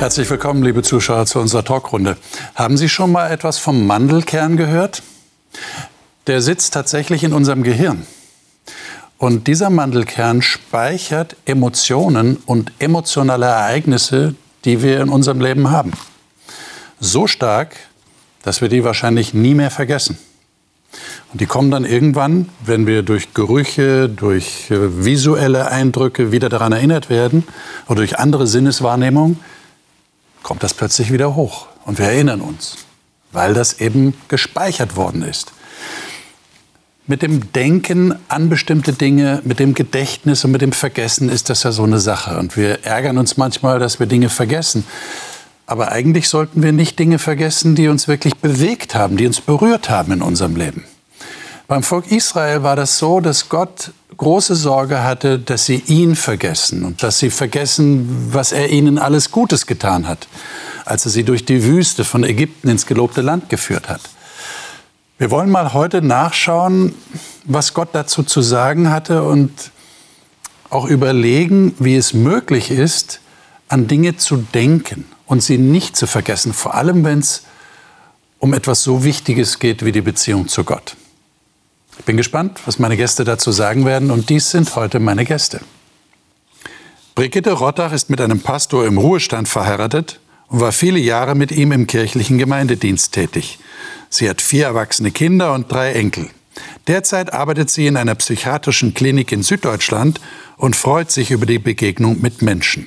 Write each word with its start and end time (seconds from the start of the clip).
Herzlich 0.00 0.30
willkommen, 0.30 0.62
liebe 0.62 0.80
Zuschauer, 0.80 1.26
zu 1.26 1.40
unserer 1.40 1.62
Talkrunde. 1.62 2.16
Haben 2.54 2.78
Sie 2.78 2.88
schon 2.88 3.12
mal 3.12 3.30
etwas 3.30 3.58
vom 3.58 3.86
Mandelkern 3.86 4.56
gehört? 4.56 5.02
Der 6.26 6.40
sitzt 6.40 6.72
tatsächlich 6.72 7.22
in 7.22 7.34
unserem 7.34 7.62
Gehirn. 7.62 8.06
Und 9.18 9.46
dieser 9.46 9.68
Mandelkern 9.68 10.40
speichert 10.40 11.36
Emotionen 11.44 12.38
und 12.46 12.72
emotionale 12.78 13.44
Ereignisse, 13.44 14.36
die 14.64 14.80
wir 14.80 15.02
in 15.02 15.10
unserem 15.10 15.42
Leben 15.42 15.70
haben. 15.70 15.92
So 16.98 17.26
stark, 17.26 17.76
dass 18.42 18.62
wir 18.62 18.70
die 18.70 18.84
wahrscheinlich 18.84 19.34
nie 19.34 19.52
mehr 19.52 19.70
vergessen. 19.70 20.16
Und 21.30 21.42
die 21.42 21.46
kommen 21.46 21.70
dann 21.70 21.84
irgendwann, 21.84 22.48
wenn 22.64 22.86
wir 22.86 23.02
durch 23.02 23.34
Gerüche, 23.34 24.08
durch 24.08 24.70
äh, 24.70 25.04
visuelle 25.04 25.70
Eindrücke 25.70 26.32
wieder 26.32 26.48
daran 26.48 26.72
erinnert 26.72 27.10
werden 27.10 27.46
oder 27.86 27.96
durch 27.96 28.18
andere 28.18 28.46
Sinneswahrnehmungen, 28.46 29.38
kommt 30.42 30.62
das 30.62 30.74
plötzlich 30.74 31.12
wieder 31.12 31.34
hoch 31.34 31.66
und 31.84 31.98
wir 31.98 32.06
erinnern 32.06 32.40
uns, 32.40 32.76
weil 33.32 33.54
das 33.54 33.80
eben 33.80 34.14
gespeichert 34.28 34.96
worden 34.96 35.22
ist. 35.22 35.52
Mit 37.06 37.22
dem 37.22 37.52
Denken 37.52 38.14
an 38.28 38.48
bestimmte 38.48 38.92
Dinge, 38.92 39.42
mit 39.44 39.58
dem 39.58 39.74
Gedächtnis 39.74 40.44
und 40.44 40.52
mit 40.52 40.62
dem 40.62 40.70
Vergessen 40.70 41.28
ist 41.28 41.50
das 41.50 41.64
ja 41.64 41.72
so 41.72 41.82
eine 41.82 41.98
Sache. 41.98 42.38
Und 42.38 42.56
wir 42.56 42.84
ärgern 42.84 43.18
uns 43.18 43.36
manchmal, 43.36 43.80
dass 43.80 43.98
wir 43.98 44.06
Dinge 44.06 44.28
vergessen. 44.28 44.84
Aber 45.66 45.90
eigentlich 45.90 46.28
sollten 46.28 46.62
wir 46.62 46.70
nicht 46.70 46.98
Dinge 47.00 47.18
vergessen, 47.18 47.74
die 47.74 47.88
uns 47.88 48.06
wirklich 48.06 48.36
bewegt 48.36 48.94
haben, 48.94 49.16
die 49.16 49.26
uns 49.26 49.40
berührt 49.40 49.90
haben 49.90 50.12
in 50.12 50.22
unserem 50.22 50.54
Leben. 50.54 50.84
Beim 51.70 51.84
Volk 51.84 52.10
Israel 52.10 52.64
war 52.64 52.74
das 52.74 52.98
so, 52.98 53.20
dass 53.20 53.48
Gott 53.48 53.92
große 54.16 54.56
Sorge 54.56 55.04
hatte, 55.04 55.38
dass 55.38 55.66
sie 55.66 55.84
ihn 55.86 56.16
vergessen 56.16 56.82
und 56.82 57.04
dass 57.04 57.20
sie 57.20 57.30
vergessen, 57.30 58.32
was 58.32 58.50
er 58.50 58.70
ihnen 58.70 58.98
alles 58.98 59.30
Gutes 59.30 59.66
getan 59.66 60.08
hat, 60.08 60.26
als 60.84 61.04
er 61.04 61.12
sie 61.12 61.22
durch 61.22 61.44
die 61.44 61.62
Wüste 61.62 62.02
von 62.04 62.24
Ägypten 62.24 62.68
ins 62.70 62.86
gelobte 62.86 63.20
Land 63.20 63.48
geführt 63.50 63.88
hat. 63.88 64.00
Wir 65.16 65.30
wollen 65.30 65.48
mal 65.48 65.72
heute 65.72 66.02
nachschauen, 66.02 66.92
was 67.44 67.72
Gott 67.72 67.90
dazu 67.92 68.24
zu 68.24 68.42
sagen 68.42 68.90
hatte 68.90 69.22
und 69.22 69.70
auch 70.70 70.86
überlegen, 70.86 71.76
wie 71.78 71.94
es 71.94 72.14
möglich 72.14 72.72
ist, 72.72 73.20
an 73.68 73.86
Dinge 73.86 74.16
zu 74.16 74.38
denken 74.38 75.04
und 75.24 75.40
sie 75.40 75.56
nicht 75.56 75.96
zu 75.96 76.08
vergessen, 76.08 76.52
vor 76.52 76.74
allem 76.74 77.04
wenn 77.04 77.20
es 77.20 77.44
um 78.40 78.54
etwas 78.54 78.82
so 78.82 79.04
Wichtiges 79.04 79.60
geht 79.60 79.84
wie 79.84 79.92
die 79.92 80.00
Beziehung 80.00 80.48
zu 80.48 80.64
Gott. 80.64 80.96
Ich 81.98 82.04
bin 82.04 82.16
gespannt, 82.16 82.60
was 82.64 82.78
meine 82.78 82.96
Gäste 82.96 83.24
dazu 83.24 83.52
sagen 83.52 83.84
werden 83.84 84.10
und 84.10 84.30
dies 84.30 84.50
sind 84.50 84.74
heute 84.76 85.00
meine 85.00 85.24
Gäste. 85.24 85.60
Brigitte 87.14 87.52
Rottach 87.52 87.92
ist 87.92 88.08
mit 88.08 88.20
einem 88.20 88.40
Pastor 88.40 88.86
im 88.86 88.96
Ruhestand 88.96 89.48
verheiratet 89.48 90.20
und 90.48 90.60
war 90.60 90.72
viele 90.72 90.98
Jahre 90.98 91.34
mit 91.34 91.52
ihm 91.52 91.72
im 91.72 91.86
kirchlichen 91.86 92.38
Gemeindedienst 92.38 93.12
tätig. 93.12 93.58
Sie 94.08 94.28
hat 94.28 94.40
vier 94.40 94.66
erwachsene 94.66 95.10
Kinder 95.10 95.52
und 95.52 95.70
drei 95.70 95.92
Enkel. 95.92 96.30
Derzeit 96.86 97.32
arbeitet 97.32 97.70
sie 97.70 97.86
in 97.86 97.96
einer 97.96 98.14
psychiatrischen 98.14 98.94
Klinik 98.94 99.32
in 99.32 99.42
Süddeutschland 99.42 100.20
und 100.56 100.76
freut 100.76 101.10
sich 101.10 101.30
über 101.30 101.46
die 101.46 101.58
Begegnung 101.58 102.20
mit 102.20 102.42
Menschen. 102.42 102.86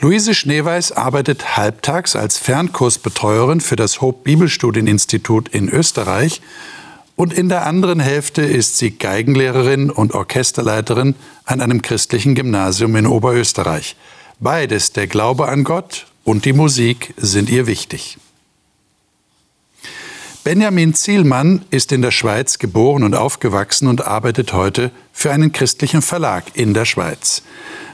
Luise 0.00 0.34
Schneeweiß 0.34 0.92
arbeitet 0.92 1.56
halbtags 1.56 2.14
als 2.14 2.36
Fernkursbetreuerin 2.36 3.60
für 3.60 3.76
das 3.76 4.00
Hope 4.00 4.22
Bibelstudieninstitut 4.24 5.48
in 5.48 5.68
Österreich 5.68 6.42
und 7.16 7.32
in 7.32 7.48
der 7.48 7.66
anderen 7.66 8.00
Hälfte 8.00 8.42
ist 8.42 8.78
sie 8.78 8.90
Geigenlehrerin 8.90 9.90
und 9.90 10.14
Orchesterleiterin 10.14 11.14
an 11.44 11.60
einem 11.60 11.80
christlichen 11.82 12.34
Gymnasium 12.34 12.96
in 12.96 13.06
Oberösterreich. 13.06 13.96
Beides, 14.40 14.92
der 14.92 15.06
Glaube 15.06 15.48
an 15.48 15.64
Gott 15.64 16.06
und 16.24 16.44
die 16.44 16.52
Musik, 16.52 17.14
sind 17.16 17.48
ihr 17.50 17.66
wichtig. 17.66 18.18
Benjamin 20.42 20.92
Zielmann 20.92 21.64
ist 21.70 21.90
in 21.92 22.02
der 22.02 22.10
Schweiz 22.10 22.58
geboren 22.58 23.02
und 23.02 23.14
aufgewachsen 23.14 23.88
und 23.88 24.06
arbeitet 24.06 24.52
heute 24.52 24.90
für 25.12 25.32
einen 25.32 25.52
christlichen 25.52 26.02
Verlag 26.02 26.44
in 26.54 26.74
der 26.74 26.84
Schweiz. 26.84 27.42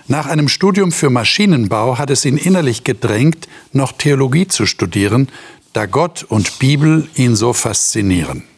Nach 0.08 0.26
einem 0.26 0.48
Studium 0.48 0.90
für 0.90 1.10
Maschinenbau 1.10 1.98
hat 1.98 2.10
es 2.10 2.24
ihn 2.24 2.36
innerlich 2.36 2.82
gedrängt, 2.82 3.46
noch 3.72 3.92
Theologie 3.92 4.48
zu 4.48 4.66
studieren, 4.66 5.28
da 5.72 5.86
Gott 5.86 6.24
und 6.24 6.58
Bibel 6.58 7.08
ihn 7.14 7.36
so 7.36 7.52
faszinieren. 7.52 8.49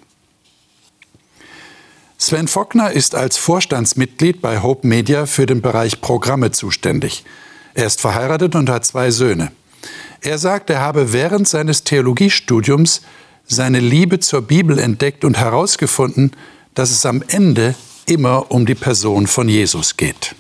Sven 2.25 2.47
Fockner 2.47 2.93
ist 2.93 3.16
als 3.16 3.37
Vorstandsmitglied 3.37 4.41
bei 4.41 4.62
Hope 4.62 4.87
Media 4.87 5.27
für 5.27 5.44
den 5.44 5.60
Bereich 5.60 6.00
Programme 6.00 6.53
zuständig. 6.53 7.25
Er 7.75 7.87
ist 7.87 8.00
verheiratet 8.00 8.55
und 8.55 8.71
hat 8.71 8.87
zwei 8.87 9.10
Söhne. 9.10 9.50
Er 10.21 10.38
sagt, 10.38 10.71
er 10.71 10.78
habe 10.78 11.12
während 11.12 11.49
seines 11.49 11.82
Theologiestudiums 11.82 13.03
seine 13.44 13.81
Liebe 13.81 14.21
zur 14.21 14.43
Bibel 14.43 14.78
entdeckt 14.78 15.25
und 15.25 15.37
herausgefunden, 15.37 16.31
dass 16.77 16.93
es 16.93 17.05
am 17.06 17.25
Ende 17.27 17.75
immer 18.06 18.53
um 18.53 18.66
die 18.66 18.77
Person 18.77 19.27
von 19.27 19.49
Jesus 19.49 19.97
geht. 19.97 20.37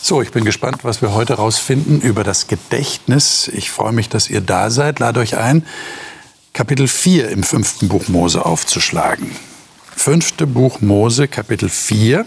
So, 0.00 0.22
ich 0.22 0.30
bin 0.30 0.46
gespannt, 0.46 0.78
was 0.82 1.02
wir 1.02 1.12
heute 1.12 1.36
herausfinden 1.36 2.00
über 2.00 2.24
das 2.24 2.46
Gedächtnis. 2.46 3.48
Ich 3.48 3.70
freue 3.70 3.92
mich, 3.92 4.08
dass 4.08 4.30
ihr 4.30 4.40
da 4.40 4.70
seid. 4.70 4.98
Lade 4.98 5.20
euch 5.20 5.36
ein, 5.36 5.66
Kapitel 6.54 6.88
4 6.88 7.28
im 7.28 7.42
fünften 7.42 7.88
Buch 7.88 8.08
Mose 8.08 8.46
aufzuschlagen 8.46 9.30
fünfte 9.98 10.46
Buch 10.46 10.80
Mose, 10.80 11.26
Kapitel 11.26 11.68
4. 11.68 12.24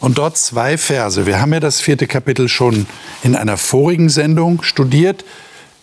Und 0.00 0.18
dort 0.18 0.36
zwei 0.36 0.78
Verse. 0.78 1.26
Wir 1.26 1.40
haben 1.40 1.52
ja 1.52 1.58
das 1.58 1.80
vierte 1.80 2.06
Kapitel 2.06 2.48
schon 2.48 2.86
in 3.24 3.34
einer 3.34 3.56
vorigen 3.56 4.08
Sendung 4.08 4.62
studiert. 4.62 5.24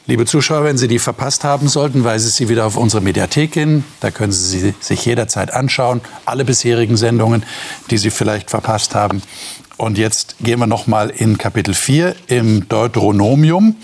Liebe 0.08 0.26
Zuschauer, 0.26 0.64
wenn 0.64 0.78
Sie 0.78 0.88
die 0.88 1.00
verpasst 1.00 1.44
haben 1.44 1.68
sollten, 1.68 2.06
weise 2.06 2.30
ich 2.30 2.36
Sie 2.36 2.48
wieder 2.48 2.66
auf 2.66 2.78
unsere 2.78 3.04
Mediathek 3.04 3.56
hin. 3.56 3.84
Da 4.00 4.10
können 4.10 4.32
Sie 4.32 4.74
sich 4.80 5.06
jederzeit 5.06 5.52
anschauen. 5.52 6.00
Alle 6.24 6.46
bisherigen 6.46 6.96
Sendungen, 6.96 7.44
die 7.92 7.98
Sie 7.98 8.10
vielleicht 8.10 8.50
verpasst 8.50 8.96
haben. 8.96 9.22
Und 9.76 9.98
jetzt 9.98 10.38
gehen 10.40 10.60
wir 10.60 10.68
noch 10.68 10.88
mal 10.88 11.10
in 11.10 11.38
Kapitel 11.38 11.74
4 11.74 12.16
im 12.28 12.70
Deuteronomium, 12.70 13.76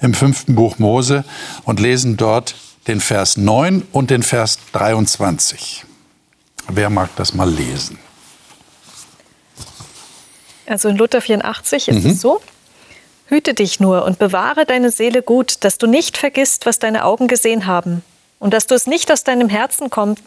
im 0.00 0.14
fünften 0.14 0.54
Buch 0.54 0.78
Mose 0.78 1.24
und 1.64 1.80
lesen 1.80 2.16
dort 2.16 2.54
den 2.86 3.00
Vers 3.00 3.36
9 3.36 3.82
und 3.90 4.10
den 4.10 4.22
Vers 4.22 4.60
23. 4.72 5.84
Wer 6.68 6.90
mag 6.90 7.10
das 7.16 7.34
mal 7.34 7.48
lesen? 7.48 7.98
Also 10.66 10.88
in 10.88 10.96
Luther 10.96 11.20
84 11.20 11.88
ist 11.88 12.04
mhm. 12.04 12.10
es 12.10 12.20
so. 12.20 12.40
Hüte 13.26 13.54
dich 13.54 13.80
nur 13.80 14.04
und 14.04 14.18
bewahre 14.18 14.66
deine 14.66 14.90
Seele 14.90 15.22
gut, 15.22 15.64
dass 15.64 15.78
du 15.78 15.86
nicht 15.86 16.16
vergisst, 16.16 16.66
was 16.66 16.78
deine 16.78 17.04
Augen 17.04 17.28
gesehen 17.28 17.66
haben 17.66 18.02
und 18.38 18.54
dass 18.54 18.66
du 18.66 18.74
es 18.74 18.86
nicht 18.86 19.12
aus 19.12 19.22
deinem 19.22 19.48
Herzen 19.48 19.90
kommt, 19.90 20.20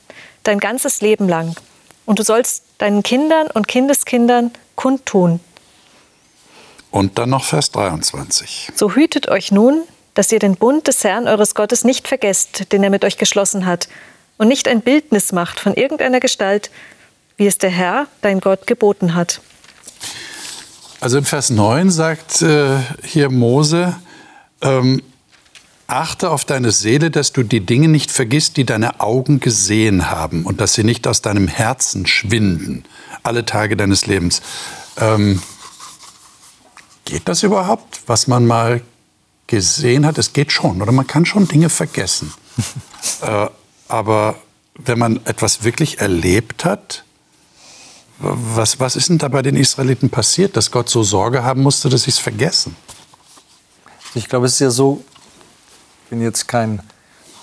dein 0.44 0.60
ganzes 0.60 1.02
Leben 1.02 1.28
lang. 1.28 1.56
Und 2.06 2.20
du 2.20 2.24
sollst 2.24 2.64
deinen 2.78 3.04
Kindern 3.04 3.48
und 3.48 3.68
Kindeskindern 3.68 4.52
kundtun. 4.76 5.40
Und 6.92 7.18
dann 7.18 7.30
noch 7.30 7.44
Vers 7.44 7.72
23. 7.72 8.72
So 8.76 8.92
hütet 8.92 9.30
euch 9.30 9.52
nun, 9.52 9.84
dass 10.14 10.32
ihr 10.32 10.40
den 10.40 10.56
Bund 10.56 10.88
des 10.88 11.04
Herrn 11.04 11.28
eures 11.28 11.56
Gottes 11.56 11.84
nicht 11.84 12.08
vergesst, 12.08 12.72
den 12.72 12.84
er 12.84 12.90
mit 12.90 13.04
euch 13.04 13.18
geschlossen 13.18 13.66
hat, 13.66 13.88
und 14.38 14.48
nicht 14.48 14.68
ein 14.68 14.82
Bildnis 14.82 15.32
macht 15.32 15.60
von 15.60 15.74
irgendeiner 15.74 16.20
Gestalt, 16.20 16.72
wie 17.38 17.48
es 17.48 17.58
der 17.58 17.70
Herr, 17.70 18.08
dein 18.22 18.40
Gott, 18.40 18.68
geboten 18.68 19.16
hat. 19.16 19.42
Also 21.00 21.18
im 21.18 21.26
Vers 21.26 21.50
9 21.50 21.90
sagt 21.92 22.42
äh, 22.42 22.78
hier 23.04 23.30
Mose, 23.30 23.96
ähm, 24.62 25.02
achte 25.88 26.30
auf 26.30 26.46
deine 26.46 26.72
Seele, 26.72 27.12
dass 27.12 27.34
du 27.34 27.44
die 27.44 27.60
Dinge 27.60 27.88
nicht 27.88 28.12
vergisst, 28.12 28.58
die 28.58 28.66
deine 28.66 29.00
Augen 29.02 29.40
gesehen 29.40 30.10
haben 30.10 30.46
und 30.46 30.62
dass 30.62 30.74
sie 30.74 30.84
nicht 30.84 31.08
aus 31.08 31.22
deinem 31.22 31.48
Herzen 31.48 32.06
schwinden, 32.06 32.86
alle 33.22 33.46
Tage 33.46 33.76
deines 33.76 34.06
Lebens. 34.06 34.42
Ähm, 34.98 35.42
geht 37.06 37.28
das 37.28 37.44
überhaupt, 37.44 38.02
was 38.08 38.28
man 38.28 38.46
mal 38.46 38.82
gesehen 39.48 40.06
hat? 40.06 40.18
Es 40.18 40.34
geht 40.34 40.52
schon, 40.52 40.82
oder 40.82 40.92
man 40.92 41.06
kann 41.06 41.26
schon 41.26 41.48
Dinge 41.48 41.70
vergessen. 41.70 42.34
äh, 43.22 43.48
aber 43.88 44.36
wenn 44.76 45.00
man 45.00 45.20
etwas 45.26 45.64
wirklich 45.64 46.00
erlebt 46.00 46.66
hat, 46.66 47.04
was, 48.20 48.80
was 48.80 48.96
ist 48.96 49.10
denn 49.10 49.18
da 49.18 49.28
bei 49.28 49.42
den 49.42 49.56
Israeliten 49.56 50.10
passiert, 50.10 50.56
dass 50.56 50.72
Gott 50.72 50.90
so 50.90 51.04
Sorge 51.04 51.44
haben 51.44 51.62
musste, 51.62 51.90
dass 51.90 52.04
sie 52.04 52.12
es 52.12 52.20
vergessen? 52.20 52.76
Ich 54.16 54.30
glaube, 54.30 54.46
es 54.46 54.54
ist 54.54 54.60
ja 54.60 54.70
so, 54.70 55.04
ich 56.04 56.10
bin 56.10 56.22
jetzt 56.22 56.48
kein 56.48 56.82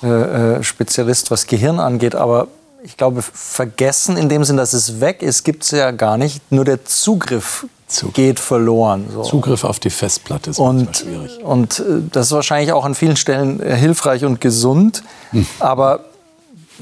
äh, 0.03 0.07
äh, 0.09 0.63
Spezialist, 0.63 1.31
was 1.31 1.47
Gehirn 1.47 1.81
angeht, 1.81 2.15
aber 2.15 2.49
ich 2.83 2.97
glaube, 2.97 3.23
vergessen 3.23 4.17
in 4.17 4.29
dem 4.29 4.45
Sinn, 4.45 4.57
dass 4.57 4.73
es 4.73 5.01
weg 5.01 5.23
ist, 5.23 5.45
gibt 5.45 5.65
es 5.65 5.73
ja 5.73 5.91
gar 5.91 6.17
nicht. 6.17 6.51
Nur 6.51 6.65
der 6.65 6.85
Zugriff 6.87 7.67
Zug. 7.87 8.15
geht 8.15 8.41
verloren. 8.41 9.09
So. 9.13 9.23
Zugriff 9.23 9.65
auf 9.65 9.81
die 9.81 9.91
Festplatte 9.91 10.51
ist 10.51 10.59
und, 10.59 10.97
schwierig. 10.97 11.41
Und 11.43 11.81
äh, 11.81 11.83
das 12.11 12.27
ist 12.27 12.33
wahrscheinlich 12.33 12.73
auch 12.73 12.85
an 12.85 12.95
vielen 12.95 13.17
Stellen 13.17 13.61
äh, 13.61 13.77
hilfreich 13.77 14.25
und 14.25 14.41
gesund. 14.41 15.03
Hm. 15.33 15.47
Aber 15.59 16.05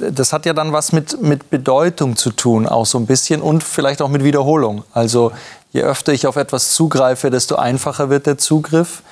das 0.01 0.33
hat 0.33 0.47
ja 0.47 0.53
dann 0.53 0.73
was 0.73 0.93
mit, 0.93 1.21
mit 1.21 1.51
Bedeutung 1.51 2.17
zu 2.17 2.31
tun, 2.31 2.67
auch 2.67 2.87
so 2.87 2.99
ein 2.99 3.07
bisschen 3.07 3.41
und 3.41 3.63
vielleicht 3.63 4.03
auch 4.03 4.09
mit 4.09 4.25
Wiederholung. 4.25 4.85
Also 4.93 5.33
je 5.73 5.83
öfter 5.83 6.13
ich 6.13 6.27
auf 6.27 6.37
etwas 6.37 6.73
zugreife, 6.73 7.31
desto 7.31 7.57
einfacher 7.57 8.11
wird 8.11 8.27
der 8.27 8.39
Zugriff. 8.39 9.03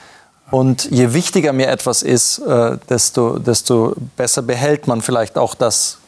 Und 0.51 0.89
je 0.91 1.13
wichtiger 1.13 1.53
mir 1.53 1.69
etwas 1.69 2.03
ist, 2.03 2.39
äh, 2.39 2.79
desto, 2.89 3.39
desto 3.39 3.97
besser 4.17 4.43
behält 4.43 4.87
man 4.87 5.03
vielleicht 5.03 5.39
auch 5.39 5.55
das 5.55 5.99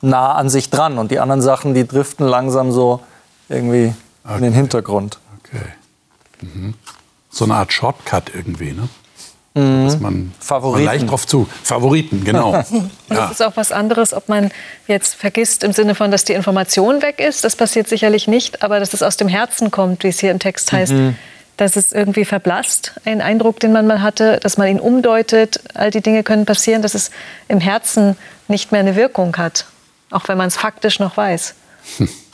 nah 0.00 0.32
an 0.34 0.48
sich 0.48 0.70
dran. 0.70 0.98
Und 0.98 1.10
die 1.10 1.20
anderen 1.20 1.42
Sachen, 1.42 1.74
die 1.74 1.86
driften 1.86 2.26
langsam 2.26 2.72
so 2.72 3.00
irgendwie 3.48 3.94
okay. 4.24 4.36
in 4.36 4.42
den 4.42 4.52
Hintergrund. 4.54 5.18
Okay. 5.44 5.66
Mhm. 6.40 6.74
So 7.30 7.44
eine 7.44 7.54
Art 7.56 7.72
Shortcut 7.72 8.34
irgendwie, 8.34 8.72
ne? 8.72 8.88
Mhm. 9.58 9.84
Dass 9.84 10.00
man, 10.00 10.32
Favoriten. 10.40 10.84
man 10.84 10.94
leicht 10.94 11.10
drauf 11.10 11.26
zu. 11.26 11.48
Favoriten, 11.62 12.24
genau. 12.24 12.50
Und 12.70 12.90
ja. 13.10 13.26
es 13.26 13.32
ist 13.32 13.42
auch 13.42 13.56
was 13.56 13.72
anderes, 13.72 14.14
ob 14.14 14.28
man 14.28 14.50
jetzt 14.86 15.14
vergisst 15.14 15.64
im 15.64 15.72
Sinne 15.72 15.94
von, 15.94 16.10
dass 16.10 16.24
die 16.24 16.32
Information 16.32 17.02
weg 17.02 17.18
ist. 17.20 17.44
Das 17.44 17.56
passiert 17.56 17.88
sicherlich 17.88 18.28
nicht, 18.28 18.62
aber 18.62 18.80
dass 18.80 18.94
es 18.94 19.02
aus 19.02 19.16
dem 19.16 19.28
Herzen 19.28 19.70
kommt, 19.70 20.04
wie 20.04 20.08
es 20.08 20.20
hier 20.20 20.30
im 20.30 20.38
Text 20.38 20.72
heißt. 20.72 20.92
Mhm. 20.92 21.16
Dass 21.56 21.74
es 21.74 21.92
irgendwie 21.92 22.24
verblasst, 22.24 22.92
ein 23.04 23.20
Eindruck, 23.20 23.58
den 23.58 23.72
man 23.72 23.86
mal 23.86 24.00
hatte, 24.00 24.38
dass 24.40 24.58
man 24.58 24.68
ihn 24.68 24.78
umdeutet. 24.78 25.60
All 25.74 25.90
die 25.90 26.00
Dinge 26.00 26.22
können 26.22 26.46
passieren, 26.46 26.82
dass 26.82 26.94
es 26.94 27.10
im 27.48 27.60
Herzen 27.60 28.16
nicht 28.46 28.70
mehr 28.70 28.80
eine 28.80 28.94
Wirkung 28.94 29.36
hat, 29.36 29.66
auch 30.10 30.28
wenn 30.28 30.38
man 30.38 30.46
es 30.46 30.56
faktisch 30.56 31.00
noch 31.00 31.16
weiß. 31.16 31.54
Hm. 31.98 32.08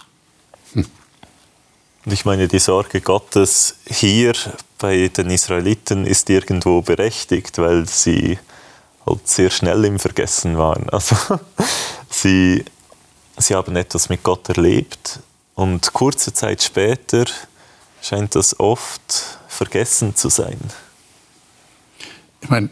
Und 2.04 2.12
ich 2.12 2.24
meine, 2.24 2.48
die 2.48 2.58
Sorge 2.58 3.00
Gottes 3.00 3.76
hier 3.86 4.34
bei 4.78 5.08
den 5.08 5.30
Israeliten 5.30 6.06
ist 6.06 6.28
irgendwo 6.28 6.82
berechtigt, 6.82 7.58
weil 7.58 7.88
sie 7.88 8.38
halt 9.06 9.26
sehr 9.26 9.50
schnell 9.50 9.84
im 9.86 9.98
Vergessen 9.98 10.58
waren. 10.58 10.88
Also 10.90 11.16
sie, 12.10 12.64
sie 13.38 13.54
haben 13.54 13.76
etwas 13.76 14.10
mit 14.10 14.22
Gott 14.22 14.48
erlebt 14.50 15.20
und 15.54 15.92
kurze 15.94 16.32
Zeit 16.34 16.62
später 16.62 17.24
scheint 18.02 18.34
das 18.34 18.58
oft 18.60 19.38
vergessen 19.48 20.14
zu 20.14 20.28
sein. 20.28 20.58
Ich 22.42 22.50
meine, 22.50 22.68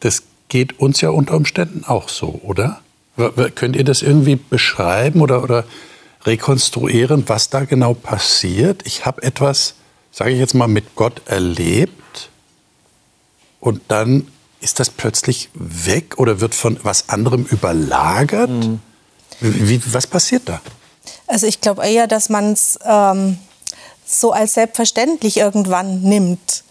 das 0.00 0.24
geht 0.48 0.78
uns 0.78 1.00
ja 1.00 1.08
unter 1.08 1.34
Umständen 1.34 1.84
auch 1.86 2.10
so, 2.10 2.40
oder? 2.42 2.82
Könnt 3.54 3.76
ihr 3.76 3.84
das 3.84 4.02
irgendwie 4.02 4.36
beschreiben 4.36 5.22
oder, 5.22 5.42
oder 5.42 5.64
rekonstruieren, 6.24 7.28
was 7.28 7.50
da 7.50 7.64
genau 7.64 7.94
passiert. 7.94 8.82
Ich 8.86 9.06
habe 9.06 9.22
etwas, 9.22 9.74
sage 10.10 10.30
ich 10.30 10.38
jetzt 10.38 10.54
mal, 10.54 10.68
mit 10.68 10.94
Gott 10.94 11.22
erlebt 11.26 12.30
und 13.60 13.82
dann 13.88 14.28
ist 14.60 14.80
das 14.80 14.90
plötzlich 14.90 15.50
weg 15.54 16.18
oder 16.18 16.40
wird 16.40 16.54
von 16.54 16.78
was 16.82 17.10
anderem 17.10 17.44
überlagert. 17.44 18.50
Mhm. 18.50 18.80
Wie, 19.40 19.80
was 19.92 20.06
passiert 20.06 20.48
da? 20.48 20.60
Also 21.26 21.46
ich 21.46 21.60
glaube 21.60 21.86
eher, 21.86 22.06
dass 22.06 22.30
man 22.30 22.52
es 22.52 22.78
ähm, 22.84 23.38
so 24.06 24.32
als 24.32 24.54
selbstverständlich 24.54 25.38
irgendwann 25.38 26.02
nimmt. 26.02 26.64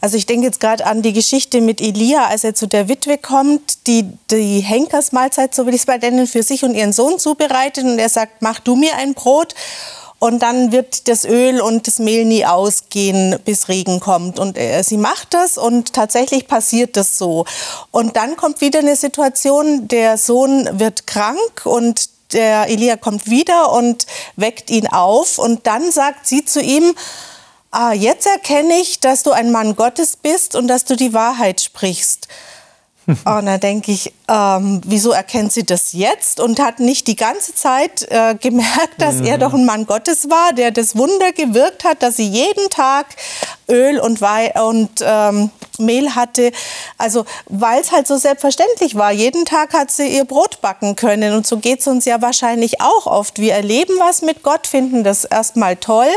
Also 0.00 0.16
ich 0.16 0.26
denke 0.26 0.46
jetzt 0.46 0.60
gerade 0.60 0.84
an 0.84 1.02
die 1.02 1.12
Geschichte 1.12 1.60
mit 1.60 1.80
Elia, 1.80 2.26
als 2.26 2.44
er 2.44 2.54
zu 2.54 2.66
der 2.66 2.88
Witwe 2.88 3.18
kommt, 3.18 3.86
die 3.86 4.06
die 4.30 4.60
Henkersmahlzeit, 4.60 5.54
so 5.54 5.66
will 5.66 5.74
ich 5.74 5.82
es 5.82 5.86
mal 5.86 5.98
nennen, 5.98 6.26
für 6.26 6.42
sich 6.42 6.64
und 6.64 6.74
ihren 6.74 6.92
Sohn 6.92 7.18
zubereitet 7.18 7.84
und 7.84 7.98
er 7.98 8.08
sagt, 8.08 8.42
mach 8.42 8.60
du 8.60 8.76
mir 8.76 8.96
ein 8.96 9.14
Brot. 9.14 9.54
Und 10.20 10.42
dann 10.42 10.72
wird 10.72 11.08
das 11.08 11.24
Öl 11.24 11.60
und 11.60 11.86
das 11.86 11.98
Mehl 11.98 12.24
nie 12.24 12.46
ausgehen, 12.46 13.38
bis 13.44 13.68
Regen 13.68 14.00
kommt. 14.00 14.38
Und 14.38 14.56
äh, 14.56 14.82
sie 14.82 14.96
macht 14.96 15.34
das 15.34 15.58
und 15.58 15.92
tatsächlich 15.92 16.46
passiert 16.46 16.96
das 16.96 17.18
so. 17.18 17.44
Und 17.90 18.16
dann 18.16 18.36
kommt 18.36 18.62
wieder 18.62 18.78
eine 18.78 18.96
Situation, 18.96 19.86
der 19.88 20.16
Sohn 20.16 20.68
wird 20.78 21.06
krank 21.06 21.62
und 21.64 22.08
der 22.32 22.68
Elia 22.68 22.96
kommt 22.96 23.28
wieder 23.28 23.72
und 23.72 24.06
weckt 24.36 24.70
ihn 24.70 24.86
auf. 24.86 25.38
Und 25.38 25.66
dann 25.66 25.92
sagt 25.92 26.26
sie 26.26 26.44
zu 26.44 26.60
ihm, 26.60 26.94
ah, 27.70 27.92
jetzt 27.92 28.26
erkenne 28.26 28.74
ich, 28.76 29.00
dass 29.00 29.22
du 29.22 29.32
ein 29.32 29.52
Mann 29.52 29.76
Gottes 29.76 30.16
bist 30.16 30.54
und 30.54 30.68
dass 30.68 30.84
du 30.84 30.96
die 30.96 31.12
Wahrheit 31.12 31.60
sprichst. 31.60 32.28
und 33.06 33.46
dann 33.46 33.60
denke 33.60 33.92
ich, 33.92 34.12
ähm, 34.28 34.80
wieso 34.86 35.10
erkennt 35.10 35.52
sie 35.52 35.64
das 35.64 35.92
jetzt 35.92 36.40
und 36.40 36.58
hat 36.58 36.80
nicht 36.80 37.06
die 37.06 37.16
ganze 37.16 37.54
Zeit 37.54 38.10
äh, 38.10 38.34
gemerkt, 38.34 38.94
dass 38.98 39.16
mhm. 39.16 39.26
er 39.26 39.38
doch 39.38 39.52
ein 39.52 39.66
Mann 39.66 39.86
Gottes 39.86 40.30
war, 40.30 40.54
der 40.54 40.70
das 40.70 40.96
Wunder 40.96 41.32
gewirkt 41.32 41.84
hat, 41.84 42.02
dass 42.02 42.16
sie 42.16 42.26
jeden 42.26 42.70
Tag 42.70 43.06
Öl 43.68 43.98
und, 43.98 44.20
Wein 44.20 44.52
und 44.62 44.90
ähm, 45.02 45.50
Mehl 45.78 46.14
hatte. 46.14 46.52
Also 46.96 47.26
weil 47.46 47.80
es 47.80 47.92
halt 47.92 48.06
so 48.06 48.16
selbstverständlich 48.16 48.94
war. 48.94 49.12
Jeden 49.12 49.44
Tag 49.44 49.74
hat 49.74 49.90
sie 49.90 50.08
ihr 50.08 50.24
Brot 50.24 50.60
backen 50.62 50.96
können. 50.96 51.34
Und 51.34 51.46
so 51.46 51.58
geht 51.58 51.80
es 51.80 51.86
uns 51.86 52.04
ja 52.04 52.22
wahrscheinlich 52.22 52.80
auch 52.80 53.06
oft. 53.06 53.38
Wir 53.38 53.54
erleben 53.54 53.94
was 53.98 54.22
mit 54.22 54.42
Gott, 54.42 54.66
finden 54.66 55.04
das 55.04 55.24
erstmal 55.24 55.76
toll, 55.76 56.08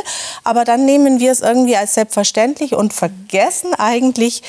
aber 0.44 0.64
dann 0.64 0.86
nehmen 0.86 1.20
wir 1.20 1.32
es 1.32 1.42
irgendwie 1.42 1.76
als 1.76 1.96
selbstverständlich 1.96 2.74
und 2.74 2.94
vergessen 2.94 3.74
eigentlich, 3.74 4.44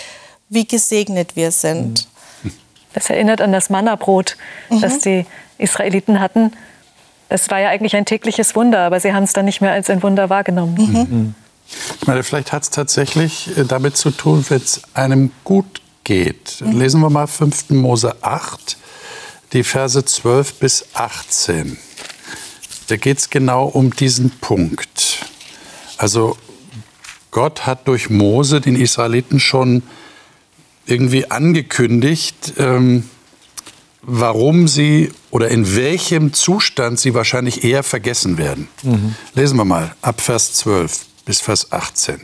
wie 0.49 0.67
gesegnet 0.67 1.37
wir 1.37 1.51
sind. 1.51 2.07
Mhm. 2.07 2.18
Das 2.99 3.11
erinnert 3.11 3.41
an 3.41 3.53
das 3.53 3.71
Mannabrot, 3.71 4.37
mhm. 4.71 4.81
das 4.81 4.99
die 4.99 5.25
Israeliten 5.57 6.19
hatten. 6.19 6.51
Es 7.29 7.49
war 7.49 7.61
ja 7.61 7.69
eigentlich 7.69 7.95
ein 7.95 8.07
tägliches 8.07 8.57
Wunder, 8.57 8.81
aber 8.81 8.99
sie 8.99 9.13
haben 9.13 9.23
es 9.23 9.33
dann 9.33 9.45
nicht 9.45 9.61
mehr 9.61 9.71
als 9.71 9.89
ein 9.89 10.03
Wunder 10.03 10.31
wahrgenommen. 10.31 10.75
Mhm. 10.75 11.17
mhm. 11.17 11.35
Ich 12.01 12.07
meine, 12.09 12.25
vielleicht 12.25 12.51
hat 12.51 12.65
es 12.65 12.71
tatsächlich 12.71 13.57
äh, 13.57 13.65
damit 13.65 13.97
zu 13.97 14.11
tun, 14.11 14.45
wenn 14.49 14.57
es 14.57 14.83
einem 14.95 15.31
gut 15.45 15.81
geht. 16.03 16.61
Mhm. 16.61 16.77
Lesen 16.77 17.01
wir 17.01 17.11
mal 17.11 17.29
5. 17.29 17.71
Mose 17.71 18.17
8, 18.23 18.77
die 19.53 19.63
Verse 19.63 20.05
12 20.05 20.55
bis 20.55 20.87
18. 20.95 21.79
Da 22.89 22.97
geht 22.97 23.19
es 23.19 23.31
genau 23.31 23.67
um 23.67 23.95
diesen 23.95 24.31
Punkt. 24.41 25.25
Also 25.99 26.37
Gott 27.31 27.65
hat 27.65 27.87
durch 27.87 28.11
Mose 28.11 28.61
den 28.61 28.75
Israeliten 28.75 29.39
schon 29.39 29.85
irgendwie 30.89 31.31
angekündigt, 31.31 32.55
ähm, 32.59 33.09
warum 34.03 34.69
sie 34.69 35.13
oder 35.31 35.49
in 35.49 35.77
welchem 35.77 36.33
Zustand 36.33 36.99
sie 36.99 37.15
wahrscheinlich 37.15 37.65
eher 37.65 37.83
vergessen 37.83 38.39
werden. 38.39 38.69
Mhm. 38.83 39.15
Lesen 39.35 39.57
wir 39.57 39.65
mal 39.65 39.95
ab 40.03 40.21
Vers 40.21 40.55
12 40.55 41.07
bis 41.25 41.41
Vers 41.41 41.73
18. 41.73 42.21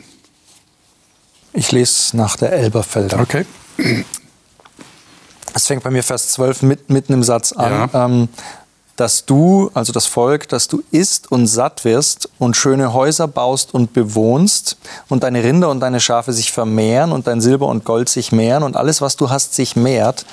Ich 1.53 1.71
lese 1.71 2.17
nach 2.17 2.35
der 2.35 2.51
Elberfelder. 2.51 3.19
Okay. 3.19 3.45
Es 5.53 5.67
fängt 5.67 5.83
bei 5.83 5.91
mir 5.91 6.03
Vers 6.03 6.31
12 6.33 6.63
mit, 6.63 6.89
mitten 6.89 7.13
im 7.13 7.23
Satz 7.23 7.53
an. 7.53 7.89
Ja. 7.93 8.05
Ähm, 8.05 8.29
dass 8.95 9.25
du, 9.25 9.69
also 9.73 9.91
das 9.91 10.05
Volk, 10.05 10.47
dass 10.47 10.67
du 10.67 10.81
isst 10.91 11.31
und 11.31 11.47
satt 11.47 11.83
wirst 11.83 12.29
und 12.39 12.55
schöne 12.55 12.93
Häuser 12.93 13.27
baust 13.27 13.73
und 13.73 13.93
bewohnst 13.93 14.77
und 15.09 15.23
deine 15.23 15.43
Rinder 15.43 15.69
und 15.69 15.81
deine 15.81 15.99
Schafe 15.99 16.31
sich 16.31 16.51
vermehren 16.51 17.11
und 17.11 17.27
dein 17.27 17.41
Silber 17.41 17.67
und 17.67 17.83
Gold 17.83 18.07
sich 18.07 18.31
mehren 18.31 18.63
und 18.63 18.77
alles, 18.77 19.01
was 19.01 19.17
du 19.17 19.29
hast, 19.29 19.53
sich 19.53 19.75
mehrt, 19.75 20.25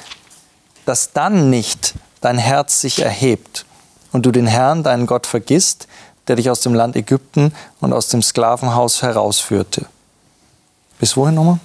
dass 0.86 1.12
dann 1.12 1.50
nicht 1.50 1.94
dein 2.20 2.38
Herz 2.38 2.80
sich 2.80 3.02
erhebt 3.02 3.66
und 4.12 4.26
du 4.26 4.30
den 4.30 4.46
Herrn, 4.46 4.84
deinen 4.84 5.06
Gott, 5.06 5.26
vergisst, 5.26 5.88
der 6.28 6.36
dich 6.36 6.48
aus 6.50 6.60
dem 6.60 6.74
Land 6.74 6.94
Ägypten 6.94 7.52
und 7.80 7.92
aus 7.92 8.08
dem 8.08 8.22
Sklavenhaus 8.22 9.02
herausführte. 9.02 9.86
Bis 11.00 11.16
wohin 11.16 11.34
nochmal? 11.34 11.58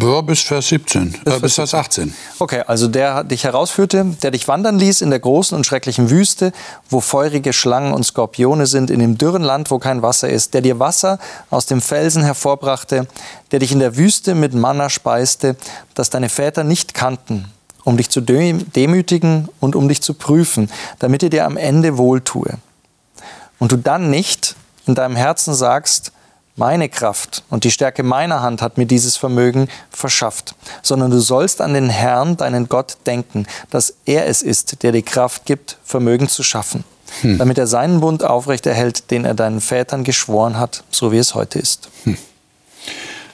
Ja, 0.00 0.20
bis 0.22 0.40
Vers 0.40 0.68
17, 0.68 1.12
bis, 1.24 1.34
äh, 1.34 1.40
bis 1.40 1.54
Vers 1.56 1.74
18. 1.74 2.14
Okay, 2.38 2.62
also 2.66 2.88
der 2.88 3.24
dich 3.24 3.44
herausführte, 3.44 4.04
der 4.22 4.30
dich 4.30 4.48
wandern 4.48 4.78
ließ 4.78 5.02
in 5.02 5.10
der 5.10 5.20
großen 5.20 5.56
und 5.56 5.64
schrecklichen 5.64 6.08
Wüste, 6.08 6.52
wo 6.88 7.00
feurige 7.00 7.52
Schlangen 7.52 7.92
und 7.92 8.04
Skorpione 8.04 8.66
sind, 8.66 8.90
in 8.90 9.00
dem 9.00 9.18
dürren 9.18 9.42
Land, 9.42 9.70
wo 9.70 9.78
kein 9.78 10.02
Wasser 10.02 10.30
ist, 10.30 10.54
der 10.54 10.62
dir 10.62 10.78
Wasser 10.78 11.18
aus 11.50 11.66
dem 11.66 11.82
Felsen 11.82 12.22
hervorbrachte, 12.22 13.06
der 13.50 13.58
dich 13.58 13.72
in 13.72 13.80
der 13.80 13.96
Wüste 13.96 14.34
mit 14.34 14.54
Manna 14.54 14.88
speiste, 14.88 15.56
das 15.94 16.08
deine 16.08 16.30
Väter 16.30 16.64
nicht 16.64 16.94
kannten, 16.94 17.46
um 17.84 17.96
dich 17.96 18.08
zu 18.08 18.20
demütigen 18.22 19.48
und 19.60 19.76
um 19.76 19.88
dich 19.88 20.00
zu 20.00 20.14
prüfen, 20.14 20.70
damit 21.00 21.22
er 21.22 21.30
dir 21.30 21.44
am 21.44 21.56
Ende 21.56 21.98
wohltue. 21.98 22.58
Und 23.58 23.72
du 23.72 23.76
dann 23.76 24.10
nicht 24.10 24.56
in 24.86 24.94
deinem 24.94 25.16
Herzen 25.16 25.54
sagst, 25.54 26.12
meine 26.56 26.88
Kraft 26.88 27.44
und 27.48 27.64
die 27.64 27.70
Stärke 27.70 28.02
meiner 28.02 28.42
Hand 28.42 28.60
hat 28.60 28.76
mir 28.76 28.86
dieses 28.86 29.16
Vermögen 29.16 29.68
verschafft, 29.90 30.54
sondern 30.82 31.10
du 31.10 31.18
sollst 31.18 31.60
an 31.60 31.74
den 31.74 31.88
Herrn, 31.88 32.36
deinen 32.36 32.68
Gott, 32.68 32.98
denken, 33.06 33.46
dass 33.70 33.94
er 34.04 34.26
es 34.26 34.42
ist, 34.42 34.82
der 34.82 34.92
die 34.92 35.02
Kraft 35.02 35.46
gibt, 35.46 35.78
Vermögen 35.82 36.28
zu 36.28 36.42
schaffen, 36.42 36.84
hm. 37.22 37.38
damit 37.38 37.56
er 37.56 37.66
seinen 37.66 38.00
Bund 38.00 38.22
aufrechterhält, 38.22 39.10
den 39.10 39.24
er 39.24 39.34
deinen 39.34 39.60
Vätern 39.60 40.04
geschworen 40.04 40.58
hat, 40.58 40.84
so 40.90 41.10
wie 41.10 41.18
es 41.18 41.34
heute 41.34 41.58
ist. 41.58 41.88
Hm. 42.04 42.18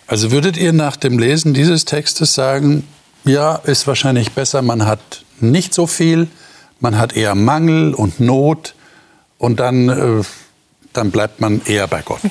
Also 0.06 0.30
würdet 0.30 0.56
ihr 0.56 0.72
nach 0.72 0.96
dem 0.96 1.18
Lesen 1.18 1.54
dieses 1.54 1.84
Textes 1.84 2.34
sagen, 2.34 2.86
ja, 3.24 3.56
ist 3.56 3.86
wahrscheinlich 3.86 4.32
besser, 4.32 4.62
man 4.62 4.86
hat 4.86 5.24
nicht 5.40 5.74
so 5.74 5.86
viel, 5.86 6.28
man 6.80 6.96
hat 6.98 7.14
eher 7.14 7.34
Mangel 7.34 7.94
und 7.94 8.20
Not 8.20 8.74
und 9.38 9.58
dann, 9.58 9.88
äh, 9.88 10.24
dann 10.92 11.10
bleibt 11.10 11.40
man 11.40 11.60
eher 11.66 11.88
bei 11.88 12.02
Gott. 12.02 12.20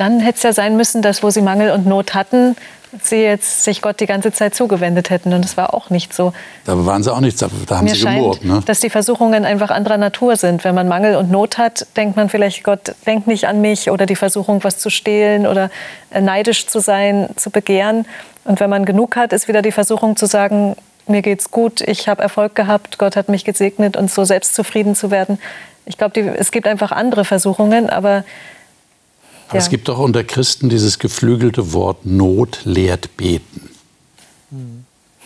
Dann 0.00 0.20
hätte 0.20 0.38
es 0.38 0.42
ja 0.44 0.54
sein 0.54 0.78
müssen, 0.78 1.02
dass 1.02 1.22
wo 1.22 1.28
sie 1.28 1.42
Mangel 1.42 1.72
und 1.72 1.84
Not 1.84 2.14
hatten, 2.14 2.56
sie 3.02 3.16
jetzt 3.16 3.64
sich 3.64 3.82
Gott 3.82 4.00
die 4.00 4.06
ganze 4.06 4.32
Zeit 4.32 4.54
zugewendet 4.54 5.10
hätten. 5.10 5.34
Und 5.34 5.44
das 5.44 5.58
war 5.58 5.74
auch 5.74 5.90
nicht 5.90 6.14
so. 6.14 6.32
Da 6.64 6.86
waren 6.86 7.02
sie 7.02 7.12
auch 7.12 7.20
nichts, 7.20 7.40
da 7.40 7.76
haben 7.76 7.84
Mir 7.84 7.94
sie 7.94 8.06
gemurrt. 8.06 8.42
Ne? 8.42 8.62
dass 8.64 8.80
die 8.80 8.88
Versuchungen 8.88 9.44
einfach 9.44 9.68
anderer 9.68 9.98
Natur 9.98 10.36
sind. 10.36 10.64
Wenn 10.64 10.74
man 10.74 10.88
Mangel 10.88 11.16
und 11.16 11.30
Not 11.30 11.58
hat, 11.58 11.86
denkt 11.98 12.16
man 12.16 12.30
vielleicht, 12.30 12.64
Gott 12.64 12.94
denkt 13.06 13.26
nicht 13.26 13.46
an 13.46 13.60
mich 13.60 13.90
oder 13.90 14.06
die 14.06 14.16
Versuchung, 14.16 14.64
was 14.64 14.78
zu 14.78 14.88
stehlen 14.88 15.46
oder 15.46 15.70
äh, 16.08 16.22
neidisch 16.22 16.66
zu 16.66 16.80
sein, 16.80 17.28
zu 17.36 17.50
begehren. 17.50 18.06
Und 18.44 18.58
wenn 18.58 18.70
man 18.70 18.86
genug 18.86 19.16
hat, 19.16 19.34
ist 19.34 19.48
wieder 19.48 19.60
die 19.60 19.70
Versuchung 19.70 20.16
zu 20.16 20.24
sagen, 20.24 20.76
mir 21.08 21.20
geht's 21.20 21.50
gut, 21.50 21.82
ich 21.82 22.08
habe 22.08 22.22
Erfolg 22.22 22.54
gehabt, 22.54 22.96
Gott 22.96 23.16
hat 23.16 23.28
mich 23.28 23.44
gesegnet 23.44 23.98
und 23.98 24.10
so 24.10 24.24
selbstzufrieden 24.24 24.94
zu 24.94 25.10
werden. 25.10 25.38
Ich 25.84 25.98
glaube, 25.98 26.18
es 26.38 26.52
gibt 26.52 26.66
einfach 26.66 26.90
andere 26.90 27.26
Versuchungen, 27.26 27.90
aber 27.90 28.24
aber 29.50 29.58
es 29.58 29.68
gibt 29.68 29.88
doch 29.88 29.98
unter 29.98 30.24
Christen 30.24 30.68
dieses 30.68 30.98
geflügelte 30.98 31.72
Wort 31.72 32.06
Not 32.06 32.60
lehrt 32.64 33.16
beten. 33.16 33.68
Hm. 34.50 34.84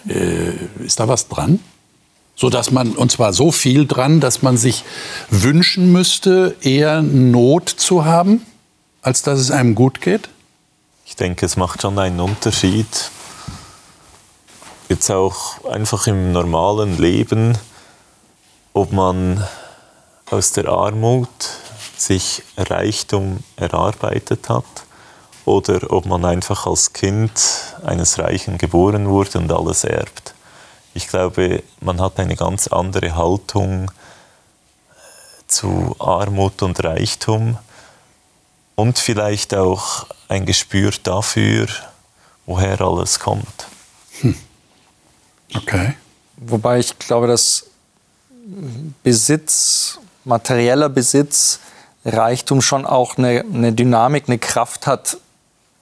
Äh, 0.08 0.84
ist 0.84 0.98
da 0.98 1.08
was 1.08 1.28
dran? 1.28 1.60
So 2.36 2.50
dass 2.50 2.70
man, 2.70 2.92
und 2.92 3.12
zwar 3.12 3.32
so 3.32 3.52
viel 3.52 3.86
dran, 3.86 4.20
dass 4.20 4.42
man 4.42 4.56
sich 4.56 4.84
wünschen 5.30 5.92
müsste, 5.92 6.56
eher 6.62 7.02
Not 7.02 7.68
zu 7.68 8.04
haben, 8.04 8.44
als 9.02 9.22
dass 9.22 9.38
es 9.38 9.50
einem 9.50 9.74
gut 9.74 10.00
geht? 10.00 10.28
Ich 11.06 11.16
denke, 11.16 11.46
es 11.46 11.56
macht 11.56 11.82
schon 11.82 11.98
einen 11.98 12.18
Unterschied. 12.18 13.10
Jetzt 14.88 15.10
auch 15.10 15.64
einfach 15.66 16.06
im 16.06 16.32
normalen 16.32 16.98
Leben, 16.98 17.56
ob 18.72 18.92
man 18.92 19.46
aus 20.30 20.52
der 20.52 20.68
Armut 20.68 21.28
sich 22.06 22.42
Reichtum 22.56 23.42
erarbeitet 23.56 24.48
hat 24.48 24.64
oder 25.44 25.90
ob 25.90 26.06
man 26.06 26.24
einfach 26.24 26.66
als 26.66 26.92
Kind 26.92 27.32
eines 27.84 28.18
Reichen 28.18 28.58
geboren 28.58 29.08
wurde 29.08 29.38
und 29.38 29.52
alles 29.52 29.84
erbt. 29.84 30.34
Ich 30.94 31.08
glaube, 31.08 31.62
man 31.80 32.00
hat 32.00 32.18
eine 32.18 32.36
ganz 32.36 32.68
andere 32.68 33.16
Haltung 33.16 33.90
zu 35.46 35.96
Armut 35.98 36.62
und 36.62 36.82
Reichtum 36.82 37.58
und 38.74 38.98
vielleicht 38.98 39.54
auch 39.54 40.06
ein 40.28 40.46
Gespür 40.46 40.92
dafür, 41.02 41.68
woher 42.46 42.80
alles 42.80 43.18
kommt. 43.18 43.66
Hm. 44.20 44.36
Okay. 45.54 45.94
Wobei 46.36 46.80
ich 46.80 46.98
glaube, 46.98 47.26
dass 47.26 47.66
Besitz, 49.02 49.98
materieller 50.24 50.88
Besitz 50.88 51.60
Reichtum 52.04 52.60
schon 52.60 52.86
auch 52.86 53.16
eine, 53.16 53.44
eine 53.52 53.72
Dynamik, 53.72 54.24
eine 54.26 54.38
Kraft 54.38 54.86
hat, 54.86 55.18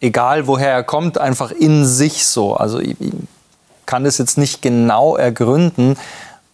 egal 0.01 0.47
woher 0.47 0.71
er 0.71 0.83
kommt, 0.83 1.19
einfach 1.19 1.51
in 1.51 1.87
sich 1.87 2.27
so. 2.27 2.55
Also 2.55 2.79
ich, 2.79 3.01
ich 3.01 3.13
kann 3.87 4.05
das 4.05 4.19
jetzt 4.19 4.39
nicht 4.39 4.63
genau 4.63 5.17
ergründen, 5.17 5.97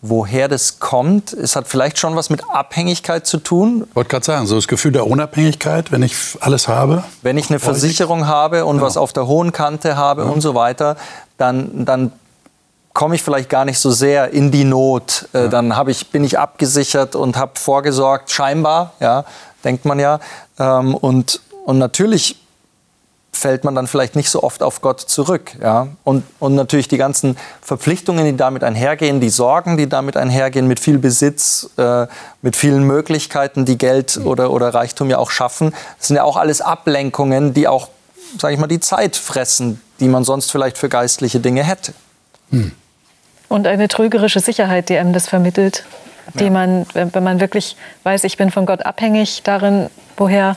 woher 0.00 0.48
das 0.48 0.78
kommt. 0.78 1.32
Es 1.32 1.56
hat 1.56 1.66
vielleicht 1.66 1.98
schon 1.98 2.14
was 2.14 2.30
mit 2.30 2.42
Abhängigkeit 2.50 3.26
zu 3.26 3.38
tun. 3.38 3.84
Ich 3.88 3.96
wollte 3.96 4.10
gerade 4.10 4.24
sagen, 4.24 4.46
so 4.46 4.54
das 4.54 4.68
Gefühl 4.68 4.92
der 4.92 5.06
Unabhängigkeit, 5.06 5.90
wenn 5.90 6.02
ich 6.02 6.14
alles 6.40 6.68
habe. 6.68 7.04
Wenn 7.22 7.36
ich 7.36 7.50
eine 7.50 7.58
Versicherung 7.58 8.26
habe 8.26 8.64
und 8.64 8.76
genau. 8.76 8.86
was 8.86 8.96
auf 8.96 9.12
der 9.12 9.26
hohen 9.26 9.52
Kante 9.52 9.96
habe 9.96 10.22
ja. 10.22 10.28
und 10.28 10.40
so 10.40 10.54
weiter, 10.54 10.96
dann, 11.36 11.84
dann 11.84 12.12
komme 12.98 13.14
ich 13.14 13.22
vielleicht 13.22 13.48
gar 13.48 13.64
nicht 13.64 13.78
so 13.78 13.92
sehr 13.92 14.32
in 14.32 14.50
die 14.50 14.64
Not. 14.64 15.28
Äh, 15.32 15.42
ja. 15.42 15.48
Dann 15.48 15.72
ich, 15.88 16.10
bin 16.10 16.24
ich 16.24 16.38
abgesichert 16.38 17.14
und 17.14 17.36
habe 17.36 17.52
vorgesorgt, 17.54 18.30
scheinbar. 18.30 18.92
Ja 18.98 19.24
denkt 19.64 19.84
man 19.84 19.98
ja. 19.98 20.20
Ähm, 20.58 20.94
und, 20.94 21.40
und 21.64 21.78
natürlich 21.78 22.36
fällt 23.32 23.62
man 23.62 23.74
dann 23.74 23.86
vielleicht 23.86 24.16
nicht 24.16 24.30
so 24.30 24.42
oft 24.42 24.62
auf 24.62 24.80
Gott 24.80 25.00
zurück. 25.00 25.52
Ja? 25.60 25.88
Und, 26.02 26.24
und 26.40 26.54
natürlich 26.54 26.88
die 26.88 26.96
ganzen 26.96 27.36
Verpflichtungen, 27.60 28.24
die 28.24 28.36
damit 28.36 28.64
einhergehen, 28.64 29.20
die 29.20 29.28
Sorgen, 29.28 29.76
die 29.76 29.88
damit 29.88 30.16
einhergehen, 30.16 30.66
mit 30.66 30.80
viel 30.80 30.98
Besitz, 30.98 31.70
äh, 31.76 32.06
mit 32.42 32.56
vielen 32.56 32.82
Möglichkeiten, 32.84 33.64
die 33.64 33.78
Geld 33.78 34.18
oder, 34.24 34.50
oder 34.50 34.74
Reichtum 34.74 35.08
ja 35.08 35.18
auch 35.18 35.30
schaffen, 35.30 35.72
das 35.98 36.08
sind 36.08 36.16
ja 36.16 36.24
auch 36.24 36.36
alles 36.36 36.60
Ablenkungen, 36.60 37.54
die 37.54 37.68
auch, 37.68 37.88
sage 38.40 38.54
ich 38.54 38.60
mal, 38.60 38.66
die 38.66 38.80
Zeit 38.80 39.16
fressen, 39.16 39.80
die 40.00 40.08
man 40.08 40.24
sonst 40.24 40.50
vielleicht 40.50 40.78
für 40.78 40.88
geistliche 40.88 41.38
Dinge 41.38 41.62
hätte. 41.62 41.92
Hm. 42.50 42.72
Und 43.48 43.66
eine 43.66 43.88
trügerische 43.88 44.40
Sicherheit, 44.40 44.88
die 44.88 44.98
einem 44.98 45.12
das 45.12 45.26
vermittelt 45.26 45.84
die 46.34 46.44
ja. 46.44 46.50
man, 46.50 46.86
wenn 46.92 47.24
man 47.24 47.40
wirklich 47.40 47.76
weiß, 48.02 48.24
ich 48.24 48.36
bin 48.36 48.50
von 48.50 48.66
Gott 48.66 48.84
abhängig 48.84 49.42
darin, 49.44 49.88
woher 50.16 50.56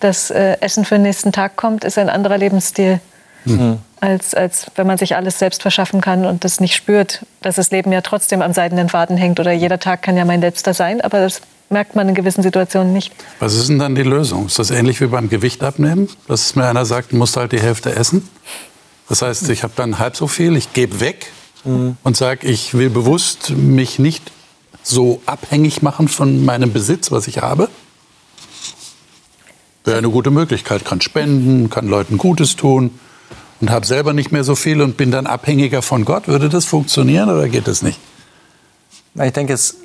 das 0.00 0.30
äh, 0.30 0.56
Essen 0.60 0.84
für 0.84 0.96
den 0.96 1.02
nächsten 1.02 1.32
Tag 1.32 1.56
kommt, 1.56 1.84
ist 1.84 1.98
ein 1.98 2.08
anderer 2.08 2.38
Lebensstil. 2.38 3.00
Mhm. 3.44 3.78
Als, 4.00 4.34
als 4.34 4.66
wenn 4.74 4.86
man 4.86 4.98
sich 4.98 5.14
alles 5.14 5.38
selbst 5.38 5.62
verschaffen 5.62 6.00
kann 6.00 6.26
und 6.26 6.44
das 6.44 6.58
nicht 6.58 6.74
spürt, 6.74 7.24
dass 7.40 7.56
das 7.56 7.70
Leben 7.70 7.92
ja 7.92 8.00
trotzdem 8.00 8.42
am 8.42 8.52
seidenen 8.52 8.88
Faden 8.88 9.16
hängt 9.16 9.38
oder 9.38 9.52
jeder 9.52 9.78
Tag 9.78 10.02
kann 10.02 10.16
ja 10.16 10.24
mein 10.24 10.40
letzter 10.40 10.74
sein, 10.74 11.00
aber 11.00 11.20
das 11.20 11.40
merkt 11.70 11.94
man 11.94 12.08
in 12.08 12.14
gewissen 12.14 12.42
Situationen 12.42 12.92
nicht. 12.92 13.12
Was 13.38 13.54
ist 13.54 13.68
denn 13.68 13.78
dann 13.78 13.94
die 13.94 14.02
Lösung? 14.02 14.46
Ist 14.46 14.58
das 14.58 14.70
ähnlich 14.70 15.00
wie 15.00 15.06
beim 15.06 15.28
Gewicht 15.28 15.62
abnehmen? 15.62 16.08
Dass 16.26 16.56
mir 16.56 16.66
einer 16.66 16.84
sagt, 16.84 17.12
du 17.12 17.16
musst 17.16 17.36
halt 17.36 17.52
die 17.52 17.60
Hälfte 17.60 17.94
essen? 17.94 18.28
Das 19.08 19.22
heißt, 19.22 19.48
ich 19.50 19.62
habe 19.62 19.72
dann 19.76 19.98
halb 19.98 20.16
so 20.16 20.26
viel, 20.26 20.56
ich 20.56 20.72
gebe 20.72 21.00
weg 21.00 21.32
mhm. 21.64 21.96
und 22.02 22.16
sage, 22.16 22.46
ich 22.46 22.74
will 22.74 22.90
bewusst 22.90 23.50
mich 23.50 23.98
nicht 23.98 24.32
so 24.82 25.22
abhängig 25.26 25.82
machen 25.82 26.08
von 26.08 26.44
meinem 26.44 26.72
Besitz, 26.72 27.10
was 27.10 27.28
ich 27.28 27.38
habe? 27.38 27.68
Wäre 29.84 29.98
eine 29.98 30.10
gute 30.10 30.30
Möglichkeit. 30.30 30.84
Kann 30.84 31.00
spenden, 31.00 31.70
kann 31.70 31.88
Leuten 31.88 32.18
Gutes 32.18 32.56
tun 32.56 32.98
und 33.60 33.70
habe 33.70 33.86
selber 33.86 34.12
nicht 34.12 34.32
mehr 34.32 34.44
so 34.44 34.54
viel 34.54 34.80
und 34.80 34.96
bin 34.96 35.10
dann 35.10 35.26
abhängiger 35.26 35.82
von 35.82 36.04
Gott. 36.04 36.28
Würde 36.28 36.48
das 36.48 36.64
funktionieren 36.64 37.30
oder 37.30 37.48
geht 37.48 37.66
das 37.66 37.82
nicht? 37.82 37.98
Ich 39.22 39.32
denke, 39.32 39.52
es, 39.52 39.76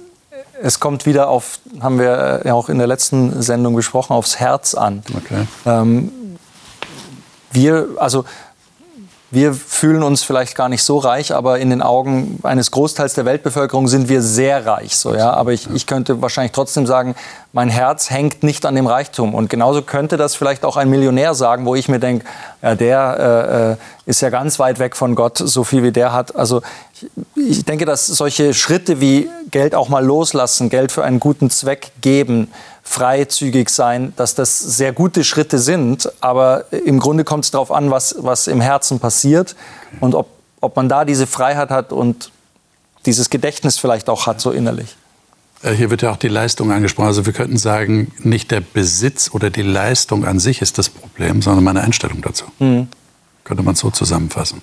es 0.62 0.80
kommt 0.80 1.06
wieder 1.06 1.30
auf, 1.30 1.60
haben 1.80 2.00
wir 2.00 2.42
ja 2.46 2.54
auch 2.54 2.70
in 2.70 2.78
der 2.78 2.88
letzten 2.88 3.42
Sendung 3.42 3.76
besprochen, 3.76 4.14
aufs 4.14 4.40
Herz 4.40 4.74
an. 4.74 5.04
Okay. 5.16 5.48
Ähm, 5.66 6.12
wir, 7.52 7.90
also 7.98 8.26
wir 9.38 9.54
fühlen 9.54 10.02
uns 10.02 10.24
vielleicht 10.24 10.56
gar 10.56 10.68
nicht 10.68 10.82
so 10.82 10.98
reich, 10.98 11.32
aber 11.32 11.60
in 11.60 11.70
den 11.70 11.84
Augen 11.84 12.40
eines 12.42 12.72
Großteils 12.72 13.14
der 13.14 13.26
Weltbevölkerung 13.26 13.88
sind 13.88 14.10
wir 14.10 14.24
sehr 14.24 14.66
reich. 14.66 14.98
So, 14.98 15.14
ja? 15.14 15.32
Aber 15.32 15.54
ich, 15.54 15.70
ich 15.70 15.86
könnte 15.86 16.24
wahrscheinlich 16.24 16.54
trotzdem 16.54 16.88
sagen, 16.88 17.14
mein 17.54 17.70
Herz 17.70 18.10
hängt 18.10 18.42
nicht 18.42 18.66
an 18.66 18.74
dem 18.74 18.88
Reichtum. 18.88 19.36
Und 19.36 19.48
genauso 19.52 19.84
könnte 19.84 20.18
das 20.18 20.34
vielleicht 20.34 20.66
auch 20.66 20.76
ein 20.76 20.90
Millionär 20.90 21.36
sagen, 21.36 21.68
wo 21.68 21.76
ich 21.76 21.88
mir 21.88 22.00
denke, 22.00 22.26
ja, 22.64 22.74
der 22.74 23.18
äh, 23.20 23.72
äh 23.74 23.76
ist 24.08 24.22
ja 24.22 24.30
ganz 24.30 24.58
weit 24.58 24.80
weg 24.80 24.96
von 24.96 25.16
Gott, 25.16 25.38
so 25.38 25.66
viel 25.66 25.84
wie 25.84 25.92
der 25.92 26.14
hat. 26.14 26.34
Also 26.34 26.62
ich, 26.94 27.10
ich 27.36 27.66
denke, 27.66 27.86
dass 27.86 28.08
solche 28.08 28.54
Schritte 28.54 29.02
wie 29.02 29.30
Geld 29.52 29.76
auch 29.76 29.90
mal 29.90 30.04
loslassen, 30.04 30.70
Geld 30.70 30.94
für 30.94 31.04
einen 31.04 31.20
guten 31.20 31.50
Zweck 31.50 31.92
geben, 32.00 32.50
freizügig 32.90 33.70
sein, 33.70 34.14
dass 34.16 34.34
das 34.34 34.60
sehr 34.60 34.94
gute 34.94 35.24
Schritte 35.24 35.60
sind. 35.60 36.10
Aber 36.22 36.72
im 36.72 37.00
Grunde 37.00 37.24
kommt 37.24 37.46
es 37.46 37.52
darauf 37.52 37.72
an, 37.72 37.92
was, 37.92 38.16
was 38.20 38.48
im 38.48 38.62
Herzen 38.62 39.00
passiert 39.00 39.56
und 40.00 40.16
ob, 40.16 40.30
ob 40.62 40.76
man 40.76 40.88
da 40.88 41.06
diese 41.06 41.28
Freiheit 41.28 41.70
hat 41.70 41.92
und 41.92 42.32
dieses 43.06 43.30
Gedächtnis 43.30 43.78
vielleicht 43.78 44.10
auch 44.10 44.26
hat, 44.26 44.40
so 44.40 44.52
innerlich. 44.52 44.96
Äh, 45.64 45.74
hier 45.74 45.90
wird 45.90 46.02
ja 46.02 46.12
auch 46.12 46.18
die 46.18 46.30
Leistung 46.30 46.72
angesprochen. 46.72 47.08
Also 47.08 47.26
wir 47.26 47.34
könnten 47.34 47.58
sagen, 47.58 48.12
nicht 48.20 48.52
der 48.52 48.62
Besitz 48.62 49.32
oder 49.34 49.50
die 49.50 49.64
Leistung 49.64 50.26
an 50.26 50.40
sich 50.40 50.62
ist 50.62 50.78
das 50.78 50.90
Problem, 50.90 51.42
sondern 51.42 51.64
meine 51.64 51.82
Einstellung 51.82 52.22
dazu. 52.22 52.46
Mhm. 52.60 52.88
Könnte 53.44 53.64
man 53.64 53.76
so 53.76 53.92
zusammenfassen. 53.92 54.62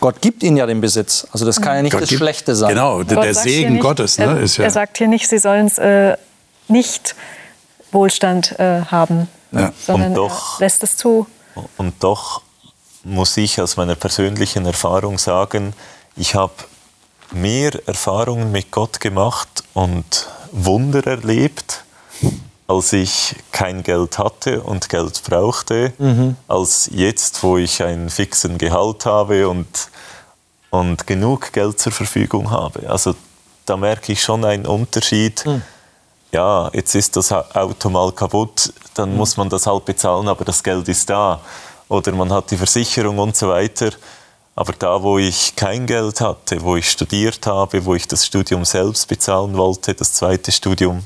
Gott 0.00 0.20
gibt 0.20 0.42
ihnen 0.42 0.56
ja 0.56 0.66
den 0.66 0.80
Besitz. 0.80 1.26
Also 1.32 1.46
das 1.46 1.60
kann 1.60 1.76
ja 1.76 1.82
nicht 1.82 1.92
Gott 1.92 2.02
das 2.02 2.08
gibt, 2.10 2.20
Schlechte 2.20 2.54
sein. 2.54 2.70
Genau, 2.70 2.98
Gott 2.98 3.24
der 3.24 3.34
Segen 3.34 3.74
nicht, 3.74 3.82
Gottes. 3.82 4.18
Ne, 4.18 4.24
er, 4.24 4.40
ist 4.40 4.56
ja 4.56 4.64
er 4.64 4.70
sagt 4.70 4.98
hier 4.98 5.08
nicht, 5.08 5.28
sie 5.28 5.38
sollen 5.38 5.66
es 5.66 5.78
äh, 5.78 6.16
nicht 6.68 7.14
Wohlstand 7.92 8.58
äh, 8.58 8.82
haben, 8.86 9.28
ja. 9.52 9.72
sondern 9.78 10.14
doch, 10.14 10.58
er 10.58 10.64
lässt 10.64 10.82
es 10.82 10.96
zu. 10.96 11.26
Und 11.76 12.02
doch 12.02 12.42
muss 13.04 13.36
ich 13.36 13.60
aus 13.60 13.76
meiner 13.76 13.94
persönlichen 13.94 14.64
Erfahrung 14.66 15.18
sagen, 15.18 15.74
ich 16.16 16.34
habe 16.34 16.52
mehr 17.32 17.72
Erfahrungen 17.86 18.52
mit 18.52 18.70
Gott 18.70 19.00
gemacht 19.00 19.64
und 19.74 20.28
Wunder 20.52 21.06
erlebt, 21.06 21.84
als 22.68 22.92
ich 22.92 23.34
kein 23.50 23.82
Geld 23.82 24.18
hatte 24.18 24.62
und 24.62 24.88
Geld 24.88 25.22
brauchte, 25.24 25.92
mhm. 25.98 26.36
als 26.48 26.88
jetzt, 26.92 27.42
wo 27.42 27.58
ich 27.58 27.82
einen 27.82 28.10
fixen 28.10 28.58
Gehalt 28.58 29.04
habe 29.04 29.48
und, 29.48 29.88
und 30.70 31.06
genug 31.06 31.52
Geld 31.52 31.80
zur 31.80 31.92
Verfügung 31.92 32.50
habe. 32.50 32.88
Also 32.88 33.14
da 33.66 33.76
merke 33.76 34.12
ich 34.12 34.22
schon 34.22 34.44
einen 34.44 34.66
Unterschied. 34.66 35.44
Mhm 35.44 35.62
ja, 36.32 36.70
jetzt 36.72 36.94
ist 36.94 37.16
das 37.16 37.30
Auto 37.30 37.90
mal 37.90 38.10
kaputt, 38.12 38.72
dann 38.94 39.10
mhm. 39.10 39.16
muss 39.18 39.36
man 39.36 39.48
das 39.48 39.66
halt 39.66 39.84
bezahlen, 39.84 40.28
aber 40.28 40.44
das 40.44 40.62
Geld 40.62 40.88
ist 40.88 41.08
da. 41.08 41.40
Oder 41.88 42.12
man 42.12 42.32
hat 42.32 42.50
die 42.50 42.56
Versicherung 42.56 43.18
und 43.18 43.36
so 43.36 43.50
weiter. 43.50 43.90
Aber 44.54 44.72
da, 44.72 45.02
wo 45.02 45.18
ich 45.18 45.54
kein 45.56 45.86
Geld 45.86 46.20
hatte, 46.20 46.62
wo 46.62 46.76
ich 46.76 46.90
studiert 46.90 47.46
habe, 47.46 47.84
wo 47.84 47.94
ich 47.94 48.08
das 48.08 48.26
Studium 48.26 48.64
selbst 48.64 49.08
bezahlen 49.08 49.56
wollte, 49.56 49.94
das 49.94 50.12
zweite 50.14 50.52
Studium, 50.52 51.04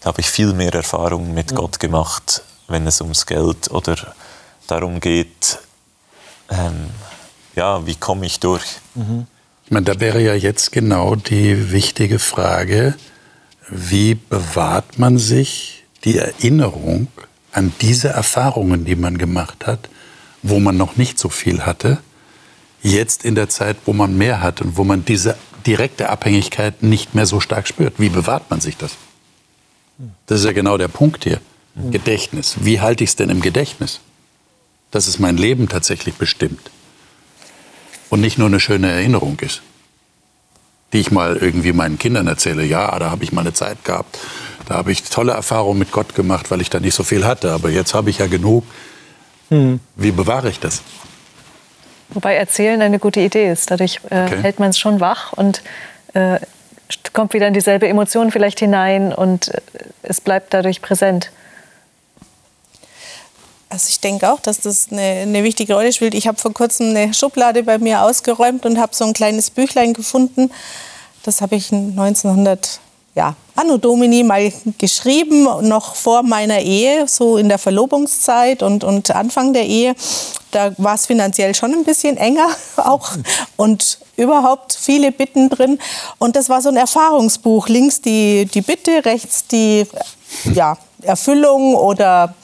da 0.00 0.06
habe 0.06 0.20
ich 0.20 0.30
viel 0.30 0.52
mehr 0.52 0.74
Erfahrungen 0.74 1.34
mit 1.34 1.50
mhm. 1.50 1.56
Gott 1.56 1.80
gemacht, 1.80 2.42
wenn 2.68 2.86
es 2.86 3.00
ums 3.00 3.26
Geld 3.26 3.70
oder 3.70 4.14
darum 4.66 5.00
geht, 5.00 5.58
ähm, 6.48 6.90
ja, 7.56 7.84
wie 7.86 7.96
komme 7.96 8.26
ich 8.26 8.40
durch? 8.40 8.78
Mhm. 8.94 9.26
Ich 9.64 9.70
meine, 9.70 9.84
da 9.86 10.00
wäre 10.00 10.20
ja 10.20 10.34
jetzt 10.34 10.72
genau 10.72 11.14
die 11.14 11.70
wichtige 11.70 12.18
Frage, 12.18 12.94
wie 13.70 14.14
bewahrt 14.14 14.98
man 14.98 15.18
sich 15.18 15.84
die 16.04 16.18
Erinnerung 16.18 17.08
an 17.52 17.72
diese 17.80 18.08
Erfahrungen, 18.08 18.84
die 18.84 18.96
man 18.96 19.18
gemacht 19.18 19.66
hat, 19.66 19.88
wo 20.42 20.60
man 20.60 20.76
noch 20.76 20.96
nicht 20.96 21.18
so 21.18 21.28
viel 21.28 21.62
hatte, 21.62 21.98
jetzt 22.82 23.24
in 23.24 23.34
der 23.34 23.48
Zeit, 23.48 23.76
wo 23.84 23.92
man 23.92 24.16
mehr 24.16 24.40
hat 24.40 24.60
und 24.60 24.76
wo 24.76 24.84
man 24.84 25.04
diese 25.04 25.36
direkte 25.66 26.08
Abhängigkeit 26.08 26.82
nicht 26.82 27.14
mehr 27.14 27.26
so 27.26 27.40
stark 27.40 27.68
spürt. 27.68 27.94
Wie 27.98 28.08
bewahrt 28.08 28.50
man 28.50 28.60
sich 28.60 28.76
das? 28.76 28.92
Das 30.26 30.40
ist 30.40 30.46
ja 30.46 30.52
genau 30.52 30.78
der 30.78 30.88
Punkt 30.88 31.24
hier. 31.24 31.40
Gedächtnis. 31.90 32.56
Wie 32.60 32.80
halte 32.80 33.04
ich 33.04 33.10
es 33.10 33.16
denn 33.16 33.30
im 33.30 33.40
Gedächtnis? 33.40 34.00
Dass 34.90 35.06
es 35.06 35.18
mein 35.18 35.36
Leben 35.36 35.68
tatsächlich 35.68 36.14
bestimmt. 36.14 36.70
Und 38.08 38.20
nicht 38.20 38.38
nur 38.38 38.48
eine 38.48 38.58
schöne 38.58 38.90
Erinnerung 38.90 39.38
ist, 39.40 39.62
die 40.92 41.00
ich 41.00 41.10
mal 41.10 41.36
irgendwie 41.36 41.72
meinen 41.72 41.98
Kindern 41.98 42.26
erzähle. 42.26 42.64
Ja, 42.64 42.98
da 42.98 43.10
habe 43.10 43.24
ich 43.24 43.32
mal 43.32 43.42
eine 43.42 43.52
Zeit 43.52 43.84
gehabt, 43.84 44.18
da 44.66 44.76
habe 44.76 44.92
ich 44.92 45.02
tolle 45.04 45.32
Erfahrungen 45.32 45.78
mit 45.78 45.92
Gott 45.92 46.14
gemacht, 46.14 46.50
weil 46.50 46.60
ich 46.60 46.70
da 46.70 46.80
nicht 46.80 46.94
so 46.94 47.02
viel 47.02 47.24
hatte. 47.24 47.52
Aber 47.52 47.70
jetzt 47.70 47.94
habe 47.94 48.10
ich 48.10 48.18
ja 48.18 48.26
genug. 48.26 48.64
Mhm. 49.50 49.80
Wie 49.96 50.12
bewahre 50.12 50.48
ich 50.48 50.60
das? 50.60 50.82
Wobei 52.10 52.34
Erzählen 52.34 52.80
eine 52.82 52.98
gute 52.98 53.20
Idee 53.20 53.50
ist. 53.50 53.70
Dadurch 53.70 54.00
äh, 54.10 54.24
okay. 54.24 54.42
hält 54.42 54.58
man 54.58 54.70
es 54.70 54.78
schon 54.78 55.00
wach 55.00 55.32
und 55.32 55.62
äh, 56.14 56.38
kommt 57.12 57.34
wieder 57.34 57.46
in 57.46 57.54
dieselbe 57.54 57.88
Emotion 57.88 58.30
vielleicht 58.30 58.58
hinein 58.58 59.12
und 59.12 59.48
äh, 59.48 59.60
es 60.02 60.20
bleibt 60.20 60.52
dadurch 60.54 60.82
präsent. 60.82 61.30
Also 63.70 63.86
ich 63.88 64.00
denke 64.00 64.30
auch, 64.30 64.40
dass 64.40 64.60
das 64.60 64.88
eine, 64.90 65.00
eine 65.00 65.44
wichtige 65.44 65.74
Rolle 65.74 65.92
spielt. 65.92 66.14
Ich 66.14 66.26
habe 66.26 66.38
vor 66.38 66.52
kurzem 66.52 66.90
eine 66.90 67.14
Schublade 67.14 67.62
bei 67.62 67.78
mir 67.78 68.02
ausgeräumt 68.02 68.66
und 68.66 68.80
habe 68.80 68.94
so 68.94 69.04
ein 69.04 69.12
kleines 69.12 69.50
Büchlein 69.50 69.94
gefunden. 69.94 70.50
Das 71.22 71.40
habe 71.40 71.54
ich 71.54 71.72
1900 71.72 72.80
ja, 73.14 73.34
Anno 73.54 73.76
Domini 73.76 74.22
mal 74.22 74.52
geschrieben, 74.78 75.44
noch 75.68 75.94
vor 75.94 76.22
meiner 76.22 76.60
Ehe, 76.60 77.06
so 77.06 77.36
in 77.36 77.48
der 77.48 77.58
Verlobungszeit 77.58 78.62
und, 78.62 78.84
und 78.84 79.10
Anfang 79.10 79.52
der 79.52 79.66
Ehe. 79.66 79.94
Da 80.50 80.72
war 80.78 80.94
es 80.94 81.06
finanziell 81.06 81.54
schon 81.54 81.72
ein 81.72 81.84
bisschen 81.84 82.16
enger 82.16 82.48
auch 82.76 83.12
und 83.56 83.98
überhaupt 84.16 84.76
viele 84.80 85.12
Bitten 85.12 85.48
drin. 85.48 85.78
Und 86.18 86.34
das 86.34 86.48
war 86.48 86.60
so 86.60 86.70
ein 86.70 86.76
Erfahrungsbuch. 86.76 87.68
Links 87.68 88.00
die, 88.00 88.46
die 88.46 88.62
Bitte, 88.62 89.04
rechts 89.04 89.46
die 89.46 89.86
ja, 90.54 90.76
Erfüllung 91.02 91.74
oder 91.76 92.34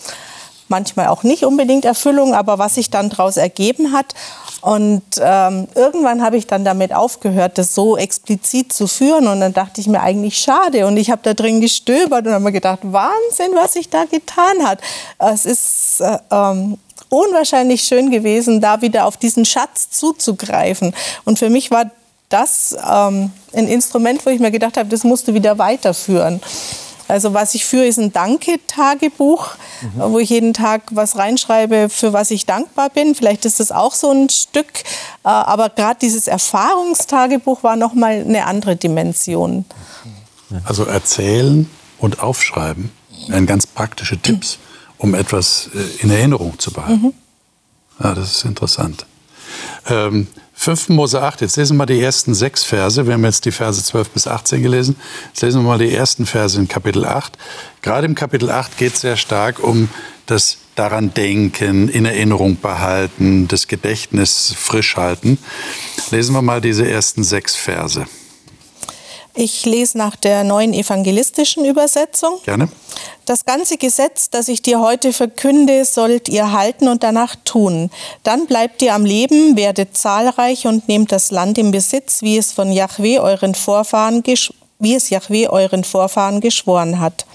manchmal 0.68 1.08
auch 1.08 1.22
nicht 1.22 1.44
unbedingt 1.44 1.84
Erfüllung, 1.84 2.34
aber 2.34 2.58
was 2.58 2.74
sich 2.74 2.90
dann 2.90 3.10
daraus 3.10 3.36
ergeben 3.36 3.92
hat. 3.92 4.14
Und 4.60 5.02
ähm, 5.20 5.68
irgendwann 5.74 6.22
habe 6.22 6.36
ich 6.36 6.46
dann 6.46 6.64
damit 6.64 6.92
aufgehört, 6.92 7.58
das 7.58 7.74
so 7.74 7.96
explizit 7.96 8.72
zu 8.72 8.86
führen. 8.86 9.28
Und 9.28 9.40
dann 9.40 9.52
dachte 9.52 9.80
ich 9.80 9.86
mir 9.86 10.00
eigentlich 10.00 10.38
schade. 10.38 10.86
Und 10.86 10.96
ich 10.96 11.10
habe 11.10 11.20
da 11.22 11.34
drin 11.34 11.60
gestöbert 11.60 12.26
und 12.26 12.32
habe 12.32 12.42
mir 12.42 12.52
gedacht, 12.52 12.80
Wahnsinn, 12.82 13.52
was 13.54 13.74
sich 13.74 13.90
da 13.90 14.04
getan 14.04 14.66
hat. 14.66 14.80
Es 15.18 15.44
ist 15.46 16.00
äh, 16.00 16.18
ähm, 16.30 16.78
unwahrscheinlich 17.08 17.82
schön 17.82 18.10
gewesen, 18.10 18.60
da 18.60 18.80
wieder 18.82 19.06
auf 19.06 19.16
diesen 19.16 19.44
Schatz 19.44 19.90
zuzugreifen. 19.90 20.94
Und 21.24 21.38
für 21.38 21.50
mich 21.50 21.70
war 21.70 21.90
das 22.28 22.76
ähm, 22.84 23.30
ein 23.54 23.68
Instrument, 23.68 24.24
wo 24.26 24.30
ich 24.30 24.40
mir 24.40 24.50
gedacht 24.50 24.76
habe, 24.76 24.88
das 24.88 25.04
musst 25.04 25.28
du 25.28 25.34
wieder 25.34 25.58
weiterführen. 25.58 26.40
Also 27.08 27.34
was 27.34 27.54
ich 27.54 27.64
führe, 27.64 27.86
ist 27.86 27.98
ein 27.98 28.12
Danke-Tagebuch, 28.12 29.54
mhm. 29.82 30.12
wo 30.12 30.18
ich 30.18 30.30
jeden 30.30 30.54
Tag 30.54 30.82
was 30.90 31.16
reinschreibe, 31.16 31.88
für 31.88 32.12
was 32.12 32.30
ich 32.30 32.46
dankbar 32.46 32.90
bin. 32.90 33.14
Vielleicht 33.14 33.44
ist 33.44 33.60
das 33.60 33.72
auch 33.72 33.94
so 33.94 34.10
ein 34.10 34.28
Stück. 34.28 34.82
Äh, 35.24 35.28
aber 35.28 35.68
gerade 35.70 35.98
dieses 36.00 36.26
Erfahrungstagebuch 36.26 37.62
war 37.62 37.76
noch 37.76 37.94
mal 37.94 38.20
eine 38.20 38.46
andere 38.46 38.76
Dimension. 38.76 39.64
Also 40.64 40.84
erzählen 40.84 41.68
und 41.98 42.20
aufschreiben 42.20 42.90
wären 43.28 43.46
ganz 43.46 43.66
praktische 43.66 44.18
Tipps, 44.18 44.58
um 44.98 45.14
etwas 45.14 45.70
äh, 45.74 46.02
in 46.02 46.10
Erinnerung 46.10 46.58
zu 46.58 46.72
behalten. 46.72 47.02
Mhm. 47.02 47.12
Ja, 48.02 48.14
das 48.14 48.32
ist 48.32 48.44
interessant. 48.44 49.06
Ähm, 49.88 50.28
5. 50.58 50.88
Mose 50.88 51.22
8, 51.22 51.42
jetzt 51.42 51.56
lesen 51.56 51.74
wir 51.74 51.78
mal 51.78 51.86
die 51.86 52.00
ersten 52.00 52.34
sechs 52.34 52.64
Verse. 52.64 53.06
Wir 53.06 53.14
haben 53.14 53.24
jetzt 53.24 53.44
die 53.44 53.52
Verse 53.52 53.82
12 53.82 54.10
bis 54.10 54.26
18 54.26 54.62
gelesen. 54.62 54.96
Jetzt 55.28 55.42
lesen 55.42 55.62
wir 55.62 55.68
mal 55.68 55.78
die 55.78 55.94
ersten 55.94 56.26
Verse 56.26 56.58
in 56.58 56.66
Kapitel 56.66 57.04
8. 57.04 57.36
Gerade 57.82 58.06
im 58.06 58.14
Kapitel 58.14 58.50
8 58.50 58.76
geht 58.76 58.94
es 58.94 59.02
sehr 59.02 59.16
stark 59.16 59.62
um 59.62 59.88
das 60.24 60.58
daran 60.74 61.14
denken, 61.14 61.88
in 61.88 62.04
Erinnerung 62.04 62.58
behalten, 62.60 63.48
das 63.48 63.68
Gedächtnis 63.68 64.54
frisch 64.58 64.96
halten. 64.96 65.38
Lesen 66.10 66.34
wir 66.34 66.42
mal 66.42 66.60
diese 66.60 66.88
ersten 66.88 67.22
sechs 67.22 67.54
Verse. 67.54 68.06
Ich 69.38 69.66
lese 69.66 69.98
nach 69.98 70.16
der 70.16 70.44
neuen 70.44 70.72
evangelistischen 70.72 71.66
Übersetzung. 71.66 72.38
Gerne. 72.46 72.70
Das 73.26 73.44
ganze 73.44 73.76
Gesetz, 73.76 74.30
das 74.30 74.48
ich 74.48 74.62
dir 74.62 74.80
heute 74.80 75.12
verkünde, 75.12 75.84
sollt 75.84 76.30
ihr 76.30 76.52
halten 76.52 76.88
und 76.88 77.02
danach 77.02 77.36
tun. 77.44 77.90
Dann 78.22 78.46
bleibt 78.46 78.80
ihr 78.80 78.94
am 78.94 79.04
Leben, 79.04 79.54
werdet 79.54 79.94
zahlreich 79.94 80.66
und 80.66 80.88
nehmt 80.88 81.12
das 81.12 81.30
Land 81.30 81.58
im 81.58 81.70
Besitz, 81.70 82.22
wie 82.22 82.38
es 82.38 82.52
von 82.52 82.72
Yahweh 82.72 83.18
euren 83.18 83.54
Vorfahren 83.54 84.22
wie 84.78 84.94
es 84.94 85.10
Yahweh 85.10 85.48
euren 85.48 85.84
Vorfahren 85.84 86.40
geschworen 86.40 87.00
hat. 87.00 87.26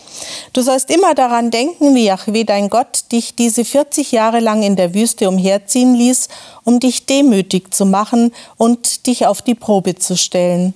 Du 0.54 0.62
sollst 0.62 0.90
immer 0.90 1.14
daran 1.16 1.52
denken, 1.52 1.94
wie 1.96 2.06
Yahweh 2.06 2.44
dein 2.44 2.70
Gott 2.70 3.12
dich 3.12 3.36
diese 3.36 3.64
40 3.64 4.12
Jahre 4.12 4.40
lang 4.40 4.64
in 4.64 4.76
der 4.76 4.94
Wüste 4.94 5.28
umherziehen 5.28 5.96
ließ, 5.96 6.30
um 6.64 6.80
dich 6.80 7.06
demütig 7.06 7.74
zu 7.74 7.86
machen 7.86 8.34
und 8.58 9.08
dich 9.08 9.26
auf 9.26 9.42
die 9.42 9.56
Probe 9.56 9.96
zu 9.96 10.18
stellen. 10.18 10.74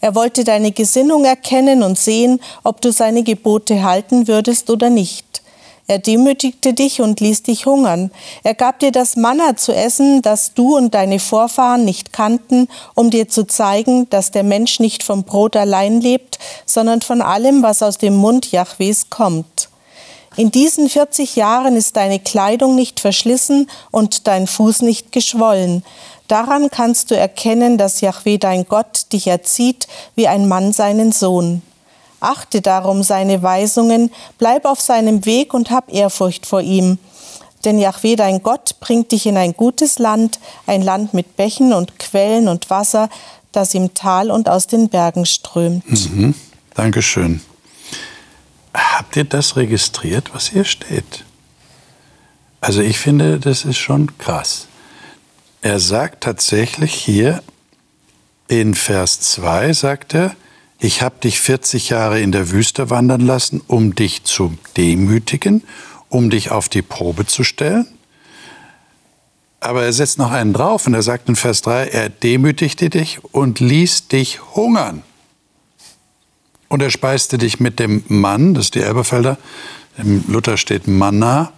Er 0.00 0.14
wollte 0.14 0.44
deine 0.44 0.72
Gesinnung 0.72 1.24
erkennen 1.24 1.82
und 1.82 1.98
sehen, 1.98 2.40
ob 2.64 2.80
du 2.80 2.92
seine 2.92 3.22
Gebote 3.22 3.82
halten 3.82 4.28
würdest 4.28 4.70
oder 4.70 4.90
nicht. 4.90 5.42
Er 5.88 5.98
demütigte 6.00 6.74
dich 6.74 7.00
und 7.00 7.20
ließ 7.20 7.44
dich 7.44 7.66
hungern. 7.66 8.10
Er 8.42 8.54
gab 8.54 8.80
dir 8.80 8.90
das 8.90 9.14
Manna 9.14 9.56
zu 9.56 9.72
essen, 9.72 10.20
das 10.20 10.52
du 10.52 10.76
und 10.76 10.94
deine 10.94 11.20
Vorfahren 11.20 11.84
nicht 11.84 12.12
kannten, 12.12 12.68
um 12.94 13.10
dir 13.10 13.28
zu 13.28 13.46
zeigen, 13.46 14.10
dass 14.10 14.32
der 14.32 14.42
Mensch 14.42 14.80
nicht 14.80 15.04
vom 15.04 15.22
Brot 15.22 15.54
allein 15.54 16.00
lebt, 16.00 16.40
sondern 16.64 17.02
von 17.02 17.22
allem, 17.22 17.62
was 17.62 17.84
aus 17.84 17.98
dem 17.98 18.16
Mund 18.16 18.50
Jahwes 18.50 19.10
kommt. 19.10 19.68
In 20.36 20.50
diesen 20.50 20.90
40 20.90 21.36
Jahren 21.36 21.76
ist 21.76 21.96
deine 21.96 22.18
Kleidung 22.18 22.74
nicht 22.74 23.00
verschlissen 23.00 23.70
und 23.90 24.26
dein 24.26 24.46
Fuß 24.46 24.82
nicht 24.82 25.10
geschwollen. 25.10 25.82
Daran 26.28 26.70
kannst 26.70 27.10
du 27.10 27.16
erkennen, 27.16 27.78
dass 27.78 28.02
Yahweh 28.02 28.36
dein 28.36 28.66
Gott 28.66 29.12
dich 29.12 29.28
erzieht 29.28 29.86
wie 30.14 30.28
ein 30.28 30.46
Mann 30.46 30.72
seinen 30.72 31.12
Sohn. 31.12 31.62
Achte 32.20 32.60
darum 32.60 33.02
seine 33.02 33.42
Weisungen, 33.42 34.10
bleib 34.38 34.64
auf 34.66 34.80
seinem 34.80 35.24
Weg 35.24 35.54
und 35.54 35.70
hab 35.70 35.92
Ehrfurcht 35.92 36.44
vor 36.44 36.60
ihm. 36.60 36.98
Denn 37.64 37.78
Yahweh 37.78 38.16
dein 38.16 38.42
Gott 38.42 38.76
bringt 38.80 39.12
dich 39.12 39.26
in 39.26 39.36
ein 39.36 39.54
gutes 39.54 39.98
Land, 39.98 40.38
ein 40.66 40.82
Land 40.82 41.14
mit 41.14 41.36
Bächen 41.36 41.72
und 41.72 41.98
Quellen 41.98 42.48
und 42.48 42.68
Wasser, 42.68 43.08
das 43.52 43.74
im 43.74 43.94
Tal 43.94 44.30
und 44.30 44.48
aus 44.48 44.66
den 44.66 44.88
Bergen 44.88 45.24
strömt. 45.24 45.88
Mhm. 45.88 46.34
Dankeschön. 46.74 47.40
Habt 48.76 49.16
ihr 49.16 49.24
das 49.24 49.56
registriert, 49.56 50.34
was 50.34 50.48
hier 50.48 50.64
steht? 50.64 51.24
Also 52.60 52.82
ich 52.82 52.98
finde, 52.98 53.40
das 53.40 53.64
ist 53.64 53.78
schon 53.78 54.18
krass. 54.18 54.68
Er 55.62 55.80
sagt 55.80 56.24
tatsächlich 56.24 56.92
hier 56.92 57.42
in 58.48 58.74
Vers 58.74 59.20
2, 59.20 59.72
sagt 59.72 60.14
er, 60.14 60.36
ich 60.78 61.00
habe 61.00 61.16
dich 61.22 61.40
40 61.40 61.88
Jahre 61.88 62.20
in 62.20 62.32
der 62.32 62.50
Wüste 62.50 62.90
wandern 62.90 63.22
lassen, 63.22 63.62
um 63.66 63.94
dich 63.94 64.24
zu 64.24 64.58
demütigen, 64.76 65.62
um 66.10 66.28
dich 66.28 66.50
auf 66.50 66.68
die 66.68 66.82
Probe 66.82 67.24
zu 67.24 67.44
stellen. 67.44 67.86
Aber 69.58 69.84
er 69.84 69.92
setzt 69.94 70.18
noch 70.18 70.32
einen 70.32 70.52
drauf 70.52 70.86
und 70.86 70.92
er 70.92 71.02
sagt 71.02 71.30
in 71.30 71.36
Vers 71.36 71.62
3, 71.62 71.88
er 71.88 72.08
demütigte 72.10 72.90
dich 72.90 73.24
und 73.32 73.58
ließ 73.58 74.08
dich 74.08 74.40
hungern. 74.54 75.02
Und 76.68 76.82
er 76.82 76.90
speiste 76.90 77.38
dich 77.38 77.60
mit 77.60 77.78
dem 77.78 78.02
Mann, 78.08 78.54
das 78.54 78.66
ist 78.66 78.74
die 78.74 78.82
Elberfelder, 78.82 79.38
im 79.98 80.24
Luther 80.28 80.56
steht 80.56 80.88
Manna, 80.88 81.52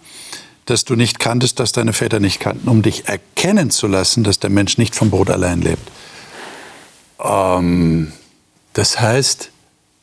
das 0.65 0.85
du 0.85 0.95
nicht 0.95 1.19
kanntest, 1.19 1.59
das 1.59 1.71
deine 1.71 1.93
Väter 1.93 2.19
nicht 2.19 2.39
kannten, 2.39 2.69
um 2.69 2.81
dich 2.81 3.07
erkennen 3.07 3.71
zu 3.71 3.87
lassen, 3.87 4.23
dass 4.23 4.39
der 4.39 4.49
Mensch 4.49 4.77
nicht 4.77 4.95
vom 4.95 5.09
Brot 5.09 5.29
allein 5.29 5.61
lebt. 5.61 5.89
Ähm, 7.19 8.13
das 8.73 8.99
heißt, 8.99 9.49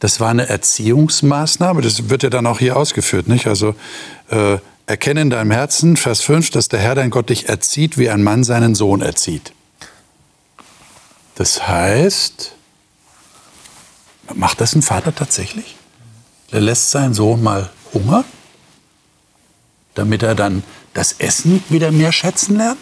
das 0.00 0.20
war 0.20 0.30
eine 0.30 0.48
Erziehungsmaßnahme, 0.48 1.80
das 1.82 2.10
wird 2.10 2.22
ja 2.22 2.30
dann 2.30 2.46
auch 2.46 2.58
hier 2.58 2.76
ausgeführt, 2.76 3.28
nicht? 3.28 3.46
Also 3.46 3.74
äh, 4.28 4.58
erkenne 4.86 5.22
in 5.22 5.30
deinem 5.30 5.52
Herzen, 5.52 5.96
Vers 5.96 6.20
5, 6.20 6.50
dass 6.50 6.68
der 6.68 6.80
Herr 6.80 6.94
dein 6.94 7.10
Gott 7.10 7.30
dich 7.30 7.48
erzieht, 7.48 7.96
wie 7.96 8.10
ein 8.10 8.22
Mann 8.22 8.44
seinen 8.44 8.74
Sohn 8.74 9.02
erzieht. 9.02 9.52
Das 11.36 11.66
heißt, 11.66 12.55
macht 14.34 14.60
das 14.60 14.74
ein 14.74 14.82
Vater 14.82 15.14
tatsächlich? 15.14 15.76
Er 16.50 16.60
lässt 16.60 16.90
seinen 16.90 17.14
Sohn 17.14 17.42
mal 17.42 17.70
hungern? 17.92 18.24
damit 19.96 20.22
er 20.22 20.34
dann 20.34 20.62
das 20.94 21.12
Essen 21.18 21.64
wieder 21.68 21.90
mehr 21.90 22.12
schätzen 22.12 22.56
lernt? 22.56 22.78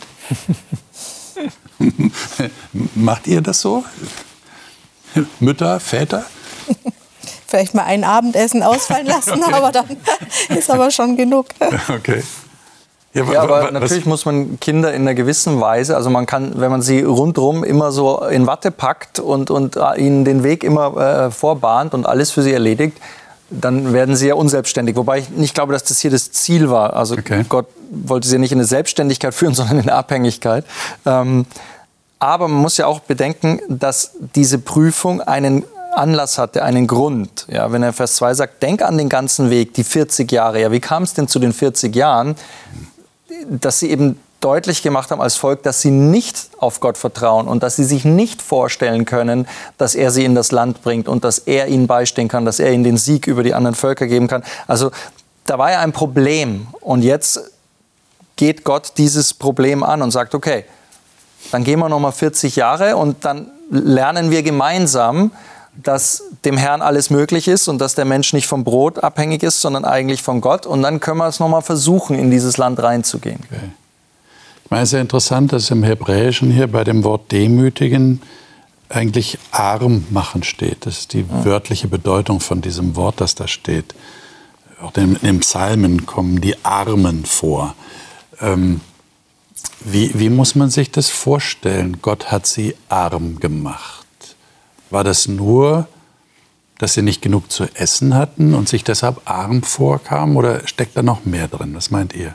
Macht 2.94 3.26
ihr 3.26 3.40
das 3.40 3.60
so? 3.60 3.84
Mütter, 5.40 5.80
Väter? 5.80 6.26
Vielleicht 7.46 7.74
mal 7.74 7.84
ein 7.84 8.04
Abendessen 8.04 8.62
ausfallen 8.62 9.06
lassen, 9.06 9.32
okay. 9.42 9.52
aber 9.52 9.72
dann 9.72 9.96
ist 10.48 10.70
aber 10.70 10.90
schon 10.90 11.16
genug. 11.16 11.46
Okay. 11.88 12.22
Ja, 13.14 13.24
ja, 13.32 13.42
aber 13.42 13.70
natürlich 13.70 14.06
muss 14.06 14.24
man 14.24 14.58
Kinder 14.58 14.92
in 14.92 15.02
einer 15.02 15.14
gewissen 15.14 15.60
Weise, 15.60 15.94
also 15.96 16.10
man 16.10 16.26
kann, 16.26 16.60
wenn 16.60 16.70
man 16.70 16.82
sie 16.82 17.02
rundherum 17.02 17.62
immer 17.62 17.92
so 17.92 18.24
in 18.24 18.48
Watte 18.48 18.72
packt 18.72 19.20
und, 19.20 19.50
und 19.52 19.76
äh, 19.76 20.00
ihnen 20.00 20.24
den 20.24 20.42
Weg 20.42 20.64
immer 20.64 20.96
äh, 20.96 21.30
vorbahnt 21.30 21.94
und 21.94 22.06
alles 22.06 22.32
für 22.32 22.42
sie 22.42 22.52
erledigt, 22.52 22.98
dann 23.50 23.92
werden 23.92 24.16
sie 24.16 24.28
ja 24.28 24.34
unselbstständig. 24.34 24.96
Wobei 24.96 25.18
ich 25.18 25.30
nicht 25.30 25.54
glaube, 25.54 25.72
dass 25.72 25.84
das 25.84 26.00
hier 26.00 26.10
das 26.10 26.32
Ziel 26.32 26.70
war. 26.70 26.94
Also 26.94 27.14
okay. 27.14 27.44
Gott 27.48 27.66
wollte 27.90 28.26
sie 28.26 28.38
nicht 28.38 28.50
in 28.50 28.58
eine 28.58 28.66
Selbstständigkeit 28.66 29.32
führen, 29.34 29.54
sondern 29.54 29.78
in 29.78 29.82
eine 29.82 29.94
Abhängigkeit. 29.94 30.64
Ähm, 31.06 31.46
aber 32.18 32.48
man 32.48 32.60
muss 32.60 32.78
ja 32.78 32.86
auch 32.86 33.00
bedenken, 33.00 33.60
dass 33.68 34.12
diese 34.34 34.58
Prüfung 34.58 35.20
einen 35.20 35.64
Anlass 35.94 36.38
hatte, 36.38 36.64
einen 36.64 36.86
Grund. 36.86 37.46
Ja, 37.48 37.70
wenn 37.70 37.82
er 37.82 37.92
Vers 37.92 38.16
2 38.16 38.34
sagt, 38.34 38.62
denk 38.62 38.82
an 38.82 38.98
den 38.98 39.08
ganzen 39.08 39.50
Weg, 39.50 39.74
die 39.74 39.84
40 39.84 40.32
Jahre. 40.32 40.60
Ja, 40.60 40.72
wie 40.72 40.80
kam 40.80 41.04
es 41.04 41.14
denn 41.14 41.28
zu 41.28 41.38
den 41.38 41.52
40 41.52 41.94
Jahren? 41.94 42.34
Dass 43.48 43.80
sie 43.80 43.90
eben 43.90 44.18
deutlich 44.40 44.82
gemacht 44.82 45.10
haben 45.10 45.22
als 45.22 45.36
Volk, 45.36 45.62
dass 45.62 45.80
sie 45.80 45.90
nicht 45.90 46.50
auf 46.58 46.80
Gott 46.80 46.98
vertrauen 46.98 47.48
und 47.48 47.62
dass 47.62 47.76
sie 47.76 47.84
sich 47.84 48.04
nicht 48.04 48.42
vorstellen 48.42 49.06
können, 49.06 49.48
dass 49.78 49.94
er 49.94 50.10
sie 50.10 50.24
in 50.24 50.34
das 50.34 50.52
Land 50.52 50.82
bringt 50.82 51.08
und 51.08 51.24
dass 51.24 51.38
er 51.38 51.68
ihnen 51.68 51.86
beistehen 51.86 52.28
kann, 52.28 52.44
dass 52.44 52.60
er 52.60 52.70
ihnen 52.70 52.84
den 52.84 52.98
Sieg 52.98 53.26
über 53.26 53.42
die 53.42 53.54
anderen 53.54 53.74
Völker 53.74 54.06
geben 54.06 54.28
kann. 54.28 54.44
Also 54.66 54.90
da 55.46 55.58
war 55.58 55.70
ja 55.70 55.80
ein 55.80 55.92
Problem 55.92 56.66
und 56.80 57.02
jetzt 57.02 57.52
geht 58.36 58.64
Gott 58.64 58.92
dieses 58.98 59.32
Problem 59.32 59.82
an 59.82 60.02
und 60.02 60.10
sagt, 60.10 60.34
okay, 60.34 60.64
dann 61.50 61.64
gehen 61.64 61.78
wir 61.78 61.88
noch 61.88 62.00
mal 62.00 62.12
40 62.12 62.56
Jahre 62.56 62.96
und 62.96 63.24
dann 63.24 63.50
lernen 63.70 64.30
wir 64.30 64.42
gemeinsam, 64.42 65.30
dass 65.82 66.22
dem 66.44 66.56
Herrn 66.56 66.82
alles 66.82 67.10
möglich 67.10 67.48
ist 67.48 67.68
und 67.68 67.78
dass 67.78 67.94
der 67.94 68.04
Mensch 68.04 68.32
nicht 68.32 68.46
vom 68.46 68.64
Brot 68.64 68.98
abhängig 69.02 69.42
ist, 69.42 69.60
sondern 69.60 69.84
eigentlich 69.84 70.22
von 70.22 70.40
Gott. 70.40 70.66
Und 70.66 70.82
dann 70.82 71.00
können 71.00 71.18
wir 71.18 71.26
es 71.26 71.40
nochmal 71.40 71.62
versuchen, 71.62 72.18
in 72.18 72.30
dieses 72.30 72.56
Land 72.56 72.82
reinzugehen. 72.82 73.40
Okay. 73.50 73.70
Ich 74.64 74.70
meine, 74.70 74.82
es 74.82 74.90
ist 74.90 74.94
ja 74.94 75.00
interessant, 75.00 75.52
dass 75.52 75.70
im 75.70 75.82
Hebräischen 75.82 76.50
hier 76.50 76.68
bei 76.68 76.84
dem 76.84 77.04
Wort 77.04 77.30
demütigen 77.32 78.22
eigentlich 78.88 79.38
arm 79.50 80.04
machen 80.10 80.42
steht. 80.42 80.86
Das 80.86 80.98
ist 80.98 81.12
die 81.12 81.20
ja. 81.20 81.44
wörtliche 81.44 81.88
Bedeutung 81.88 82.40
von 82.40 82.60
diesem 82.60 82.96
Wort, 82.96 83.20
das 83.20 83.34
da 83.34 83.48
steht. 83.48 83.94
Auch 84.80 84.94
in 84.96 85.14
den 85.14 85.40
Psalmen 85.40 86.06
kommen 86.06 86.40
die 86.40 86.64
Armen 86.64 87.24
vor. 87.24 87.74
Ähm, 88.40 88.80
wie, 89.80 90.18
wie 90.18 90.30
muss 90.30 90.54
man 90.54 90.70
sich 90.70 90.90
das 90.90 91.08
vorstellen? 91.10 91.98
Gott 92.00 92.30
hat 92.30 92.46
sie 92.46 92.74
arm 92.88 93.40
gemacht. 93.40 94.03
War 94.90 95.04
das 95.04 95.28
nur, 95.28 95.88
dass 96.78 96.94
sie 96.94 97.02
nicht 97.02 97.22
genug 97.22 97.50
zu 97.50 97.66
essen 97.74 98.14
hatten 98.14 98.54
und 98.54 98.68
sich 98.68 98.84
deshalb 98.84 99.22
arm 99.24 99.62
vorkamen 99.62 100.36
oder 100.36 100.66
steckt 100.66 100.96
da 100.96 101.02
noch 101.02 101.24
mehr 101.24 101.48
drin? 101.48 101.74
Was 101.74 101.90
meint 101.90 102.14
ihr? 102.14 102.34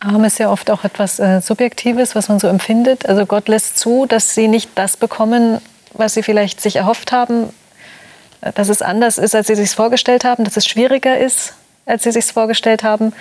Arm 0.00 0.24
ist 0.24 0.38
ja 0.38 0.50
oft 0.50 0.70
auch 0.70 0.84
etwas 0.84 1.18
äh, 1.18 1.40
Subjektives, 1.40 2.14
was 2.14 2.28
man 2.28 2.38
so 2.38 2.48
empfindet. 2.48 3.08
Also 3.08 3.24
Gott 3.24 3.48
lässt 3.48 3.78
zu, 3.78 4.06
dass 4.06 4.34
sie 4.34 4.46
nicht 4.46 4.70
das 4.74 4.96
bekommen, 4.96 5.60
was 5.94 6.14
sie 6.14 6.22
vielleicht 6.22 6.60
sich 6.60 6.76
erhofft 6.76 7.12
haben, 7.12 7.48
äh, 8.42 8.52
dass 8.52 8.68
es 8.68 8.82
anders 8.82 9.16
ist, 9.18 9.34
als 9.34 9.46
sie 9.46 9.54
sich 9.54 9.70
vorgestellt 9.70 10.24
haben, 10.24 10.44
dass 10.44 10.56
es 10.56 10.66
schwieriger 10.66 11.18
ist, 11.18 11.54
als 11.86 12.02
sie 12.02 12.12
sich 12.12 12.26
vorgestellt 12.26 12.84
haben. 12.84 13.14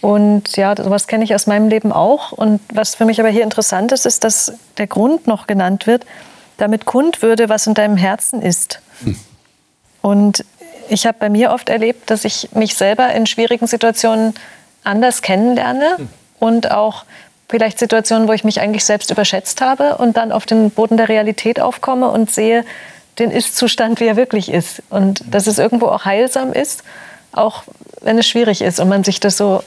Und 0.00 0.56
ja, 0.56 0.74
sowas 0.76 1.06
kenne 1.06 1.24
ich 1.24 1.34
aus 1.34 1.46
meinem 1.46 1.68
Leben 1.68 1.92
auch. 1.92 2.32
Und 2.32 2.60
was 2.72 2.94
für 2.94 3.04
mich 3.04 3.20
aber 3.20 3.30
hier 3.30 3.42
interessant 3.42 3.92
ist, 3.92 4.06
ist, 4.06 4.24
dass 4.24 4.54
der 4.76 4.86
Grund 4.86 5.26
noch 5.26 5.46
genannt 5.46 5.86
wird, 5.86 6.04
damit 6.56 6.84
kund 6.86 7.22
würde, 7.22 7.48
was 7.48 7.66
in 7.66 7.74
deinem 7.74 7.96
Herzen 7.96 8.42
ist. 8.42 8.80
Hm. 9.02 9.16
Und 10.02 10.44
ich 10.88 11.06
habe 11.06 11.16
bei 11.18 11.30
mir 11.30 11.52
oft 11.52 11.68
erlebt, 11.68 12.10
dass 12.10 12.24
ich 12.24 12.50
mich 12.52 12.74
selber 12.74 13.12
in 13.12 13.26
schwierigen 13.26 13.66
Situationen 13.66 14.34
anders 14.82 15.22
kennenlerne 15.22 15.96
hm. 15.96 16.08
und 16.38 16.70
auch 16.70 17.04
vielleicht 17.48 17.78
Situationen, 17.78 18.28
wo 18.28 18.32
ich 18.32 18.44
mich 18.44 18.60
eigentlich 18.60 18.84
selbst 18.84 19.10
überschätzt 19.10 19.60
habe 19.60 19.96
und 19.96 20.16
dann 20.16 20.32
auf 20.32 20.46
den 20.46 20.70
Boden 20.70 20.96
der 20.96 21.08
Realität 21.08 21.60
aufkomme 21.60 22.10
und 22.10 22.30
sehe 22.30 22.64
den 23.18 23.30
Ist-Zustand, 23.30 24.00
wie 24.00 24.06
er 24.06 24.16
wirklich 24.16 24.50
ist. 24.50 24.82
Und 24.90 25.20
hm. 25.20 25.30
dass 25.30 25.46
es 25.46 25.58
irgendwo 25.58 25.86
auch 25.86 26.04
heilsam 26.04 26.52
ist, 26.52 26.82
auch 27.32 27.64
wenn 28.00 28.18
es 28.18 28.28
schwierig 28.28 28.60
ist 28.60 28.80
und 28.80 28.88
man 28.88 29.04
sich 29.04 29.20
das 29.20 29.36
so 29.36 29.62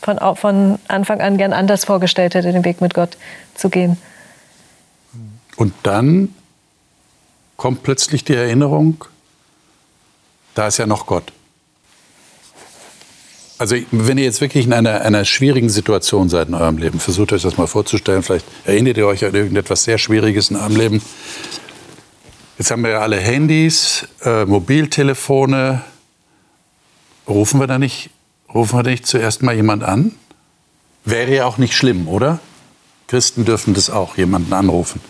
von, 0.00 0.18
von 0.36 0.78
Anfang 0.88 1.20
an 1.20 1.36
gern 1.36 1.52
anders 1.52 1.84
vorgestellt 1.84 2.34
hätte, 2.34 2.52
den 2.52 2.64
Weg 2.64 2.80
mit 2.80 2.94
Gott 2.94 3.16
zu 3.54 3.70
gehen. 3.70 3.98
Und 5.56 5.74
dann 5.82 6.34
kommt 7.56 7.82
plötzlich 7.82 8.24
die 8.24 8.34
Erinnerung, 8.34 9.04
da 10.54 10.66
ist 10.66 10.78
ja 10.78 10.86
noch 10.86 11.06
Gott. 11.06 11.32
Also 13.58 13.76
wenn 13.92 14.18
ihr 14.18 14.24
jetzt 14.24 14.40
wirklich 14.40 14.66
in 14.66 14.72
einer, 14.72 15.02
einer 15.02 15.24
schwierigen 15.24 15.68
Situation 15.68 16.28
seid 16.28 16.48
in 16.48 16.54
eurem 16.54 16.78
Leben, 16.78 16.98
versucht 16.98 17.32
euch 17.32 17.42
das 17.42 17.58
mal 17.58 17.68
vorzustellen, 17.68 18.24
vielleicht 18.24 18.46
erinnert 18.64 18.96
ihr 18.96 19.06
euch 19.06 19.24
an 19.24 19.34
irgendetwas 19.34 19.84
sehr 19.84 19.98
Schwieriges 19.98 20.50
in 20.50 20.56
eurem 20.56 20.74
Leben. 20.74 21.02
Jetzt 22.58 22.72
haben 22.72 22.82
wir 22.82 22.90
ja 22.90 23.00
alle 23.00 23.18
Handys, 23.18 24.08
äh, 24.24 24.44
Mobiltelefone. 24.44 25.82
Rufen 27.28 27.60
wir 27.60 27.68
da 27.68 27.78
nicht, 27.78 28.10
rufen 28.52 28.78
wir 28.78 28.82
nicht 28.82 29.06
zuerst 29.06 29.44
mal 29.44 29.54
jemand 29.54 29.84
an? 29.84 30.12
Wäre 31.04 31.32
ja 31.32 31.46
auch 31.46 31.58
nicht 31.58 31.74
schlimm, 31.74 32.08
oder? 32.08 32.40
Christen 33.06 33.44
dürfen 33.44 33.74
das 33.74 33.90
auch, 33.90 34.16
jemanden 34.16 34.52
anrufen. 34.52 35.00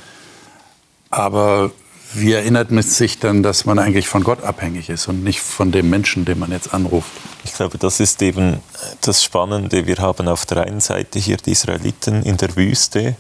Aber 1.12 1.70
wie 2.14 2.33
erinnert 2.33 2.70
man 2.70 2.83
sich 2.83 3.18
dann, 3.18 3.42
dass 3.42 3.66
man 3.66 3.79
eigentlich 3.79 4.09
von 4.09 4.25
Gott 4.25 4.42
abhängig 4.42 4.88
ist 4.88 5.09
und 5.09 5.22
nicht 5.22 5.40
von 5.40 5.70
dem 5.70 5.90
Menschen, 5.90 6.25
den 6.25 6.38
man 6.38 6.51
jetzt 6.51 6.72
anruft? 6.72 7.11
Ich 7.44 7.53
glaube, 7.53 7.77
das 7.77 8.01
ist 8.01 8.22
eben 8.22 8.61
das 9.03 9.22
Spannende. 9.22 9.87
Wir 9.87 9.98
haben 9.98 10.27
auf 10.27 10.46
der 10.46 10.62
einen 10.62 10.81
Seite 10.81 11.18
hier 11.18 11.37
die 11.37 11.53
Israeliten 11.53 12.22
in 12.22 12.38
der 12.38 12.57
Wüste, 12.57 13.14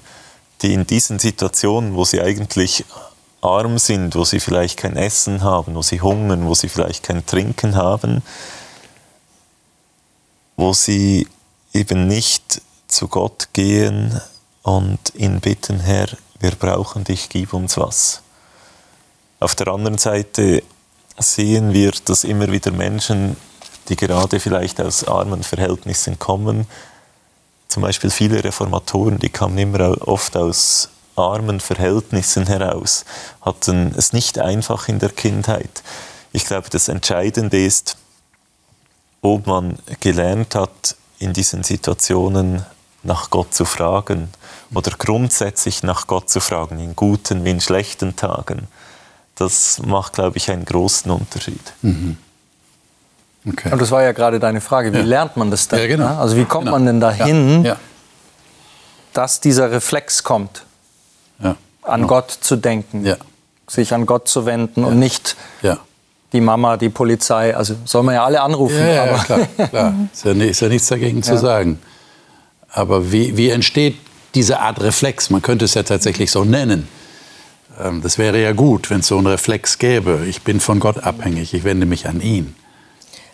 die 0.62 0.72
in 0.72 0.86
diesen 0.86 1.18
Situationen, 1.18 1.94
wo 1.94 2.04
sie 2.04 2.22
eigentlich 2.22 2.86
arm 3.42 3.78
sind, 3.78 4.14
wo 4.14 4.24
sie 4.24 4.40
vielleicht 4.40 4.78
kein 4.78 4.96
Essen 4.96 5.42
haben, 5.42 5.74
wo 5.74 5.82
sie 5.82 6.00
hungern, 6.00 6.46
wo 6.46 6.54
sie 6.54 6.70
vielleicht 6.70 7.02
kein 7.02 7.26
Trinken 7.26 7.76
haben, 7.76 8.22
wo 10.56 10.72
sie 10.72 11.28
eben 11.74 12.06
nicht 12.08 12.62
zu 12.88 13.08
Gott 13.08 13.48
gehen 13.52 14.18
und 14.62 14.98
ihn 15.14 15.40
bitten, 15.40 15.80
Herr, 15.80 16.08
wir 16.42 16.56
brauchen 16.56 17.04
dich, 17.04 17.28
gib 17.28 17.54
uns 17.54 17.78
was. 17.78 18.20
Auf 19.38 19.54
der 19.54 19.68
anderen 19.68 19.96
Seite 19.96 20.62
sehen 21.16 21.72
wir, 21.72 21.92
dass 22.04 22.24
immer 22.24 22.50
wieder 22.50 22.72
Menschen, 22.72 23.36
die 23.88 23.96
gerade 23.96 24.40
vielleicht 24.40 24.80
aus 24.80 25.06
armen 25.06 25.44
Verhältnissen 25.44 26.18
kommen, 26.18 26.66
zum 27.68 27.84
Beispiel 27.84 28.10
viele 28.10 28.42
Reformatoren, 28.42 29.18
die 29.18 29.28
kamen 29.28 29.56
immer 29.56 30.06
oft 30.06 30.36
aus 30.36 30.88
armen 31.14 31.60
Verhältnissen 31.60 32.46
heraus, 32.48 33.04
hatten 33.40 33.94
es 33.96 34.12
nicht 34.12 34.38
einfach 34.40 34.88
in 34.88 34.98
der 34.98 35.10
Kindheit. 35.10 35.82
Ich 36.32 36.44
glaube, 36.44 36.70
das 36.70 36.88
Entscheidende 36.88 37.64
ist, 37.64 37.96
ob 39.20 39.46
man 39.46 39.78
gelernt 40.00 40.56
hat, 40.56 40.96
in 41.20 41.32
diesen 41.32 41.62
Situationen 41.62 42.66
nach 43.04 43.30
Gott 43.30 43.54
zu 43.54 43.64
fragen 43.64 44.28
oder 44.74 44.92
grundsätzlich 44.96 45.82
nach 45.82 46.06
Gott 46.06 46.30
zu 46.30 46.40
fragen, 46.40 46.78
in 46.78 46.96
guten 46.96 47.44
wie 47.44 47.50
in 47.50 47.60
schlechten 47.60 48.16
Tagen, 48.16 48.68
das 49.36 49.80
macht, 49.84 50.14
glaube 50.14 50.36
ich, 50.36 50.50
einen 50.50 50.64
großen 50.64 51.10
Unterschied. 51.10 51.60
Mhm. 51.82 52.16
Okay. 53.48 53.68
Aber 53.68 53.78
das 53.78 53.90
war 53.90 54.02
ja 54.02 54.12
gerade 54.12 54.38
deine 54.38 54.60
Frage, 54.60 54.92
wie 54.92 54.98
ja. 54.98 55.04
lernt 55.04 55.36
man 55.36 55.50
das 55.50 55.66
denn? 55.66 55.80
Ja, 55.80 55.86
genau. 55.86 56.16
Also 56.16 56.36
wie 56.36 56.44
kommt 56.44 56.66
genau. 56.66 56.76
man 56.76 56.86
denn 56.86 57.00
dahin, 57.00 57.64
ja. 57.64 57.76
dass 59.12 59.40
dieser 59.40 59.70
Reflex 59.72 60.22
kommt, 60.22 60.64
an 61.82 62.06
Gott 62.06 62.30
zu 62.30 62.56
denken, 62.56 63.16
sich 63.66 63.92
an 63.92 64.06
Gott 64.06 64.28
zu 64.28 64.46
wenden 64.46 64.84
und 64.84 64.98
nicht 64.98 65.36
die 66.32 66.40
Mama, 66.40 66.76
die 66.76 66.88
Polizei, 66.88 67.54
also 67.54 67.74
soll 67.84 68.04
man 68.04 68.14
ja 68.14 68.24
alle 68.24 68.40
anrufen. 68.40 68.78
Ja, 68.78 69.06
ja, 69.06 69.18
klar, 69.18 69.46
klar. 69.68 69.94
Ist, 70.12 70.24
ja, 70.24 70.32
ist 70.32 70.60
ja 70.60 70.68
nichts 70.68 70.88
dagegen 70.88 71.22
zu 71.22 71.36
sagen. 71.36 71.78
Aber 72.70 73.12
wie, 73.12 73.36
wie 73.36 73.50
entsteht 73.50 73.96
diese 74.34 74.60
Art 74.60 74.80
Reflex? 74.80 75.30
Man 75.30 75.42
könnte 75.42 75.64
es 75.64 75.74
ja 75.74 75.82
tatsächlich 75.82 76.30
so 76.30 76.44
nennen. 76.44 76.88
Ähm, 77.80 78.02
das 78.02 78.18
wäre 78.18 78.40
ja 78.40 78.52
gut, 78.52 78.90
wenn 78.90 79.00
es 79.00 79.06
so 79.08 79.18
einen 79.18 79.26
Reflex 79.26 79.78
gäbe. 79.78 80.24
Ich 80.28 80.42
bin 80.42 80.60
von 80.60 80.80
Gott 80.80 81.04
abhängig, 81.04 81.54
ich 81.54 81.64
wende 81.64 81.86
mich 81.86 82.06
an 82.06 82.20
ihn. 82.20 82.54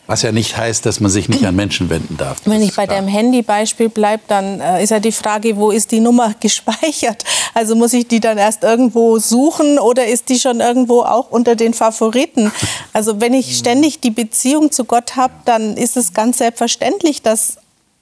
Was 0.07 0.23
ja 0.23 0.33
nicht 0.33 0.57
heißt, 0.57 0.87
dass 0.87 1.01
man 1.01 1.11
sich 1.11 1.29
nicht 1.29 1.45
an 1.45 1.55
Menschen 1.55 1.91
wenden 1.91 2.17
darf. 2.17 2.39
Wenn 2.47 2.63
ich 2.63 2.75
bei 2.75 2.87
klar. 2.87 2.99
dem 2.99 3.09
Handybeispiel 3.09 3.91
bleibe, 3.91 4.23
dann 4.27 4.59
äh, 4.59 4.83
ist 4.83 4.89
ja 4.89 5.01
die 5.01 5.13
Frage, 5.13 5.55
wo 5.59 5.71
ist 5.71 5.93
die 5.93 6.01
Nummer 6.01 6.35
gespeichert? 6.41 7.25
Also 7.53 7.77
muss 7.77 7.93
ich 7.93 8.09
die 8.09 8.19
dann 8.19 8.39
erst 8.39 8.63
irgendwo 8.63 9.19
suchen 9.19 9.79
oder 9.79 10.07
ist 10.07 10.31
die 10.31 10.39
schon 10.39 10.61
irgendwo 10.61 11.03
auch 11.03 11.31
unter 11.31 11.57
den 11.57 11.75
Favoriten? 11.75 12.51
Also 12.95 13.21
wenn 13.21 13.33
ich 13.33 13.57
ständig 13.57 14.01
die 14.01 14.11
Beziehung 14.11 14.73
zu 14.73 14.85
Gott 14.85 15.15
habe, 15.15 15.35
dann 15.45 15.77
ist 15.77 15.97
es 15.97 16.15
ganz 16.15 16.39
selbstverständlich, 16.39 17.23
dass 17.23 17.59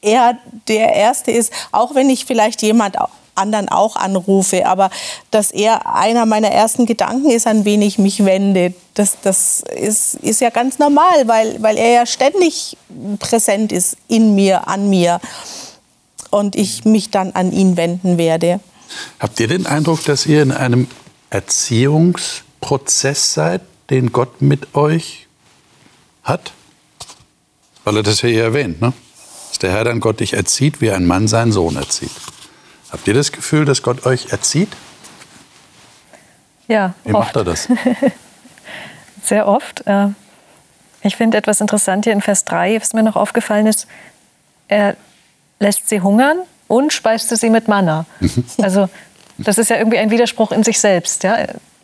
er 0.06 0.38
der 0.68 0.94
Erste 0.94 1.30
ist, 1.30 1.52
auch 1.72 1.94
wenn 1.94 2.08
ich 2.08 2.24
vielleicht 2.24 2.62
jemand 2.62 2.96
anderen 3.34 3.68
auch 3.68 3.96
anrufe. 3.96 4.66
Aber 4.66 4.90
dass 5.30 5.50
er 5.50 5.94
einer 5.94 6.26
meiner 6.26 6.48
ersten 6.48 6.86
Gedanken 6.86 7.30
ist, 7.30 7.46
an 7.46 7.64
wen 7.64 7.82
ich 7.82 7.98
mich 7.98 8.24
wende, 8.24 8.72
das, 8.94 9.18
das 9.22 9.62
ist, 9.76 10.14
ist 10.14 10.40
ja 10.40 10.50
ganz 10.50 10.78
normal, 10.78 11.28
weil, 11.28 11.62
weil 11.62 11.76
er 11.76 11.90
ja 11.90 12.06
ständig 12.06 12.76
präsent 13.18 13.72
ist 13.72 13.96
in 14.08 14.34
mir, 14.34 14.68
an 14.68 14.88
mir. 14.88 15.20
Und 16.30 16.56
ich 16.56 16.84
mich 16.84 17.10
dann 17.10 17.32
an 17.32 17.52
ihn 17.52 17.76
wenden 17.76 18.18
werde. 18.18 18.60
Habt 19.20 19.38
ihr 19.40 19.48
den 19.48 19.66
Eindruck, 19.66 20.04
dass 20.04 20.26
ihr 20.26 20.42
in 20.42 20.52
einem 20.52 20.88
Erziehungsprozess 21.30 23.34
seid, 23.34 23.62
den 23.90 24.12
Gott 24.12 24.42
mit 24.42 24.74
euch 24.74 25.26
hat? 26.22 26.52
Weil 27.84 27.98
er 27.98 28.02
das 28.02 28.22
ja 28.22 28.28
hier 28.28 28.44
erwähnt, 28.44 28.80
ne? 28.80 28.92
Dass 29.56 29.60
der 29.60 29.72
Herr 29.72 29.84
dann 29.84 30.00
Gott 30.00 30.20
dich 30.20 30.34
erzieht, 30.34 30.82
wie 30.82 30.90
ein 30.90 31.06
Mann 31.06 31.28
seinen 31.28 31.50
Sohn 31.50 31.76
erzieht. 31.76 32.10
Habt 32.92 33.08
ihr 33.08 33.14
das 33.14 33.32
Gefühl, 33.32 33.64
dass 33.64 33.80
Gott 33.80 34.04
euch 34.04 34.30
erzieht? 34.30 34.68
Ja. 36.68 36.92
Wie 37.04 37.14
oft. 37.14 37.24
macht 37.24 37.36
er 37.36 37.44
das? 37.44 37.66
Sehr 39.24 39.48
oft. 39.48 39.86
Äh, 39.86 40.08
ich 41.00 41.16
finde 41.16 41.38
etwas 41.38 41.62
interessant 41.62 42.04
hier 42.04 42.12
in 42.12 42.20
Vers 42.20 42.44
3, 42.44 42.78
was 42.82 42.92
mir 42.92 43.02
noch 43.02 43.16
aufgefallen 43.16 43.66
ist. 43.66 43.86
Er 44.68 44.94
lässt 45.58 45.88
sie 45.88 46.02
hungern 46.02 46.36
und 46.68 46.92
speiste 46.92 47.38
sie 47.38 47.48
mit 47.48 47.66
Manna. 47.66 48.04
Mhm. 48.20 48.44
Also 48.60 48.90
das 49.38 49.56
ist 49.56 49.70
ja 49.70 49.78
irgendwie 49.78 49.96
ein 49.96 50.10
Widerspruch 50.10 50.52
in 50.52 50.64
sich 50.64 50.78
selbst. 50.78 51.22
Ja? 51.22 51.38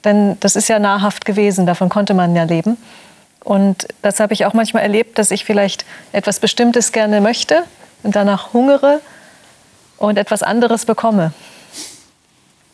Denn 0.04 0.36
das 0.40 0.56
ist 0.56 0.68
ja 0.68 0.78
nahrhaft 0.78 1.24
gewesen, 1.24 1.64
davon 1.64 1.88
konnte 1.88 2.12
man 2.12 2.36
ja 2.36 2.42
leben. 2.42 2.76
Und 3.44 3.88
das 4.02 4.20
habe 4.20 4.34
ich 4.34 4.46
auch 4.46 4.52
manchmal 4.52 4.82
erlebt, 4.82 5.18
dass 5.18 5.30
ich 5.30 5.44
vielleicht 5.44 5.84
etwas 6.12 6.38
Bestimmtes 6.38 6.92
gerne 6.92 7.20
möchte 7.20 7.64
und 8.02 8.14
danach 8.14 8.52
hungere 8.52 9.00
und 9.98 10.18
etwas 10.18 10.42
anderes 10.42 10.84
bekomme. 10.84 11.32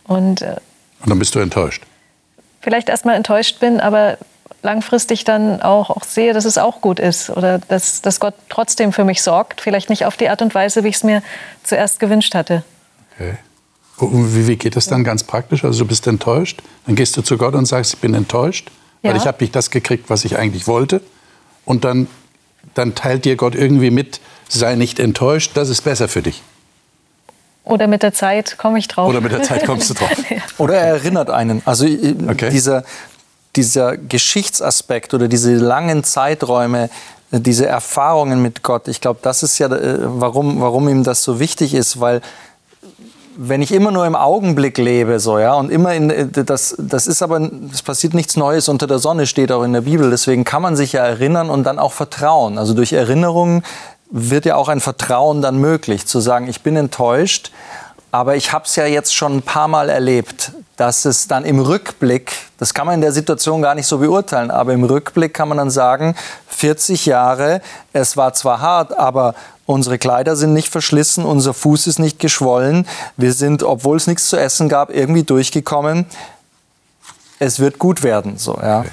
Und, 0.04 0.42
äh, 0.42 0.56
und 1.00 1.10
dann 1.10 1.18
bist 1.18 1.34
du 1.34 1.38
enttäuscht? 1.38 1.84
Vielleicht 2.60 2.88
erstmal 2.88 3.14
enttäuscht 3.14 3.60
bin, 3.60 3.80
aber 3.80 4.18
langfristig 4.62 5.24
dann 5.24 5.62
auch, 5.62 5.90
auch 5.90 6.04
sehe, 6.04 6.32
dass 6.32 6.44
es 6.44 6.58
auch 6.58 6.80
gut 6.80 6.98
ist 6.98 7.30
oder 7.30 7.58
dass, 7.58 8.02
dass 8.02 8.18
Gott 8.18 8.34
trotzdem 8.48 8.92
für 8.92 9.04
mich 9.04 9.22
sorgt. 9.22 9.60
Vielleicht 9.60 9.88
nicht 9.90 10.04
auf 10.04 10.16
die 10.16 10.28
Art 10.28 10.42
und 10.42 10.54
Weise, 10.54 10.84
wie 10.84 10.88
ich 10.88 10.96
es 10.96 11.04
mir 11.04 11.22
zuerst 11.62 12.00
gewünscht 12.00 12.34
hatte. 12.34 12.64
Okay. 13.14 13.36
Und 13.98 14.34
wie, 14.34 14.46
wie 14.46 14.56
geht 14.56 14.76
das 14.76 14.86
dann 14.86 15.04
ganz 15.04 15.24
praktisch? 15.24 15.64
Also 15.64 15.80
du 15.80 15.88
bist 15.88 16.06
enttäuscht, 16.06 16.62
dann 16.86 16.94
gehst 16.94 17.16
du 17.16 17.22
zu 17.22 17.36
Gott 17.36 17.54
und 17.54 17.66
sagst, 17.66 17.94
ich 17.94 18.00
bin 18.00 18.14
enttäuscht, 18.14 18.70
weil 19.02 19.12
ja. 19.12 19.16
ich 19.16 19.26
habe 19.26 19.38
nicht 19.40 19.54
das 19.54 19.70
gekriegt, 19.70 20.10
was 20.10 20.24
ich 20.24 20.38
eigentlich 20.38 20.66
wollte. 20.66 21.00
Und 21.64 21.84
dann, 21.84 22.08
dann 22.74 22.94
teilt 22.94 23.24
dir 23.24 23.36
Gott 23.36 23.54
irgendwie 23.54 23.90
mit, 23.90 24.20
sei 24.48 24.74
nicht 24.74 24.98
enttäuscht, 24.98 25.52
das 25.54 25.68
ist 25.68 25.82
besser 25.82 26.08
für 26.08 26.22
dich. 26.22 26.42
Oder 27.64 27.86
mit 27.86 28.02
der 28.02 28.14
Zeit 28.14 28.56
komme 28.56 28.78
ich 28.78 28.88
drauf. 28.88 29.10
Oder 29.10 29.20
mit 29.20 29.30
der 29.30 29.42
Zeit 29.42 29.66
kommst 29.66 29.90
du 29.90 29.94
drauf. 29.94 30.10
Oder 30.58 30.76
er 30.76 30.86
erinnert 30.94 31.28
einen. 31.28 31.60
Also 31.66 31.84
äh, 31.84 32.14
okay. 32.26 32.48
dieser, 32.48 32.82
dieser 33.56 33.98
Geschichtsaspekt 33.98 35.12
oder 35.12 35.28
diese 35.28 35.54
langen 35.54 36.02
Zeiträume, 36.02 36.88
äh, 37.30 37.40
diese 37.40 37.66
Erfahrungen 37.66 38.40
mit 38.40 38.62
Gott, 38.62 38.88
ich 38.88 39.02
glaube, 39.02 39.20
das 39.22 39.42
ist 39.42 39.58
ja, 39.58 39.66
äh, 39.66 39.98
warum, 40.00 40.62
warum 40.62 40.88
ihm 40.88 41.04
das 41.04 41.22
so 41.22 41.40
wichtig 41.40 41.74
ist, 41.74 42.00
weil 42.00 42.22
wenn 43.40 43.62
ich 43.62 43.70
immer 43.72 43.92
nur 43.92 44.04
im 44.04 44.16
Augenblick 44.16 44.78
lebe, 44.78 45.20
so 45.20 45.38
ja, 45.38 45.54
und 45.54 45.70
immer 45.70 45.94
in 45.94 46.10
äh, 46.10 46.26
das, 46.44 46.74
das 46.76 47.06
ist 47.06 47.22
aber, 47.22 47.48
es 47.72 47.82
passiert 47.82 48.12
nichts 48.12 48.36
Neues 48.36 48.68
unter 48.68 48.88
der 48.88 48.98
Sonne, 48.98 49.26
steht 49.26 49.52
auch 49.52 49.62
in 49.62 49.72
der 49.72 49.82
Bibel. 49.82 50.10
Deswegen 50.10 50.42
kann 50.42 50.60
man 50.60 50.74
sich 50.74 50.92
ja 50.92 51.04
erinnern 51.04 51.48
und 51.48 51.62
dann 51.62 51.78
auch 51.78 51.92
vertrauen. 51.92 52.58
Also 52.58 52.74
durch 52.74 52.92
Erinnerungen 52.92 53.62
wird 54.10 54.44
ja 54.44 54.56
auch 54.56 54.68
ein 54.68 54.80
Vertrauen 54.80 55.40
dann 55.40 55.58
möglich, 55.58 56.06
zu 56.06 56.18
sagen, 56.18 56.48
ich 56.48 56.62
bin 56.62 56.74
enttäuscht, 56.74 57.52
aber 58.10 58.36
ich 58.36 58.52
habe 58.52 58.64
es 58.64 58.76
ja 58.76 58.86
jetzt 58.86 59.14
schon 59.14 59.36
ein 59.36 59.42
paar 59.42 59.68
Mal 59.68 59.88
erlebt, 59.88 60.52
dass 60.76 61.04
es 61.04 61.26
dann 61.26 61.44
im 61.44 61.58
Rückblick, 61.58 62.32
das 62.58 62.72
kann 62.72 62.86
man 62.86 62.94
in 62.94 63.00
der 63.00 63.12
Situation 63.12 63.62
gar 63.62 63.74
nicht 63.74 63.86
so 63.86 63.98
beurteilen, 63.98 64.50
aber 64.50 64.72
im 64.72 64.84
Rückblick 64.84 65.34
kann 65.34 65.48
man 65.48 65.58
dann 65.58 65.70
sagen, 65.70 66.14
40 66.48 67.06
Jahre, 67.06 67.60
es 67.92 68.16
war 68.16 68.32
zwar 68.32 68.60
hart, 68.60 68.96
aber 68.96 69.34
unsere 69.66 69.98
Kleider 69.98 70.36
sind 70.36 70.54
nicht 70.54 70.70
verschlissen, 70.70 71.24
unser 71.24 71.52
Fuß 71.52 71.86
ist 71.86 71.98
nicht 71.98 72.18
geschwollen, 72.18 72.86
wir 73.16 73.32
sind, 73.32 73.62
obwohl 73.62 73.96
es 73.96 74.06
nichts 74.06 74.28
zu 74.28 74.36
essen 74.36 74.68
gab, 74.68 74.90
irgendwie 74.90 75.24
durchgekommen. 75.24 76.06
Es 77.38 77.60
wird 77.60 77.78
gut 77.78 78.02
werden, 78.02 78.38
so, 78.38 78.58
ja. 78.60 78.84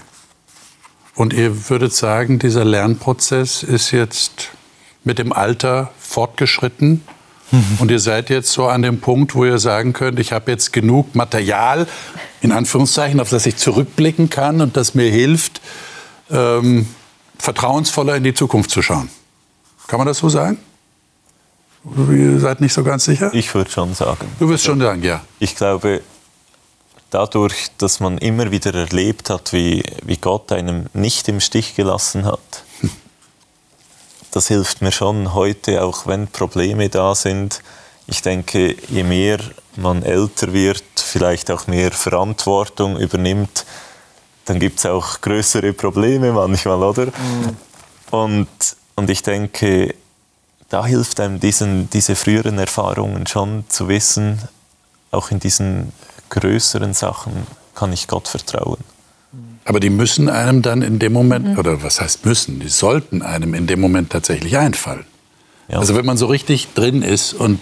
Und 1.15 1.33
ihr 1.33 1.69
würdet 1.69 1.93
sagen, 1.93 2.39
dieser 2.39 2.65
Lernprozess 2.65 3.63
ist 3.63 3.91
jetzt 3.91 4.49
mit 5.05 5.17
dem 5.17 5.31
Alter 5.31 5.91
fortgeschritten? 5.97 7.03
Mhm. 7.51 7.63
Und 7.79 7.91
ihr 7.91 7.99
seid 7.99 8.29
jetzt 8.29 8.51
so 8.51 8.67
an 8.67 8.81
dem 8.81 8.99
Punkt, 8.99 9.35
wo 9.35 9.45
ihr 9.45 9.57
sagen 9.57 9.93
könnt, 9.93 10.19
ich 10.19 10.31
habe 10.31 10.51
jetzt 10.51 10.73
genug 10.73 11.15
Material, 11.15 11.87
in 12.41 12.51
Anführungszeichen, 12.51 13.19
auf 13.19 13.29
das 13.29 13.45
ich 13.45 13.57
zurückblicken 13.57 14.29
kann 14.29 14.61
und 14.61 14.77
das 14.77 14.93
mir 14.93 15.09
hilft, 15.09 15.61
ähm, 16.29 16.87
vertrauensvoller 17.37 18.15
in 18.15 18.23
die 18.23 18.33
Zukunft 18.33 18.69
zu 18.69 18.81
schauen. 18.81 19.09
Kann 19.87 19.99
man 19.99 20.07
das 20.07 20.19
so 20.19 20.29
sagen? 20.29 20.57
Ihr 22.11 22.39
seid 22.39 22.61
nicht 22.61 22.73
so 22.73 22.83
ganz 22.83 23.05
sicher? 23.05 23.31
Ich 23.33 23.53
würde 23.53 23.69
schon 23.69 23.93
sagen. 23.93 24.27
Du 24.39 24.49
wirst 24.49 24.63
schon 24.63 24.79
sagen, 24.79 25.03
ja. 25.03 25.21
Ich 25.39 25.55
glaube, 25.55 26.01
dadurch, 27.11 27.67
dass 27.77 27.99
man 27.99 28.17
immer 28.17 28.51
wieder 28.51 28.73
erlebt 28.73 29.29
hat, 29.29 29.53
wie, 29.53 29.83
wie 30.03 30.17
Gott 30.17 30.51
einem 30.51 30.87
nicht 30.93 31.27
im 31.27 31.39
Stich 31.39 31.75
gelassen 31.75 32.25
hat, 32.25 32.64
das 34.35 34.49
hilft 34.49 34.81
mir 34.81 34.91
schon 34.91 35.33
heute, 35.33 35.81
auch 35.81 36.07
wenn 36.07 36.27
Probleme 36.27 36.89
da 36.89 37.15
sind. 37.15 37.61
Ich 38.05 38.21
denke, 38.21 38.75
je 38.89 39.03
mehr 39.03 39.39
man 39.77 40.03
älter 40.03 40.51
wird, 40.51 40.83
vielleicht 40.97 41.49
auch 41.51 41.67
mehr 41.67 41.91
Verantwortung 41.91 42.97
übernimmt, 42.97 43.65
dann 44.43 44.59
gibt 44.59 44.79
es 44.79 44.85
auch 44.87 45.21
größere 45.21 45.71
Probleme 45.71 46.33
manchmal, 46.33 46.83
oder? 46.83 47.05
Mhm. 47.05 47.57
Und, 48.11 48.47
und 48.95 49.09
ich 49.09 49.23
denke, 49.23 49.95
da 50.67 50.85
hilft 50.85 51.21
einem 51.21 51.39
diesen, 51.39 51.89
diese 51.89 52.17
früheren 52.17 52.59
Erfahrungen 52.59 53.27
schon 53.27 53.63
zu 53.69 53.87
wissen, 53.87 54.41
auch 55.11 55.31
in 55.31 55.39
diesen 55.39 55.93
größeren 56.29 56.93
Sachen 56.93 57.47
kann 57.73 57.93
ich 57.93 58.09
Gott 58.09 58.27
vertrauen. 58.27 58.83
Aber 59.65 59.79
die 59.79 59.89
müssen 59.89 60.29
einem 60.29 60.61
dann 60.61 60.83
in 60.83 60.99
dem 60.99 61.11
Moment, 61.11 61.49
mhm. 61.49 61.57
oder 61.57 61.83
was 61.83 61.99
heißt 61.99 62.25
müssen, 62.25 62.59
die 62.59 62.69
sollten 62.69 63.23
einem 63.23 63.55
in 63.55 63.65
dem 63.65 63.81
Moment 63.81 64.11
tatsächlich 64.11 64.57
einfallen. 64.57 65.05
Ja. 65.67 65.79
Also 65.79 65.95
wenn 65.95 66.05
man 66.05 66.17
so 66.17 66.27
richtig 66.27 66.67
drin 66.75 67.01
ist 67.01 67.33
und 67.33 67.59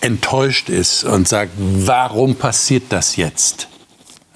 enttäuscht 0.00 0.68
ist 0.68 1.02
und 1.02 1.26
sagt, 1.26 1.50
warum 1.56 2.36
passiert 2.36 2.84
das 2.90 3.16
jetzt? 3.16 3.68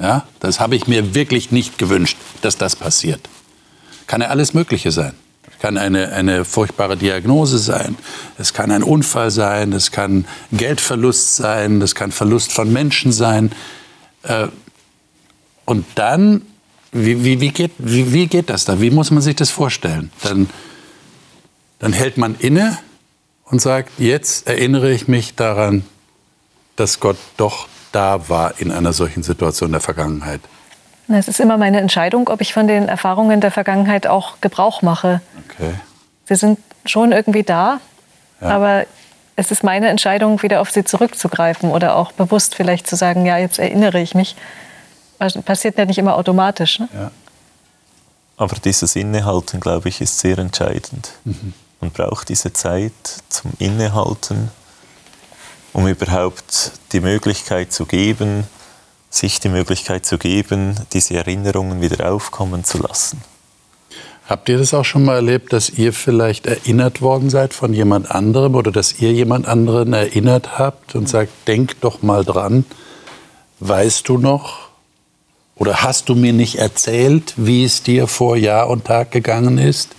Ja, 0.01 0.27
das 0.41 0.61
habe 0.61 0.75
ich 0.77 0.87
mir 0.87 1.15
wirklich 1.15 1.53
nicht 1.53 1.79
gewünscht, 1.79 2.17
dass 2.43 2.57
das 2.57 2.75
passiert. 2.75 3.21
Kann 4.09 4.21
ja 4.21 4.29
alles 4.29 4.53
Mögliche 4.55 4.91
sein. 4.91 5.13
Es 5.51 5.59
kann 5.61 5.77
eine, 5.77 6.13
eine 6.13 6.45
furchtbare 6.45 6.97
Diagnose 6.97 7.59
sein, 7.59 7.97
es 8.39 8.55
kann 8.55 8.71
ein 8.71 8.85
Unfall 8.85 9.31
sein, 9.31 9.73
es 9.73 9.91
kann 9.91 10.25
Geldverlust 10.53 11.37
sein, 11.37 11.81
es 11.83 11.95
kann 11.95 12.13
Verlust 12.13 12.53
von 12.53 12.73
Menschen 12.73 13.13
sein. 13.13 13.51
Äh, 14.23 14.49
und 15.65 15.85
dann 15.97 16.43
wie, 16.93 17.25
wie, 17.25 17.41
wie, 17.41 17.51
geht, 17.51 17.73
wie, 17.79 18.13
wie 18.13 18.27
geht 18.27 18.51
das 18.51 18.65
da? 18.65 18.81
Wie 18.81 18.91
muss 18.91 19.11
man 19.11 19.23
sich 19.23 19.37
das 19.37 19.51
vorstellen? 19.51 20.11
Dann, 20.23 20.49
dann 21.79 21.93
hält 21.93 22.17
man 22.17 22.35
inne 22.39 22.79
und 23.45 23.61
sagt, 23.61 23.91
jetzt 23.99 24.47
erinnere 24.47 24.91
ich 24.91 25.09
mich 25.09 25.35
daran, 25.35 25.85
dass 26.77 27.01
Gott 27.01 27.19
doch 27.37 27.69
da 27.93 28.29
war 28.29 28.55
in 28.59 28.71
einer 28.71 28.93
solchen 28.93 29.23
Situation 29.23 29.73
der 29.73 29.81
Vergangenheit. 29.81 30.41
Es 31.09 31.27
ist 31.27 31.41
immer 31.41 31.57
meine 31.57 31.81
Entscheidung, 31.81 32.29
ob 32.29 32.41
ich 32.43 32.53
von 32.53 32.69
den 32.69 32.89
Erfahrungen 32.89 33.41
der 33.41 33.51
Vergangenheit 33.51 34.07
auch 34.07 34.41
Gebrauch 34.41 34.83
mache. 34.83 35.23
Okay. 35.49 35.73
Sie 36.27 36.35
sind 36.35 36.59
schon 36.85 37.13
irgendwie 37.13 37.43
da, 37.43 37.81
ja. 38.41 38.49
aber 38.49 38.85
es 39.37 39.51
ist 39.51 39.65
meine 39.65 39.89
Entscheidung, 39.89 40.43
wieder 40.43 40.61
auf 40.61 40.71
sie 40.71 40.85
zurückzugreifen 40.85 41.71
oder 41.71 41.97
auch 41.97 42.13
bewusst 42.13 42.55
vielleicht 42.55 42.87
zu 42.87 42.97
sagen, 42.97 43.25
ja, 43.25 43.39
jetzt 43.39 43.59
erinnere 43.59 44.01
ich 44.01 44.15
mich. 44.15 44.37
Passiert 45.19 45.77
ja 45.77 45.85
nicht 45.85 45.99
immer 45.99 46.17
automatisch. 46.17 46.79
Ne? 46.79 46.89
Ja. 46.95 47.11
Aber 48.37 48.57
dieses 48.65 48.95
Innehalten, 48.95 49.59
glaube 49.59 49.89
ich, 49.89 50.01
ist 50.01 50.19
sehr 50.19 50.39
entscheidend. 50.39 51.11
Mhm. 51.25 51.55
Man 51.81 51.91
braucht 51.91 52.29
diese 52.29 52.53
Zeit 52.53 52.93
zum 53.29 53.53
Innehalten, 53.59 54.51
um 55.73 55.87
überhaupt 55.87 56.73
die 56.93 57.01
Möglichkeit 57.01 57.73
zu 57.73 57.85
geben, 57.85 58.45
sich 59.11 59.41
die 59.41 59.49
Möglichkeit 59.49 60.07
zu 60.07 60.19
geben, 60.19 60.77
diese 60.93 61.15
Erinnerungen 61.15 61.81
wieder 61.81 62.11
aufkommen 62.13 62.65
zu 62.65 62.79
lassen. 62.79 63.23
Habt 64.29 64.49
ihr 64.51 64.59
das 64.59 64.75
auch 64.75 64.85
schon 64.85 65.05
mal 65.05 65.17
erlebt, 65.17 65.55
dass 65.55 65.71
ihr 65.71 65.95
vielleicht 65.95 66.47
erinnert 66.47 67.01
worden 67.01 67.31
seid 67.31 67.55
von 67.55 67.73
jemand 67.73 68.11
anderem 68.11 68.55
oder 68.57 68.71
dass 68.71 69.01
ihr 69.01 69.11
jemand 69.13 69.49
anderen 69.49 69.95
erinnert 69.95 70.59
habt 70.59 70.95
und 70.95 71.09
sagt, 71.09 71.31
denk 71.47 71.81
doch 71.81 72.03
mal 72.03 72.25
dran, 72.25 72.67
weißt 73.61 74.07
du 74.09 74.19
noch, 74.19 74.68
oder 75.59 75.83
hast 75.83 76.09
du 76.09 76.15
mir 76.15 76.33
nicht 76.33 76.57
erzählt, 76.57 77.35
wie 77.37 77.65
es 77.65 77.83
dir 77.83 78.07
vor 78.07 78.37
Jahr 78.37 78.69
und 78.69 78.85
Tag 78.85 79.11
gegangen 79.11 79.59
ist? 79.59 79.91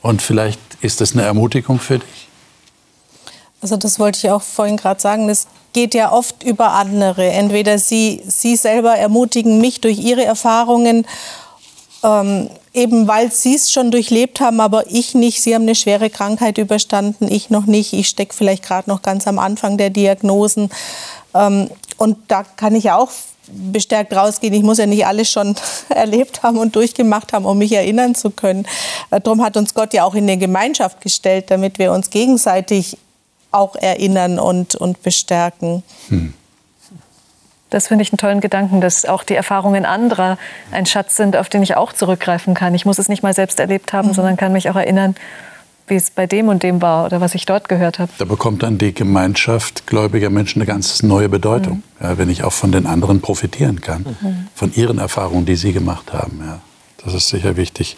Und 0.00 0.22
vielleicht 0.22 0.60
ist 0.80 1.00
das 1.00 1.12
eine 1.12 1.22
Ermutigung 1.22 1.78
für 1.78 1.98
dich? 1.98 2.28
Also 3.60 3.76
das 3.76 3.98
wollte 3.98 4.18
ich 4.18 4.30
auch 4.30 4.42
vorhin 4.42 4.76
gerade 4.76 5.00
sagen. 5.00 5.28
Es 5.28 5.46
geht 5.72 5.94
ja 5.94 6.12
oft 6.12 6.42
über 6.42 6.72
andere. 6.72 7.28
Entweder 7.28 7.78
sie, 7.78 8.22
sie 8.26 8.56
selber 8.56 8.96
ermutigen 8.96 9.60
mich 9.60 9.80
durch 9.80 9.98
ihre 9.98 10.24
Erfahrungen, 10.24 11.06
ähm, 12.02 12.48
eben 12.72 13.08
weil 13.08 13.32
sie 13.32 13.54
es 13.54 13.70
schon 13.70 13.90
durchlebt 13.90 14.40
haben, 14.40 14.60
aber 14.60 14.84
ich 14.86 15.14
nicht. 15.14 15.42
Sie 15.42 15.54
haben 15.54 15.62
eine 15.62 15.74
schwere 15.74 16.08
Krankheit 16.08 16.56
überstanden, 16.58 17.30
ich 17.30 17.50
noch 17.50 17.66
nicht. 17.66 17.92
Ich 17.92 18.08
stecke 18.08 18.34
vielleicht 18.34 18.62
gerade 18.62 18.88
noch 18.88 19.02
ganz 19.02 19.26
am 19.26 19.38
Anfang 19.38 19.76
der 19.76 19.90
Diagnosen. 19.90 20.70
Ähm, 21.34 21.70
und 21.98 22.18
da 22.28 22.44
kann 22.44 22.74
ich 22.74 22.90
auch 22.90 23.10
bestärkt 23.48 24.14
rausgehen. 24.14 24.54
Ich 24.54 24.62
muss 24.62 24.78
ja 24.78 24.86
nicht 24.86 25.06
alles 25.06 25.30
schon 25.30 25.54
erlebt 25.88 26.42
haben 26.42 26.58
und 26.58 26.76
durchgemacht 26.76 27.32
haben, 27.32 27.44
um 27.44 27.58
mich 27.58 27.72
erinnern 27.72 28.14
zu 28.14 28.30
können. 28.30 28.66
Äh, 29.10 29.20
darum 29.20 29.42
hat 29.42 29.56
uns 29.56 29.74
Gott 29.74 29.94
ja 29.94 30.04
auch 30.04 30.14
in 30.14 30.24
eine 30.24 30.38
Gemeinschaft 30.38 31.00
gestellt, 31.00 31.50
damit 31.50 31.78
wir 31.78 31.92
uns 31.92 32.10
gegenseitig 32.10 32.98
auch 33.52 33.76
erinnern 33.76 34.38
und, 34.38 34.74
und 34.74 35.02
bestärken. 35.02 35.82
Hm. 36.08 36.34
Das 37.70 37.88
finde 37.88 38.02
ich 38.02 38.12
einen 38.12 38.18
tollen 38.18 38.40
Gedanken, 38.40 38.80
dass 38.80 39.04
auch 39.06 39.24
die 39.24 39.34
Erfahrungen 39.34 39.84
anderer 39.84 40.38
ein 40.70 40.86
Schatz 40.86 41.16
sind, 41.16 41.36
auf 41.36 41.48
den 41.48 41.62
ich 41.62 41.76
auch 41.76 41.92
zurückgreifen 41.92 42.54
kann. 42.54 42.74
Ich 42.74 42.86
muss 42.86 42.98
es 42.98 43.08
nicht 43.08 43.22
mal 43.22 43.34
selbst 43.34 43.58
erlebt 43.58 43.92
haben, 43.92 44.08
mhm. 44.08 44.14
sondern 44.14 44.36
kann 44.36 44.52
mich 44.52 44.70
auch 44.70 44.76
erinnern, 44.76 45.16
wie 45.86 45.94
es 45.94 46.10
bei 46.10 46.26
dem 46.26 46.48
und 46.48 46.62
dem 46.62 46.82
war 46.82 47.06
oder 47.06 47.20
was 47.20 47.34
ich 47.34 47.46
dort 47.46 47.68
gehört 47.68 47.98
habe. 47.98 48.10
Da 48.18 48.24
bekommt 48.24 48.62
dann 48.62 48.78
die 48.78 48.92
Gemeinschaft 48.92 49.86
gläubiger 49.86 50.30
Menschen 50.30 50.60
eine 50.60 50.66
ganz 50.66 51.02
neue 51.02 51.28
Bedeutung, 51.28 51.82
mhm. 51.98 52.06
ja, 52.06 52.18
wenn 52.18 52.28
ich 52.28 52.44
auch 52.44 52.52
von 52.52 52.72
den 52.72 52.86
anderen 52.86 53.20
profitieren 53.20 53.80
kann, 53.80 54.16
mhm. 54.20 54.48
von 54.54 54.72
ihren 54.74 54.98
Erfahrungen, 54.98 55.46
die 55.46 55.56
sie 55.56 55.72
gemacht 55.72 56.12
haben. 56.12 56.40
Ja, 56.44 56.60
das 57.04 57.14
ist 57.14 57.28
sicher 57.28 57.56
wichtig. 57.56 57.96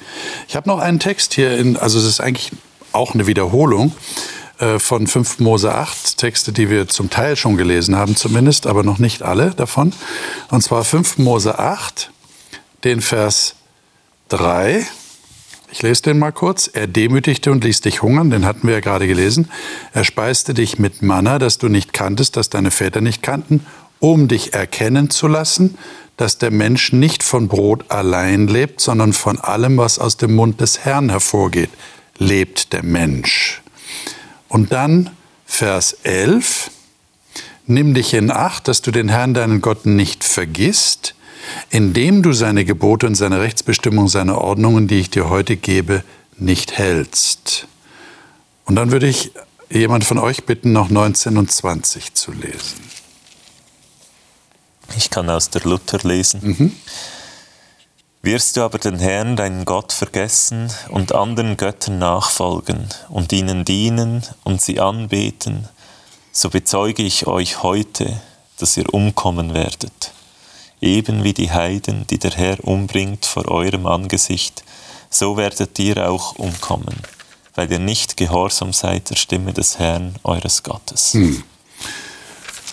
Ich 0.49 0.57
habe 0.57 0.69
noch 0.69 0.79
einen 0.79 0.99
Text 0.99 1.35
hier, 1.35 1.57
in, 1.57 1.77
also 1.77 1.99
es 1.99 2.05
ist 2.05 2.21
eigentlich 2.21 2.53
auch 2.93 3.15
eine 3.15 3.27
Wiederholung. 3.27 3.93
Äh, 4.59 4.81
von 4.81 5.07
5 5.07 5.39
Mose 5.39 5.73
8, 5.73 6.19
Texte, 6.19 6.53
die 6.53 6.69
wir 6.69 6.89
zum 6.89 7.11
Teil 7.11 7.37
schon 7.37 7.57
gelesen 7.57 7.97
haben 7.97 8.17
zumindest, 8.17 8.67
aber 8.67 8.83
noch 8.83 8.99
nicht 8.99 9.23
alle 9.23 9.51
davon. 9.51 9.93
Und 10.51 10.63
zwar 10.63 10.85
5 10.85 11.19
Mose 11.19 11.59
8, 11.59 12.11
den 12.85 13.01
Vers 13.01 13.55
3. 14.31 14.85
Ich 15.71 15.83
lese 15.83 16.03
den 16.03 16.19
mal 16.19 16.33
kurz. 16.33 16.71
Er 16.73 16.87
demütigte 16.87 17.53
und 17.53 17.63
ließ 17.63 17.83
dich 17.83 18.03
hungern, 18.03 18.31
den 18.31 18.47
hatten 18.47 18.67
wir 18.67 18.75
ja 18.75 18.81
gerade 18.81 19.07
gelesen. 19.07 19.51
Er 19.93 20.05
speiste 20.05 20.55
dich 20.55 20.79
mit 20.79 21.03
Manna, 21.03 21.39
das 21.39 21.59
du 21.59 21.69
nicht 21.69 21.93
kanntest, 21.93 22.37
das 22.37 22.49
deine 22.49 22.71
Väter 22.71 23.01
nicht 23.01 23.23
kannten, 23.23 23.67
um 23.99 24.29
dich 24.29 24.55
erkennen 24.55 25.11
zu 25.11 25.29
lassen, 25.29 25.77
dass 26.17 26.39
der 26.39 26.51
Mensch 26.51 26.93
nicht 26.93 27.23
von 27.23 27.49
Brot 27.49 27.85
allein 27.91 28.49
lebt, 28.49 28.81
sondern 28.81 29.13
von 29.13 29.39
allem, 29.39 29.77
was 29.77 29.99
aus 29.99 30.17
dem 30.17 30.35
Mund 30.35 30.61
des 30.61 30.81
Herrn 30.81 31.11
hervorgeht, 31.11 31.71
lebt 32.17 32.73
der 32.73 32.83
Mensch. 32.83 33.63
Und 34.49 34.73
dann 34.73 35.11
Vers 35.45 35.93
11. 36.03 36.71
Nimm 37.67 37.93
dich 37.93 38.15
in 38.15 38.31
Acht, 38.31 38.69
dass 38.69 38.81
du 38.81 38.91
den 38.91 39.09
Herrn, 39.09 39.35
deinen 39.35 39.61
Gott, 39.61 39.85
nicht 39.85 40.25
vergisst, 40.25 41.15
indem 41.71 42.23
du 42.23 42.33
seine 42.33 42.65
Gebote 42.65 43.07
und 43.07 43.15
seine 43.15 43.41
Rechtsbestimmungen, 43.41 44.09
seine 44.09 44.39
Ordnungen, 44.39 44.89
die 44.89 45.01
ich 45.01 45.11
dir 45.11 45.29
heute 45.29 45.57
gebe, 45.57 46.05
nicht 46.37 46.79
hältst. 46.79 47.67
Und 48.65 48.77
dann 48.77 48.91
würde 48.93 49.09
ich 49.09 49.33
jemand 49.71 50.05
von 50.05 50.19
euch 50.19 50.45
bitten, 50.45 50.73
noch 50.73 50.89
19 50.89 51.37
und 51.37 51.51
20 51.51 52.15
zu 52.15 52.33
lesen. 52.33 52.81
Ich 54.97 55.11
kann 55.11 55.29
aus 55.29 55.51
der 55.51 55.63
Luther 55.63 55.99
lesen. 56.03 56.41
Mhm. 56.43 56.77
Wirst 58.23 58.57
du 58.57 58.63
aber 58.63 58.79
den 58.79 58.99
Herrn, 58.99 59.37
deinen 59.37 59.65
Gott, 59.65 59.93
vergessen 59.93 60.73
und 60.89 61.15
anderen 61.15 61.57
Göttern 61.57 61.99
nachfolgen 61.99 62.89
und 63.09 63.33
ihnen 63.33 63.65
dienen 63.65 64.23
und 64.45 64.61
sie 64.61 64.81
anbeten, 64.81 65.69
so 66.33 66.51
bezeuge 66.51 67.03
ich 67.03 67.27
euch 67.27 67.63
heute, 67.63 68.21
dass 68.59 68.77
ihr 68.77 68.93
umkommen 68.93 69.55
werdet. 69.55 70.13
Eben 70.81 71.25
wie 71.25 71.33
die 71.33 71.51
Heiden, 71.51 72.07
die 72.09 72.19
der 72.19 72.31
Herr 72.33 72.63
umbringt 72.65 73.27
vor 73.27 73.49
eurem 73.49 73.87
Angesicht, 73.87 74.65
so 75.11 75.37
werdet 75.37 75.79
ihr 75.79 76.09
auch 76.09 76.37
umkommen, 76.37 77.03
weil 77.55 77.71
ihr 77.73 77.79
nicht 77.79 78.17
gehorsam 78.17 78.73
seid 78.73 79.11
der 79.11 79.17
Stimme 79.17 79.53
des 79.53 79.79
Herrn, 79.79 80.15
eures 80.23 80.63
Gottes. 80.63 81.15
Hm. 81.15 81.43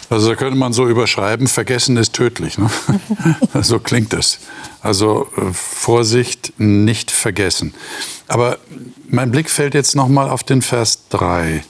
Also 0.10 0.30
da 0.30 0.36
könnte 0.36 0.58
man 0.58 0.72
so 0.72 0.88
überschreiben, 0.88 1.48
vergessen 1.48 1.98
ist 1.98 2.14
tödlich. 2.14 2.58
Ne? 2.58 2.70
so 3.62 3.80
klingt 3.80 4.14
es. 4.14 4.40
Also 4.82 5.28
äh, 5.36 5.52
Vorsicht, 5.52 6.54
nicht 6.58 7.10
vergessen. 7.10 7.74
Aber 8.28 8.60
mein 9.10 9.32
Blick 9.32 9.50
fällt 9.50 9.74
jetzt 9.74 9.96
nochmal 9.96 10.30
auf 10.30 10.44
den 10.44 10.62
Vers 10.62 11.08
3. 11.10 11.64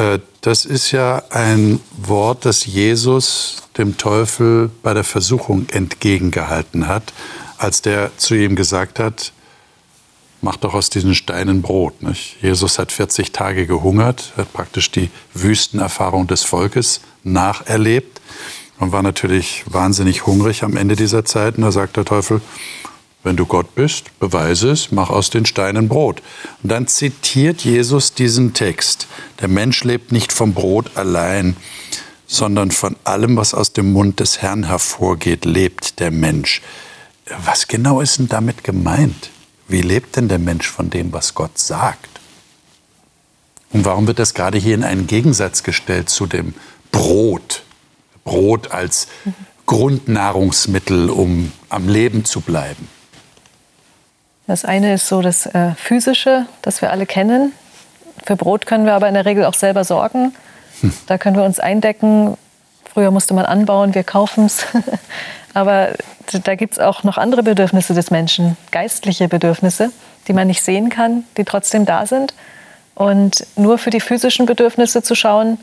Äh, 0.00 0.20
das 0.40 0.64
ist 0.64 0.92
ja 0.92 1.22
ein 1.30 1.80
Wort, 1.92 2.46
das 2.46 2.64
Jesus 2.64 3.62
dem 3.76 3.98
Teufel 3.98 4.70
bei 4.82 4.94
der 4.94 5.04
Versuchung 5.04 5.66
entgegengehalten 5.68 6.88
hat, 6.88 7.12
als 7.58 7.82
der 7.82 8.10
zu 8.16 8.34
ihm 8.34 8.56
gesagt 8.56 8.98
hat, 8.98 9.32
mach 10.40 10.56
doch 10.56 10.72
aus 10.72 10.88
diesen 10.88 11.14
Steinen 11.14 11.60
Brot. 11.60 12.02
Nicht? 12.02 12.36
Jesus 12.40 12.78
hat 12.78 12.92
40 12.92 13.32
Tage 13.32 13.66
gehungert, 13.66 14.32
hat 14.38 14.52
praktisch 14.54 14.90
die 14.90 15.10
Wüstenerfahrung 15.34 16.26
des 16.26 16.42
Volkes 16.44 17.02
nacherlebt 17.22 18.20
und 18.78 18.92
war 18.92 19.02
natürlich 19.02 19.64
wahnsinnig 19.66 20.26
hungrig 20.26 20.62
am 20.62 20.78
Ende 20.78 20.96
dieser 20.96 21.26
Zeit. 21.26 21.58
Und 21.58 21.64
da 21.64 21.72
sagt 21.72 21.98
der 21.98 22.06
Teufel, 22.06 22.40
wenn 23.22 23.36
du 23.36 23.44
Gott 23.44 23.74
bist, 23.74 24.18
beweise 24.18 24.70
es, 24.70 24.92
mach 24.92 25.10
aus 25.10 25.30
den 25.30 25.44
Steinen 25.44 25.88
Brot. 25.88 26.22
Und 26.62 26.72
dann 26.72 26.86
zitiert 26.86 27.62
Jesus 27.62 28.14
diesen 28.14 28.54
Text. 28.54 29.06
Der 29.40 29.48
Mensch 29.48 29.84
lebt 29.84 30.10
nicht 30.12 30.32
vom 30.32 30.54
Brot 30.54 30.92
allein, 30.96 31.56
sondern 32.26 32.70
von 32.70 32.96
allem, 33.04 33.36
was 33.36 33.54
aus 33.54 33.72
dem 33.72 33.92
Mund 33.92 34.20
des 34.20 34.40
Herrn 34.40 34.64
hervorgeht, 34.64 35.44
lebt 35.44 36.00
der 36.00 36.10
Mensch. 36.10 36.62
Was 37.44 37.68
genau 37.68 38.00
ist 38.00 38.18
denn 38.18 38.28
damit 38.28 38.64
gemeint? 38.64 39.30
Wie 39.68 39.82
lebt 39.82 40.16
denn 40.16 40.28
der 40.28 40.38
Mensch 40.38 40.68
von 40.68 40.90
dem, 40.90 41.12
was 41.12 41.34
Gott 41.34 41.58
sagt? 41.58 42.08
Und 43.72 43.84
warum 43.84 44.06
wird 44.06 44.18
das 44.18 44.34
gerade 44.34 44.58
hier 44.58 44.74
in 44.74 44.82
einen 44.82 45.06
Gegensatz 45.06 45.62
gestellt 45.62 46.08
zu 46.08 46.26
dem 46.26 46.54
Brot. 46.90 47.62
Brot 48.24 48.72
als 48.72 49.08
Grundnahrungsmittel, 49.66 51.10
um 51.10 51.52
am 51.68 51.88
Leben 51.88 52.24
zu 52.24 52.40
bleiben. 52.40 52.88
Das 54.50 54.64
eine 54.64 54.94
ist 54.94 55.06
so 55.06 55.22
das 55.22 55.46
äh, 55.46 55.76
Physische, 55.76 56.44
das 56.62 56.82
wir 56.82 56.90
alle 56.90 57.06
kennen. 57.06 57.52
Für 58.26 58.34
Brot 58.34 58.66
können 58.66 58.84
wir 58.84 58.94
aber 58.94 59.06
in 59.06 59.14
der 59.14 59.24
Regel 59.24 59.44
auch 59.44 59.54
selber 59.54 59.84
sorgen. 59.84 60.34
Hm. 60.80 60.92
Da 61.06 61.18
können 61.18 61.36
wir 61.36 61.44
uns 61.44 61.60
eindecken. 61.60 62.36
Früher 62.92 63.12
musste 63.12 63.32
man 63.32 63.44
anbauen, 63.44 63.94
wir 63.94 64.02
kaufen 64.02 64.46
es. 64.46 64.66
aber 65.54 65.90
da 66.42 66.56
gibt 66.56 66.72
es 66.72 66.78
auch 66.80 67.04
noch 67.04 67.16
andere 67.16 67.44
Bedürfnisse 67.44 67.94
des 67.94 68.10
Menschen, 68.10 68.56
geistliche 68.72 69.28
Bedürfnisse, 69.28 69.92
die 70.26 70.32
man 70.32 70.48
nicht 70.48 70.62
sehen 70.62 70.88
kann, 70.88 71.22
die 71.36 71.44
trotzdem 71.44 71.86
da 71.86 72.04
sind. 72.04 72.34
Und 72.96 73.46
nur 73.54 73.78
für 73.78 73.90
die 73.90 74.00
physischen 74.00 74.46
Bedürfnisse 74.46 75.00
zu 75.00 75.14
schauen, 75.14 75.58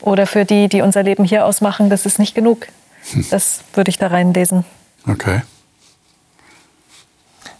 oder 0.00 0.26
für 0.26 0.46
die, 0.46 0.70
die 0.70 0.80
unser 0.80 1.02
Leben 1.02 1.24
hier 1.24 1.44
ausmachen, 1.44 1.90
das 1.90 2.06
ist 2.06 2.18
nicht 2.18 2.34
genug. 2.34 2.68
Hm. 3.12 3.26
Das 3.28 3.60
würde 3.74 3.90
ich 3.90 3.98
da 3.98 4.06
reinlesen. 4.06 4.64
Okay. 5.06 5.42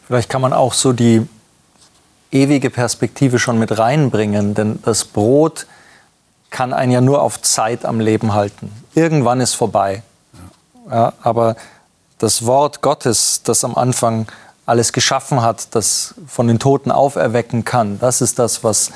Vielleicht 0.06 0.28
kann 0.28 0.40
man 0.40 0.52
auch 0.52 0.72
so 0.72 0.92
die 0.92 1.26
ewige 2.30 2.70
Perspektive 2.70 3.38
schon 3.38 3.58
mit 3.58 3.78
reinbringen, 3.78 4.54
denn 4.54 4.80
das 4.82 5.04
Brot 5.04 5.66
kann 6.50 6.72
einen 6.72 6.92
ja 6.92 7.00
nur 7.00 7.22
auf 7.22 7.40
Zeit 7.40 7.84
am 7.84 8.00
Leben 8.00 8.34
halten. 8.34 8.70
Irgendwann 8.94 9.40
ist 9.40 9.54
vorbei. 9.54 10.02
Ja, 10.90 11.14
aber 11.22 11.56
das 12.18 12.44
Wort 12.44 12.82
Gottes, 12.82 13.42
das 13.44 13.64
am 13.64 13.74
Anfang 13.74 14.26
alles 14.66 14.92
geschaffen 14.92 15.42
hat, 15.42 15.74
das 15.74 16.14
von 16.26 16.46
den 16.46 16.58
Toten 16.58 16.90
auferwecken 16.90 17.64
kann, 17.64 17.98
das 17.98 18.20
ist 18.20 18.38
das, 18.38 18.62
was 18.62 18.90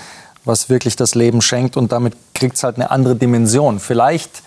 was 0.48 0.68
wirklich 0.68 0.96
das 0.96 1.14
Leben 1.14 1.40
schenkt 1.42 1.76
und 1.76 1.92
damit 1.92 2.16
kriegt 2.34 2.56
es 2.56 2.64
halt 2.64 2.76
eine 2.76 2.90
andere 2.90 3.14
Dimension. 3.14 3.78
Vielleicht 3.78 4.42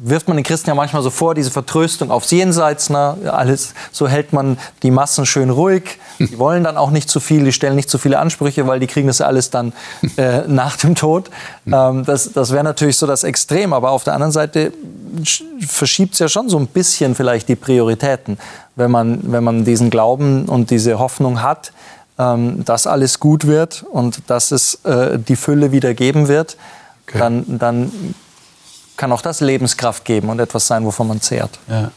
wirft 0.00 0.28
man 0.28 0.36
den 0.36 0.44
Christen 0.44 0.68
ja 0.68 0.74
manchmal 0.74 1.02
so 1.02 1.10
vor, 1.10 1.34
diese 1.34 1.50
Vertröstung 1.50 2.10
aufs 2.10 2.30
Jenseits, 2.30 2.90
ne? 2.90 3.16
alles, 3.32 3.74
so 3.92 4.08
hält 4.08 4.32
man 4.32 4.58
die 4.82 4.90
Massen 4.90 5.26
schön 5.26 5.50
ruhig, 5.50 5.98
die 6.18 6.38
wollen 6.38 6.64
dann 6.64 6.76
auch 6.76 6.90
nicht 6.90 7.10
zu 7.10 7.20
viel, 7.20 7.44
die 7.44 7.52
stellen 7.52 7.76
nicht 7.76 7.90
zu 7.90 7.98
viele 7.98 8.18
Ansprüche, 8.18 8.66
weil 8.66 8.80
die 8.80 8.86
kriegen 8.86 9.08
das 9.08 9.20
alles 9.20 9.50
dann 9.50 9.72
äh, 10.16 10.42
nach 10.46 10.76
dem 10.76 10.94
Tod. 10.94 11.30
Ähm, 11.66 12.04
das 12.04 12.32
das 12.32 12.52
wäre 12.52 12.64
natürlich 12.64 12.96
so 12.96 13.06
das 13.06 13.24
Extrem, 13.24 13.72
aber 13.72 13.90
auf 13.90 14.04
der 14.04 14.14
anderen 14.14 14.32
Seite 14.32 14.72
verschiebt 15.66 16.14
es 16.14 16.20
ja 16.20 16.28
schon 16.28 16.48
so 16.48 16.58
ein 16.58 16.66
bisschen 16.66 17.14
vielleicht 17.14 17.48
die 17.48 17.56
Prioritäten, 17.56 18.38
wenn 18.76 18.90
man, 18.90 19.20
wenn 19.32 19.44
man 19.44 19.64
diesen 19.64 19.90
Glauben 19.90 20.46
und 20.46 20.70
diese 20.70 20.98
Hoffnung 20.98 21.42
hat, 21.42 21.72
ähm, 22.18 22.64
dass 22.64 22.86
alles 22.86 23.20
gut 23.20 23.46
wird 23.46 23.84
und 23.90 24.22
dass 24.28 24.50
es 24.50 24.84
äh, 24.84 25.18
die 25.18 25.36
Fülle 25.36 25.72
wieder 25.72 25.94
geben 25.94 26.28
wird, 26.28 26.56
okay. 27.06 27.18
dann, 27.18 27.58
dann 27.58 27.92
kann 28.98 29.12
auch 29.12 29.22
das 29.22 29.40
Lebenskraft 29.40 30.04
geben 30.04 30.28
und 30.28 30.40
etwas 30.40 30.66
sein, 30.66 30.84
wovon 30.84 31.08
man 31.08 31.20
zehrt. 31.22 31.58
Ja. 31.68 31.90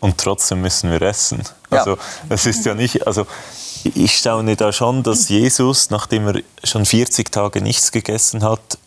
Und 0.00 0.18
trotzdem 0.18 0.62
müssen 0.62 0.90
wir 0.90 1.02
essen. 1.02 1.44
Also 1.70 1.92
ja. 1.92 1.98
es 2.30 2.46
ist 2.46 2.64
ja 2.64 2.74
nicht, 2.74 3.06
also 3.06 3.26
ich 3.84 4.16
staune 4.16 4.56
da 4.56 4.72
schon, 4.72 5.02
dass 5.02 5.28
Jesus, 5.28 5.90
nachdem 5.90 6.28
er 6.28 6.42
schon 6.64 6.84
40 6.84 7.30
Tage 7.30 7.60
nichts 7.60 7.92
gegessen 7.92 8.42
hat, 8.42 8.78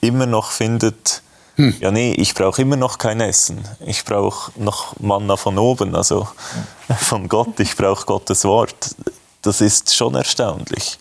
immer 0.00 0.26
noch 0.26 0.50
findet, 0.50 1.22
hm. 1.56 1.74
ja 1.80 1.90
nee, 1.90 2.12
ich 2.12 2.34
brauche 2.34 2.62
immer 2.62 2.76
noch 2.76 2.98
kein 2.98 3.20
Essen. 3.20 3.66
Ich 3.84 4.04
brauche 4.04 4.52
noch 4.60 4.94
Manna 5.00 5.36
von 5.36 5.58
oben, 5.58 5.96
also 5.96 6.28
von 6.98 7.28
Gott. 7.28 7.58
Ich 7.60 7.76
brauche 7.76 8.04
Gottes 8.04 8.44
Wort. 8.44 8.94
Das 9.42 9.60
ist 9.60 9.94
schon 9.94 10.14
erstaunlich. 10.14 10.98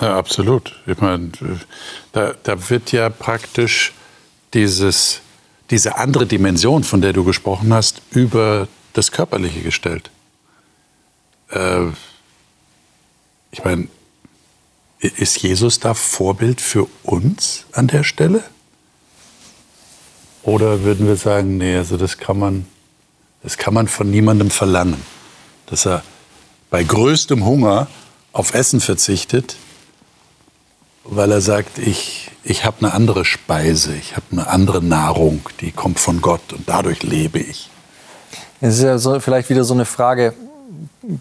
Ja, 0.00 0.18
absolut. 0.18 0.74
Ich 0.86 0.98
meine, 0.98 1.30
da, 2.12 2.34
da 2.42 2.70
wird 2.70 2.92
ja 2.92 3.08
praktisch 3.08 3.92
dieses, 4.56 5.20
diese 5.70 5.98
andere 5.98 6.26
Dimension, 6.26 6.82
von 6.82 7.00
der 7.02 7.12
du 7.12 7.22
gesprochen 7.24 7.72
hast, 7.72 8.00
über 8.10 8.66
das 8.94 9.12
Körperliche 9.12 9.60
gestellt. 9.60 10.10
Äh, 11.50 11.88
ich 13.52 13.62
meine, 13.62 13.88
ist 14.98 15.40
Jesus 15.42 15.78
da 15.78 15.94
Vorbild 15.94 16.60
für 16.60 16.88
uns 17.02 17.66
an 17.72 17.86
der 17.86 18.02
Stelle? 18.02 18.42
Oder 20.42 20.84
würden 20.84 21.06
wir 21.06 21.16
sagen, 21.16 21.58
nee, 21.58 21.76
also 21.76 21.96
das 21.96 22.18
kann 22.18 22.38
man, 22.38 22.66
das 23.42 23.58
kann 23.58 23.74
man 23.74 23.88
von 23.88 24.10
niemandem 24.10 24.50
verlangen, 24.50 25.00
dass 25.66 25.86
er 25.86 26.02
bei 26.70 26.82
größtem 26.82 27.44
Hunger 27.44 27.88
auf 28.32 28.54
Essen 28.54 28.80
verzichtet, 28.80 29.56
weil 31.04 31.30
er 31.30 31.40
sagt, 31.40 31.78
ich, 31.78 32.30
ich 32.48 32.64
habe 32.64 32.76
eine 32.80 32.94
andere 32.94 33.24
Speise, 33.24 33.94
ich 33.94 34.14
habe 34.14 34.26
eine 34.30 34.46
andere 34.46 34.82
Nahrung, 34.82 35.40
die 35.60 35.72
kommt 35.72 35.98
von 35.98 36.20
Gott 36.20 36.52
und 36.52 36.68
dadurch 36.68 37.02
lebe 37.02 37.38
ich. 37.40 37.70
Es 38.60 38.78
ist 38.78 38.84
ja 38.84 38.98
so, 38.98 39.18
vielleicht 39.20 39.50
wieder 39.50 39.64
so 39.64 39.74
eine 39.74 39.84
Frage, 39.84 40.32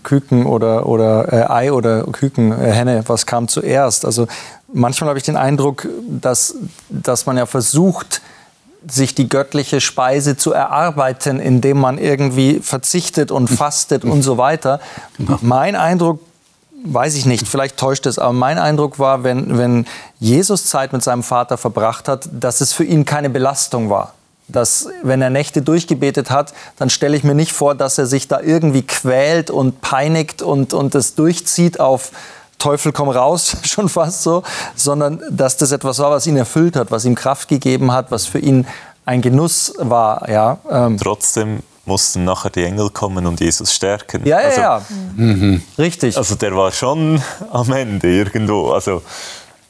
Küken 0.04 0.46
oder, 0.46 0.86
oder 0.86 1.34
äh, 1.34 1.52
Ei 1.52 1.72
oder 1.72 2.04
Küken, 2.04 2.52
äh, 2.52 2.72
Henne, 2.72 3.04
was 3.08 3.26
kam 3.26 3.48
zuerst? 3.48 4.06
Also 4.06 4.28
manchmal 4.72 5.10
habe 5.10 5.20
ich 5.20 5.26
den 5.26 5.38
Eindruck, 5.38 5.88
dass, 6.08 6.56
dass 6.90 7.26
man 7.26 7.38
ja 7.38 7.46
versucht, 7.46 8.22
sich 8.88 9.16
die 9.16 9.28
göttliche 9.28 9.82
Speise 9.82 10.38
zu 10.38 10.54
erarbeiten, 10.54 11.40
indem 11.40 11.80
man 11.80 11.98
irgendwie 11.98 12.60
verzichtet 12.60 13.32
und 13.32 13.48
fastet 13.48 14.04
und 14.04 14.22
so 14.22 14.38
weiter. 14.38 14.80
Mein 15.42 15.76
Eindruck, 15.76 16.20
weiß 16.86 17.16
ich 17.16 17.26
nicht, 17.26 17.48
vielleicht 17.48 17.78
täuscht 17.78 18.06
es, 18.06 18.20
aber 18.20 18.34
mein 18.34 18.58
Eindruck 18.58 19.00
war, 19.00 19.24
wenn, 19.24 19.58
wenn 19.58 19.86
Jesus 20.20 20.66
Zeit 20.66 20.94
mit 20.94 21.04
seinem 21.04 21.24
Vater 21.24 21.58
verbracht 21.58 22.08
hat, 22.08 22.30
dass 22.32 22.62
es 22.62 22.74
für 22.74 22.84
ihn 22.84 23.06
keine 23.06 23.30
Belastung 23.30 23.90
war 23.90 24.14
dass 24.48 24.88
wenn 25.02 25.22
er 25.22 25.30
Nächte 25.30 25.62
durchgebetet 25.62 26.30
hat, 26.30 26.54
dann 26.78 26.90
stelle 26.90 27.18
ich 27.18 27.24
mir 27.24 27.34
nicht 27.34 27.52
vor, 27.52 27.76
dass 27.76 27.98
er 27.98 28.06
sich 28.06 28.28
da 28.28 28.40
irgendwie 28.40 28.84
quält 28.84 29.50
und 29.50 29.82
peinigt 29.82 30.42
und, 30.42 30.74
und 30.74 30.94
das 30.94 31.16
durchzieht 31.16 31.80
auf 31.80 32.12
Teufel 32.60 32.92
komm 32.92 33.10
raus, 33.10 33.58
schon 33.64 33.90
fast 33.90 34.24
so, 34.24 34.44
sondern 34.76 35.22
dass 35.30 35.58
das 35.58 35.72
etwas 35.72 36.00
war, 36.00 36.12
was 36.12 36.28
ihn 36.28 36.38
erfüllt 36.38 36.76
hat, 36.76 36.92
was 36.92 37.06
ihm 37.06 37.16
Kraft 37.16 37.48
gegeben 37.48 37.92
hat, 37.92 38.12
was 38.12 38.26
für 38.26 38.40
ihn 38.40 38.68
ein 39.06 39.22
Genuss 39.22 39.74
war. 39.78 40.30
Ja, 40.30 40.58
ähm. 40.70 40.98
Trotzdem 40.98 41.62
mussten 41.86 42.24
nachher 42.24 42.50
die 42.50 42.64
Engel 42.64 42.90
kommen 42.90 43.26
und 43.26 43.40
Jesus 43.40 43.74
stärken. 43.74 44.26
Ja, 44.26 44.40
ja, 44.40 44.48
also, 44.48 44.62
ja. 44.62 44.82
Mhm. 45.16 45.62
Richtig. 45.78 46.18
Also 46.18 46.36
der 46.36 46.56
war 46.56 46.72
schon 46.72 47.22
am 47.52 47.72
Ende 47.72 48.08
irgendwo. 48.08 48.72
Also 48.72 49.02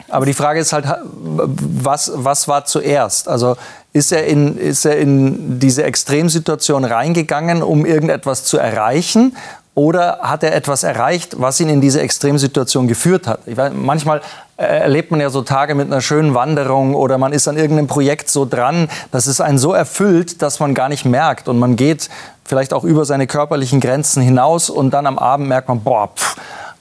aber 0.08 0.26
die 0.26 0.34
Frage 0.34 0.60
ist 0.60 0.72
halt, 0.72 0.86
was, 1.04 2.12
was 2.14 2.46
war 2.46 2.64
zuerst? 2.64 3.28
Also 3.28 3.56
ist 3.92 4.12
er, 4.12 4.26
in, 4.26 4.56
ist 4.56 4.84
er 4.84 4.98
in 4.98 5.58
diese 5.58 5.82
Extremsituation 5.82 6.84
reingegangen, 6.84 7.62
um 7.62 7.84
irgendetwas 7.84 8.44
zu 8.44 8.58
erreichen? 8.58 9.36
Oder 9.74 10.20
hat 10.22 10.42
er 10.42 10.54
etwas 10.54 10.84
erreicht, 10.84 11.40
was 11.40 11.60
ihn 11.60 11.68
in 11.68 11.80
diese 11.80 12.00
Extremsituation 12.00 12.88
geführt 12.88 13.26
hat? 13.26 13.40
Weiß, 13.46 13.72
manchmal 13.74 14.22
erlebt 14.56 15.10
man 15.10 15.20
ja 15.20 15.30
so 15.30 15.42
Tage 15.42 15.74
mit 15.74 15.86
einer 15.86 16.00
schönen 16.00 16.34
Wanderung 16.34 16.94
oder 16.94 17.18
man 17.18 17.32
ist 17.32 17.46
an 17.46 17.56
irgendeinem 17.56 17.86
Projekt 17.86 18.28
so 18.28 18.46
dran, 18.46 18.88
dass 19.10 19.26
es 19.26 19.40
einen 19.40 19.58
so 19.58 19.72
erfüllt, 19.72 20.40
dass 20.42 20.60
man 20.60 20.74
gar 20.74 20.88
nicht 20.88 21.04
merkt. 21.04 21.48
Und 21.48 21.58
man 21.58 21.76
geht 21.76 22.08
vielleicht 22.44 22.72
auch 22.72 22.84
über 22.84 23.04
seine 23.04 23.26
körperlichen 23.26 23.80
Grenzen 23.80 24.22
hinaus 24.22 24.70
und 24.70 24.92
dann 24.92 25.06
am 25.06 25.18
Abend 25.18 25.48
merkt 25.48 25.68
man, 25.68 25.80
boah, 25.82 26.10
pff. 26.14 26.36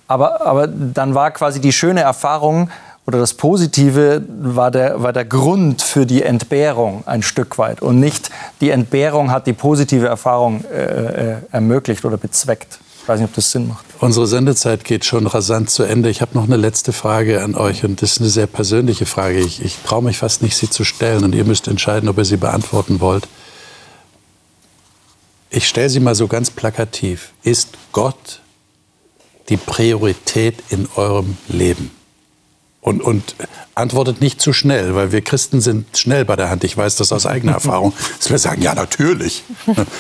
Aber, 0.08 0.46
aber 0.46 0.68
dann 0.68 1.16
war 1.16 1.32
quasi 1.32 1.60
die 1.60 1.74
schöne 1.74 2.02
Erfahrung, 2.02 2.70
oder 3.08 3.20
das 3.20 3.36
Positive 3.36 4.24
war 4.28 4.72
der, 4.72 5.02
war 5.04 5.14
der 5.14 5.26
Grund 5.26 5.82
für 5.82 6.06
die 6.06 6.24
Entbehrung 6.24 7.04
ein 7.06 7.22
Stück 7.22 7.58
weit 7.58 7.82
und 7.82 8.00
nicht 8.00 8.32
die 8.62 8.72
Entbehrung 8.72 9.32
hat 9.32 9.46
die 9.46 9.54
positive 9.54 10.08
Erfahrung 10.08 10.64
äh, 10.66 11.34
äh, 11.34 11.36
ermöglicht 11.52 12.04
oder 12.04 12.18
bezweckt. 12.18 12.80
Ich 13.06 13.10
weiß 13.10 13.20
nicht, 13.20 13.30
ob 13.30 13.36
das 13.36 13.52
Sinn 13.52 13.68
macht. 13.68 13.86
Unsere 14.00 14.26
Sendezeit 14.26 14.84
geht 14.84 15.06
schon 15.06 15.28
rasant 15.28 15.70
zu 15.70 15.84
Ende. 15.84 16.10
Ich 16.10 16.22
habe 16.22 16.34
noch 16.34 16.46
eine 16.46 16.58
letzte 16.58 16.92
Frage 16.92 17.44
an 17.44 17.54
euch 17.54 17.84
und 17.84 18.02
das 18.02 18.14
ist 18.14 18.20
eine 18.20 18.32
sehr 18.32 18.48
persönliche 18.48 19.06
Frage. 19.06 19.38
Ich, 19.38 19.64
ich 19.64 19.78
traue 19.86 20.02
mich 20.02 20.18
fast 20.18 20.42
nicht, 20.42 20.58
sie 20.58 20.72
zu 20.72 20.84
stellen 20.84 21.24
und 21.24 21.36
ihr 21.36 21.46
müsst 21.46 21.68
entscheiden, 21.68 22.10
ob 22.10 22.18
ihr 22.18 22.26
sie 22.26 22.38
beantworten 22.38 23.02
wollt. 23.02 23.28
Ich 25.52 25.68
stelle 25.68 25.92
sie 25.92 26.00
mal 26.00 26.16
so 26.16 26.28
ganz 26.28 26.50
plakativ. 26.50 27.32
Ist 27.44 27.78
Gott 27.92 28.42
die 29.50 29.58
Priorität 29.58 30.64
in 30.70 30.88
eurem 30.96 31.38
Leben? 31.48 31.92
Und, 32.86 33.02
und 33.02 33.36
antwortet 33.74 34.22
nicht 34.22 34.40
zu 34.40 34.54
schnell, 34.54 34.94
weil 34.94 35.12
wir 35.12 35.22
Christen 35.22 35.60
sind 35.60 35.98
schnell 35.98 36.24
bei 36.24 36.36
der 36.36 36.52
Hand. 36.52 36.64
Ich 36.64 36.78
weiß 36.78 36.98
das 36.98 37.12
aus 37.12 37.26
eigener 37.26 37.54
Erfahrung. 37.54 37.94
Dass 38.20 38.30
wir 38.30 38.38
sagen, 38.38 38.62
ja, 38.62 38.76
natürlich. 38.76 39.44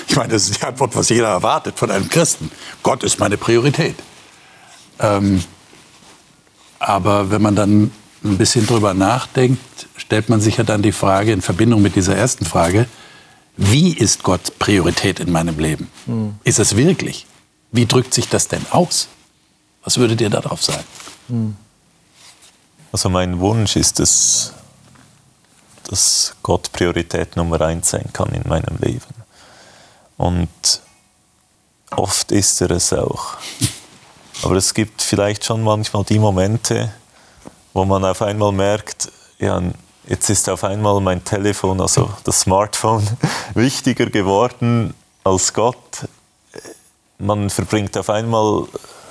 Ich 0.08 0.16
meine, 0.16 0.34
das 0.34 0.48
ist 0.48 0.62
die 0.62 0.66
Antwort, 0.68 0.96
was 0.96 1.10
jeder 1.10 1.30
erwartet 1.30 1.80
von 1.80 1.90
einem 1.90 2.08
Christen. 2.10 2.52
Gott 2.84 3.04
ist 3.04 3.20
meine 3.20 3.38
Priorität. 3.38 3.96
Ähm, 5.00 5.44
aber 6.78 7.32
wenn 7.32 7.42
man 7.42 7.56
dann 7.56 7.90
ein 8.24 8.38
bisschen 8.38 8.68
drüber 8.68 8.94
nachdenkt, 8.94 9.88
stellt 9.98 10.30
man 10.30 10.40
sich 10.40 10.58
ja 10.58 10.64
dann 10.64 10.84
die 10.84 10.92
Frage 10.92 11.32
in 11.32 11.42
Verbindung 11.42 11.82
mit 11.82 11.96
dieser 11.96 12.16
ersten 12.16 12.46
Frage, 12.46 12.86
wie 13.58 13.98
ist 13.98 14.22
Gott 14.22 14.60
Priorität 14.60 15.20
in 15.20 15.32
meinem 15.32 15.58
Leben? 15.58 15.90
Hm. 16.06 16.36
Ist 16.44 16.60
es 16.60 16.78
wirklich? 16.78 17.26
Wie 17.72 17.88
drückt 17.88 18.14
sich 18.14 18.30
das 18.30 18.48
denn 18.48 18.64
aus? 18.70 19.08
Was 19.84 19.98
würdet 19.98 20.22
ihr 20.22 20.30
darauf 20.30 20.62
sagen? 20.62 20.84
Hm. 21.30 21.56
Also 22.92 23.10
mein 23.10 23.40
Wunsch 23.40 23.76
ist 23.76 24.00
es, 24.00 24.54
dass 25.90 26.36
Gott 26.42 26.72
Priorität 26.72 27.36
Nummer 27.36 27.62
eins 27.62 27.90
sein 27.90 28.10
kann 28.14 28.30
in 28.30 28.48
meinem 28.48 28.78
Leben. 28.80 29.14
Und 30.18 30.50
oft 31.92 32.32
ist 32.32 32.62
er 32.62 32.72
es 32.72 32.94
auch. 32.94 33.36
Aber 34.44 34.56
es 34.56 34.74
gibt 34.74 35.02
vielleicht 35.02 35.46
schon 35.46 35.64
manchmal 35.64 36.04
die 36.04 36.20
Momente, 36.20 36.92
wo 37.74 37.86
man 37.86 38.04
auf 38.06 38.22
einmal 38.22 38.52
merkt, 38.52 39.12
ja, 39.40 39.62
jetzt 40.08 40.30
ist 40.30 40.50
auf 40.50 40.64
einmal 40.64 41.00
mein 41.02 41.24
Telefon, 41.24 41.82
also 41.82 42.10
das 42.24 42.42
Smartphone, 42.42 43.06
wichtiger 43.54 44.08
geworden 44.08 44.94
als 45.24 45.54
Gott. 45.54 46.08
Man 47.18 47.50
verbringt 47.50 47.98
auf 47.98 48.10
einmal 48.10 48.66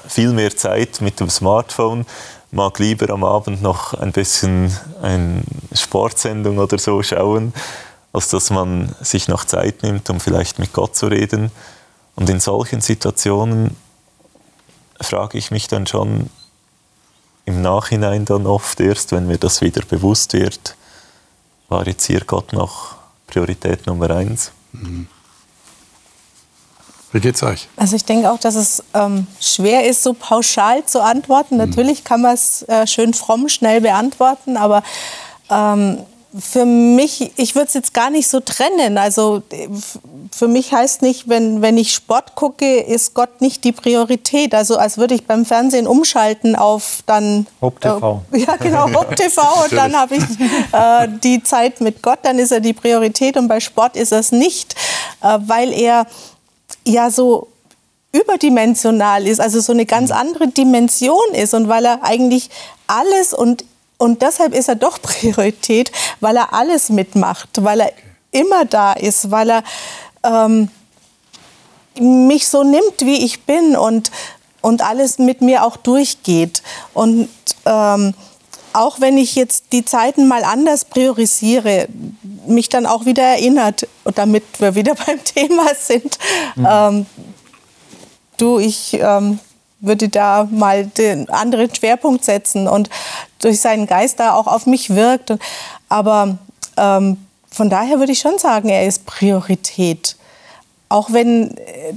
viel 0.09 0.33
mehr 0.33 0.55
Zeit 0.57 1.01
mit 1.01 1.21
dem 1.21 1.31
Smartphone, 1.31 2.07
mag 2.55 2.79
lieber 2.79 3.11
am 3.11 3.25
Abend 3.25 3.63
noch 3.63 3.95
ein 3.95 4.13
bisschen 4.13 4.77
eine 5.03 5.43
Sportsendung 5.73 6.59
oder 6.59 6.79
so 6.79 7.03
schauen, 7.03 7.53
als 8.13 8.29
dass 8.29 8.51
man 8.51 8.95
sich 9.01 9.29
noch 9.29 9.45
Zeit 9.45 9.83
nimmt, 9.83 10.09
um 10.09 10.21
vielleicht 10.21 10.59
mit 10.59 10.73
Gott 10.73 10.95
zu 10.97 11.09
reden. 11.09 11.51
Und 12.15 12.31
in 12.31 12.39
solchen 12.39 12.81
Situationen 12.81 13.77
frage 15.01 15.37
ich 15.37 15.51
mich 15.51 15.67
dann 15.67 15.87
schon 15.87 16.31
im 17.45 17.61
Nachhinein 17.61 18.25
dann 18.25 18.47
oft 18.47 18.81
erst, 18.81 19.13
wenn 19.13 19.27
mir 19.27 19.39
das 19.39 19.61
wieder 19.61 19.83
bewusst 19.85 20.33
wird, 20.33 20.77
war 21.69 21.87
jetzt 21.87 22.07
hier 22.07 22.21
Gott 22.21 22.53
noch 22.53 22.95
Priorität 23.27 23.87
Nummer 23.87 24.11
eins? 24.11 24.53
Mhm. 24.73 25.09
Wie 27.15 27.21
geht's 27.21 27.45
euch? 27.45 27.69
Also 27.77 27.95
ich 27.95 28.05
denke 28.05 28.29
auch, 28.29 28.41
dass 28.41 28.57
es 28.57 28.83
ähm, 28.93 29.29
schwer 29.41 29.87
ist, 29.87 30.03
so 30.03 30.15
pauschal 30.15 30.85
zu 30.85 31.01
antworten. 31.01 31.55
Mhm. 31.55 31.69
Natürlich 31.69 32.03
kann 32.03 32.23
man 32.23 32.35
es 32.35 32.63
äh, 32.63 32.89
schön 32.89 33.15
fromm 33.15 33.49
schnell 33.49 33.81
beantworten, 33.81 34.57
aber 34.57 34.83
ähm, 35.49 35.99
für 36.37 36.65
mich, 36.67 37.31
ich 37.37 37.55
würde 37.55 37.69
es 37.69 37.75
jetzt 37.75 37.95
gar 37.95 38.11
nicht 38.11 38.27
so 38.27 38.41
trennen. 38.41 38.99
Also 38.99 39.45
für 40.33 40.49
mich 40.49 40.73
heißt 40.73 41.03
nicht, 41.03 41.29
wenn, 41.29 41.63
wenn 41.63 41.79
ich 41.79 41.95
Sport 41.95 42.35
gucke, 42.35 42.81
ist 42.81 43.15
Gott 43.15 43.41
nicht 43.41 43.63
die 43.63 43.71
Priorität. 43.71 44.53
Also 44.53 44.77
als 44.77 44.99
würde 44.99 45.15
ich 45.15 45.25
beim 45.25 45.45
Fernsehen 45.45 45.87
umschalten 45.87 46.57
auf 46.57 47.05
dann... 47.07 47.47
Hope 47.63 47.79
TV. 47.79 48.23
Äh, 48.33 48.39
ja, 48.41 48.57
genau, 48.57 48.93
Hope 48.93 49.15
TV. 49.15 49.41
und 49.63 49.73
dann 49.77 49.95
habe 49.95 50.17
ich 50.17 50.25
äh, 50.73 51.09
die 51.23 51.45
Zeit 51.45 51.81
mit 51.81 52.03
Gott, 52.03 52.19
dann 52.23 52.41
ist 52.41 52.51
er 52.51 52.59
die 52.59 52.73
Priorität. 52.73 53.37
Und 53.37 53.47
bei 53.47 53.61
Sport 53.61 53.95
ist 53.95 54.11
es 54.11 54.33
nicht, 54.33 54.75
äh, 55.23 55.39
weil 55.47 55.73
er 55.73 56.09
ja 56.87 57.11
so 57.11 57.49
überdimensional 58.13 59.27
ist, 59.27 59.41
also 59.41 59.61
so 59.61 59.73
eine 59.73 59.87
ganz 59.87 60.11
mhm. 60.11 60.17
andere 60.17 60.49
Dimension 60.49 61.35
ist 61.35 61.55
und 61.55 61.69
weil 61.69 61.85
er 61.85 62.05
eigentlich 62.05 62.51
alles 62.87 63.35
und 63.35 63.65
und 63.97 64.23
deshalb 64.23 64.55
ist 64.55 64.69
er 64.69 64.75
doch 64.75 65.01
Priorität, 65.03 65.91
weil 66.21 66.37
er 66.37 66.53
alles 66.53 66.91
mitmacht, 66.91 67.49
weil 67.63 67.81
er 67.81 67.93
immer 68.33 68.65
da 68.65 68.93
ist, 68.93 69.31
weil 69.31 69.51
er 69.51 69.65
ähm, 70.25 70.69
mich 71.99 72.49
so 72.49 72.65
nimmt, 72.65 73.01
wie 73.01 73.25
ich 73.25 73.43
bin 73.43 73.77
und, 73.77 74.11
und 74.61 74.83
alles 74.83 75.19
mit 75.19 75.41
mir 75.41 75.65
auch 75.65 75.77
durchgeht. 75.77 76.63
Und 76.93 77.29
ähm, 77.65 78.15
auch 78.73 79.01
wenn 79.01 79.17
ich 79.17 79.37
jetzt 79.37 79.67
die 79.73 79.85
Zeiten 79.85 80.27
mal 80.27 80.43
anders 80.43 80.85
priorisiere, 80.85 81.87
mich 82.47 82.69
dann 82.69 82.87
auch 82.87 83.07
wieder 83.07 83.23
erinnert, 83.23 83.87
damit 84.15 84.45
wir 84.59 84.75
wieder 84.75 84.95
beim 85.07 85.23
Thema 85.23 85.75
sind. 85.75 86.19
Mhm. 86.57 86.67
Ähm, 86.69 87.07
du, 88.37 88.59
ich 88.59 88.99
ähm, 89.01 89.39
würde 89.81 90.09
da 90.09 90.49
mal 90.51 90.87
den 90.87 91.29
anderen 91.31 91.73
Schwerpunkt 91.75 92.25
setzen 92.25 92.69
und 92.69 92.89
durch 93.41 93.61
seinen 93.61 93.87
Geist 93.87 94.21
da 94.21 94.35
auch 94.35 94.47
auf 94.47 94.67
mich 94.67 94.95
wirkt. 94.95 95.33
Aber 95.89 96.39
ähm, 96.77 97.19
von 97.51 97.71
daher 97.71 97.99
würde 97.99 98.13
ich 98.13 98.21
schon 98.21 98.39
sagen, 98.39 98.69
er 98.69 98.87
ist 98.87 99.07
Priorität. 99.07 100.17
Auch 100.89 101.13
wenn 101.13 101.57
äh, 101.57 101.95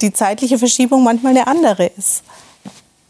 die 0.00 0.12
zeitliche 0.12 0.58
Verschiebung 0.58 1.02
manchmal 1.04 1.36
eine 1.36 1.46
andere 1.46 1.86
ist. 1.86 2.22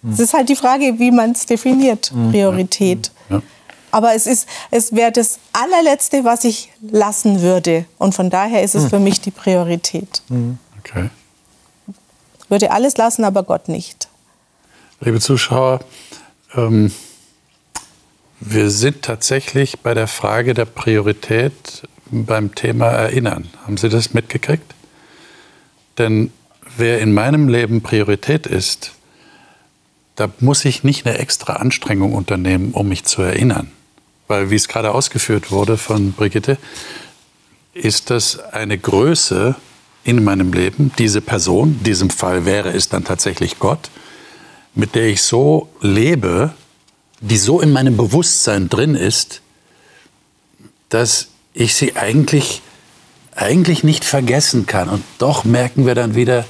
Hm. 0.03 0.13
Es 0.13 0.21
ist 0.21 0.35
halt 0.35 0.49
die 0.49 0.57
Frage, 0.57 0.99
wie 0.99 1.11
man 1.11 1.33
es 1.33 1.47
definiert, 1.47 2.11
hm. 2.11 2.31
Priorität. 2.31 3.11
Ja. 3.31 3.43
Aber 3.91 4.15
es, 4.15 4.27
ist, 4.27 4.49
es 4.71 4.93
wäre 4.95 5.13
das 5.13 5.39
allerletzte, 5.53 6.25
was 6.25 6.45
ich 6.45 6.71
lassen 6.81 7.41
würde. 7.41 7.87
Und 7.99 8.15
von 8.15 8.31
daher 8.31 8.63
ist 8.63 8.75
es 8.75 8.85
hm. 8.85 8.91
für 8.91 8.99
mich 8.99 9.21
die 9.21 9.31
Priorität. 9.31 10.23
Okay. 10.79 11.11
Würde 12.49 12.71
alles 12.71 12.97
lassen, 12.97 13.25
aber 13.25 13.43
Gott 13.43 13.69
nicht. 13.69 14.09
Liebe 15.01 15.21
Zuschauer, 15.21 15.81
ähm, 16.55 16.93
wir 18.41 18.71
sind 18.71 19.03
tatsächlich 19.03 19.81
bei 19.81 19.95
der 19.95 20.07
Frage 20.07 20.55
der 20.55 20.65
Priorität 20.65 21.83
beim 22.11 22.55
Thema 22.55 22.87
Erinnern. 22.87 23.49
Haben 23.65 23.77
Sie 23.77 23.89
das 23.89 24.15
mitgekriegt? 24.15 24.75
Denn 25.99 26.33
wer 26.77 27.01
in 27.01 27.13
meinem 27.13 27.49
Leben 27.49 27.83
Priorität 27.83 28.47
ist, 28.47 28.93
da 30.17 30.31
muss 30.41 30.65
ich 30.65 30.85
nicht 30.85 31.07
eine 31.07 31.19
extra 31.19 31.55
Anstrengung 31.55 32.15
unternehmen, 32.15 32.73
um 32.73 32.89
mich 32.89 33.05
zu 33.05 33.23
erinnern. 33.23 33.71
Weil, 34.29 34.51
wie 34.51 34.57
es 34.57 34.69
gerade 34.69 34.93
ausgeführt 34.93 35.51
wurde 35.51 35.77
von 35.77 36.13
Brigitte, 36.13 36.59
ist 37.75 38.11
das 38.11 38.39
eine 38.39 38.79
Größe 38.79 39.57
in 40.05 40.25
meinem 40.25 40.53
Leben, 40.53 40.93
diese 40.99 41.21
Person, 41.21 41.77
in 41.79 41.85
diesem 41.85 42.11
Fall 42.11 42.47
wäre 42.47 42.71
es 42.71 42.89
dann 42.89 43.05
tatsächlich 43.05 43.59
Gott, 43.59 43.91
mit 44.75 44.95
der 44.95 45.07
ich 45.07 45.23
so 45.23 45.69
lebe, 45.81 46.55
die 47.21 47.37
so 47.37 47.61
in 47.61 47.73
meinem 47.73 47.97
Bewusstsein 47.97 48.69
drin 48.69 48.95
ist, 48.95 49.43
dass 50.89 51.29
ich 51.53 51.75
sie 51.75 51.97
eigentlich, 51.97 52.63
eigentlich 53.35 53.85
nicht 53.85 54.05
vergessen 54.05 54.67
kann. 54.67 54.89
Und 54.89 55.05
doch 55.19 55.45
merken 55.45 55.85
wir 55.85 55.95
dann 55.95 56.15
wieder, 56.15 56.45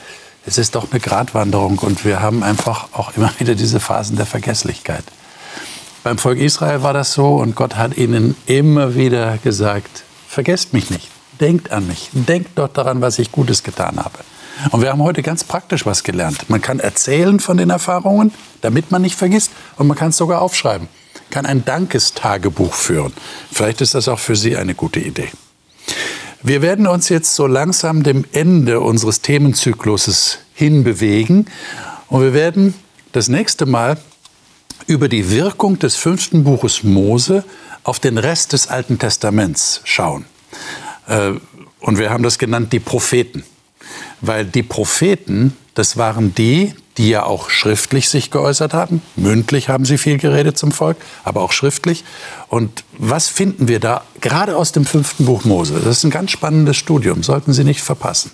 es 0.46 0.58
ist 0.58 0.74
doch 0.74 0.90
eine 0.90 1.00
Gratwanderung 1.00 1.78
und 1.78 2.04
wir 2.04 2.20
haben 2.20 2.42
einfach 2.42 2.92
auch 2.92 3.16
immer 3.16 3.32
wieder 3.38 3.54
diese 3.54 3.80
Phasen 3.80 4.16
der 4.16 4.26
Vergesslichkeit. 4.26 5.04
Beim 6.04 6.18
Volk 6.18 6.38
Israel 6.38 6.82
war 6.82 6.92
das 6.92 7.12
so 7.12 7.36
und 7.36 7.54
Gott 7.56 7.76
hat 7.76 7.96
ihnen 7.96 8.36
immer 8.46 8.94
wieder 8.94 9.38
gesagt, 9.38 10.04
vergesst 10.28 10.72
mich 10.72 10.90
nicht, 10.90 11.08
denkt 11.40 11.72
an 11.72 11.86
mich, 11.86 12.10
denkt 12.12 12.58
doch 12.58 12.68
daran, 12.68 13.00
was 13.00 13.18
ich 13.18 13.32
Gutes 13.32 13.62
getan 13.62 13.98
habe. 13.98 14.18
Und 14.70 14.82
wir 14.82 14.90
haben 14.90 15.02
heute 15.02 15.22
ganz 15.22 15.44
praktisch 15.44 15.86
was 15.86 16.02
gelernt. 16.02 16.48
Man 16.48 16.60
kann 16.60 16.80
erzählen 16.80 17.40
von 17.40 17.56
den 17.56 17.70
Erfahrungen, 17.70 18.32
damit 18.60 18.90
man 18.90 19.02
nicht 19.02 19.14
vergisst. 19.14 19.52
Und 19.76 19.86
man 19.86 19.96
kann 19.96 20.08
es 20.08 20.16
sogar 20.16 20.42
aufschreiben. 20.42 20.88
Kann 21.30 21.46
ein 21.46 21.64
Dankestagebuch 21.64 22.74
führen. 22.74 23.12
Vielleicht 23.52 23.80
ist 23.80 23.94
das 23.94 24.08
auch 24.08 24.18
für 24.18 24.34
Sie 24.34 24.56
eine 24.56 24.74
gute 24.74 25.00
Idee. 25.00 25.30
Wir 26.42 26.62
werden 26.62 26.86
uns 26.86 27.08
jetzt 27.08 27.34
so 27.34 27.46
langsam 27.46 28.02
dem 28.02 28.24
Ende 28.32 28.80
unseres 28.80 29.20
Themenzykluses 29.20 30.38
hinbewegen. 30.54 31.46
Und 32.08 32.22
wir 32.22 32.34
werden 32.34 32.74
das 33.12 33.28
nächste 33.28 33.66
Mal 33.66 33.96
über 34.88 35.08
die 35.08 35.30
Wirkung 35.30 35.78
des 35.78 35.94
fünften 35.96 36.42
Buches 36.42 36.82
Mose 36.82 37.44
auf 37.84 38.00
den 38.00 38.18
Rest 38.18 38.54
des 38.54 38.68
Alten 38.68 38.98
Testaments 38.98 39.82
schauen. 39.84 40.24
Äh, 41.06 41.32
und 41.80 41.98
wir 41.98 42.10
haben 42.10 42.24
das 42.24 42.38
genannt 42.38 42.72
die 42.72 42.80
Propheten. 42.80 43.44
Weil 44.20 44.44
die 44.44 44.62
Propheten, 44.62 45.56
das 45.74 45.96
waren 45.96 46.34
die, 46.34 46.74
die 46.96 47.10
ja 47.10 47.22
auch 47.22 47.50
schriftlich 47.50 48.08
sich 48.08 48.30
geäußert 48.30 48.74
haben. 48.74 49.02
Mündlich 49.14 49.68
haben 49.68 49.84
sie 49.84 49.98
viel 49.98 50.18
geredet 50.18 50.58
zum 50.58 50.72
Volk, 50.72 50.96
aber 51.22 51.42
auch 51.42 51.52
schriftlich. 51.52 52.02
Und 52.48 52.82
was 52.96 53.28
finden 53.28 53.68
wir 53.68 53.78
da 53.78 54.02
gerade 54.20 54.56
aus 54.56 54.72
dem 54.72 54.84
fünften 54.84 55.26
Buch 55.26 55.44
Mose? 55.44 55.74
Das 55.84 55.98
ist 55.98 56.04
ein 56.04 56.10
ganz 56.10 56.32
spannendes 56.32 56.76
Studium, 56.76 57.22
sollten 57.22 57.52
Sie 57.52 57.62
nicht 57.62 57.82
verpassen. 57.82 58.32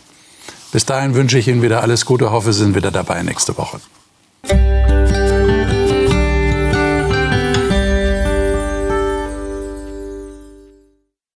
Bis 0.72 0.86
dahin 0.86 1.14
wünsche 1.14 1.38
ich 1.38 1.46
Ihnen 1.46 1.62
wieder 1.62 1.82
alles 1.82 2.07
Gute, 2.07 2.30
hoffe, 2.30 2.52
Sie 2.52 2.61
sind 2.61 2.74
wieder 2.74 2.90
dabei 2.90 3.22
nächste 3.22 3.57
Woche. 3.59 3.80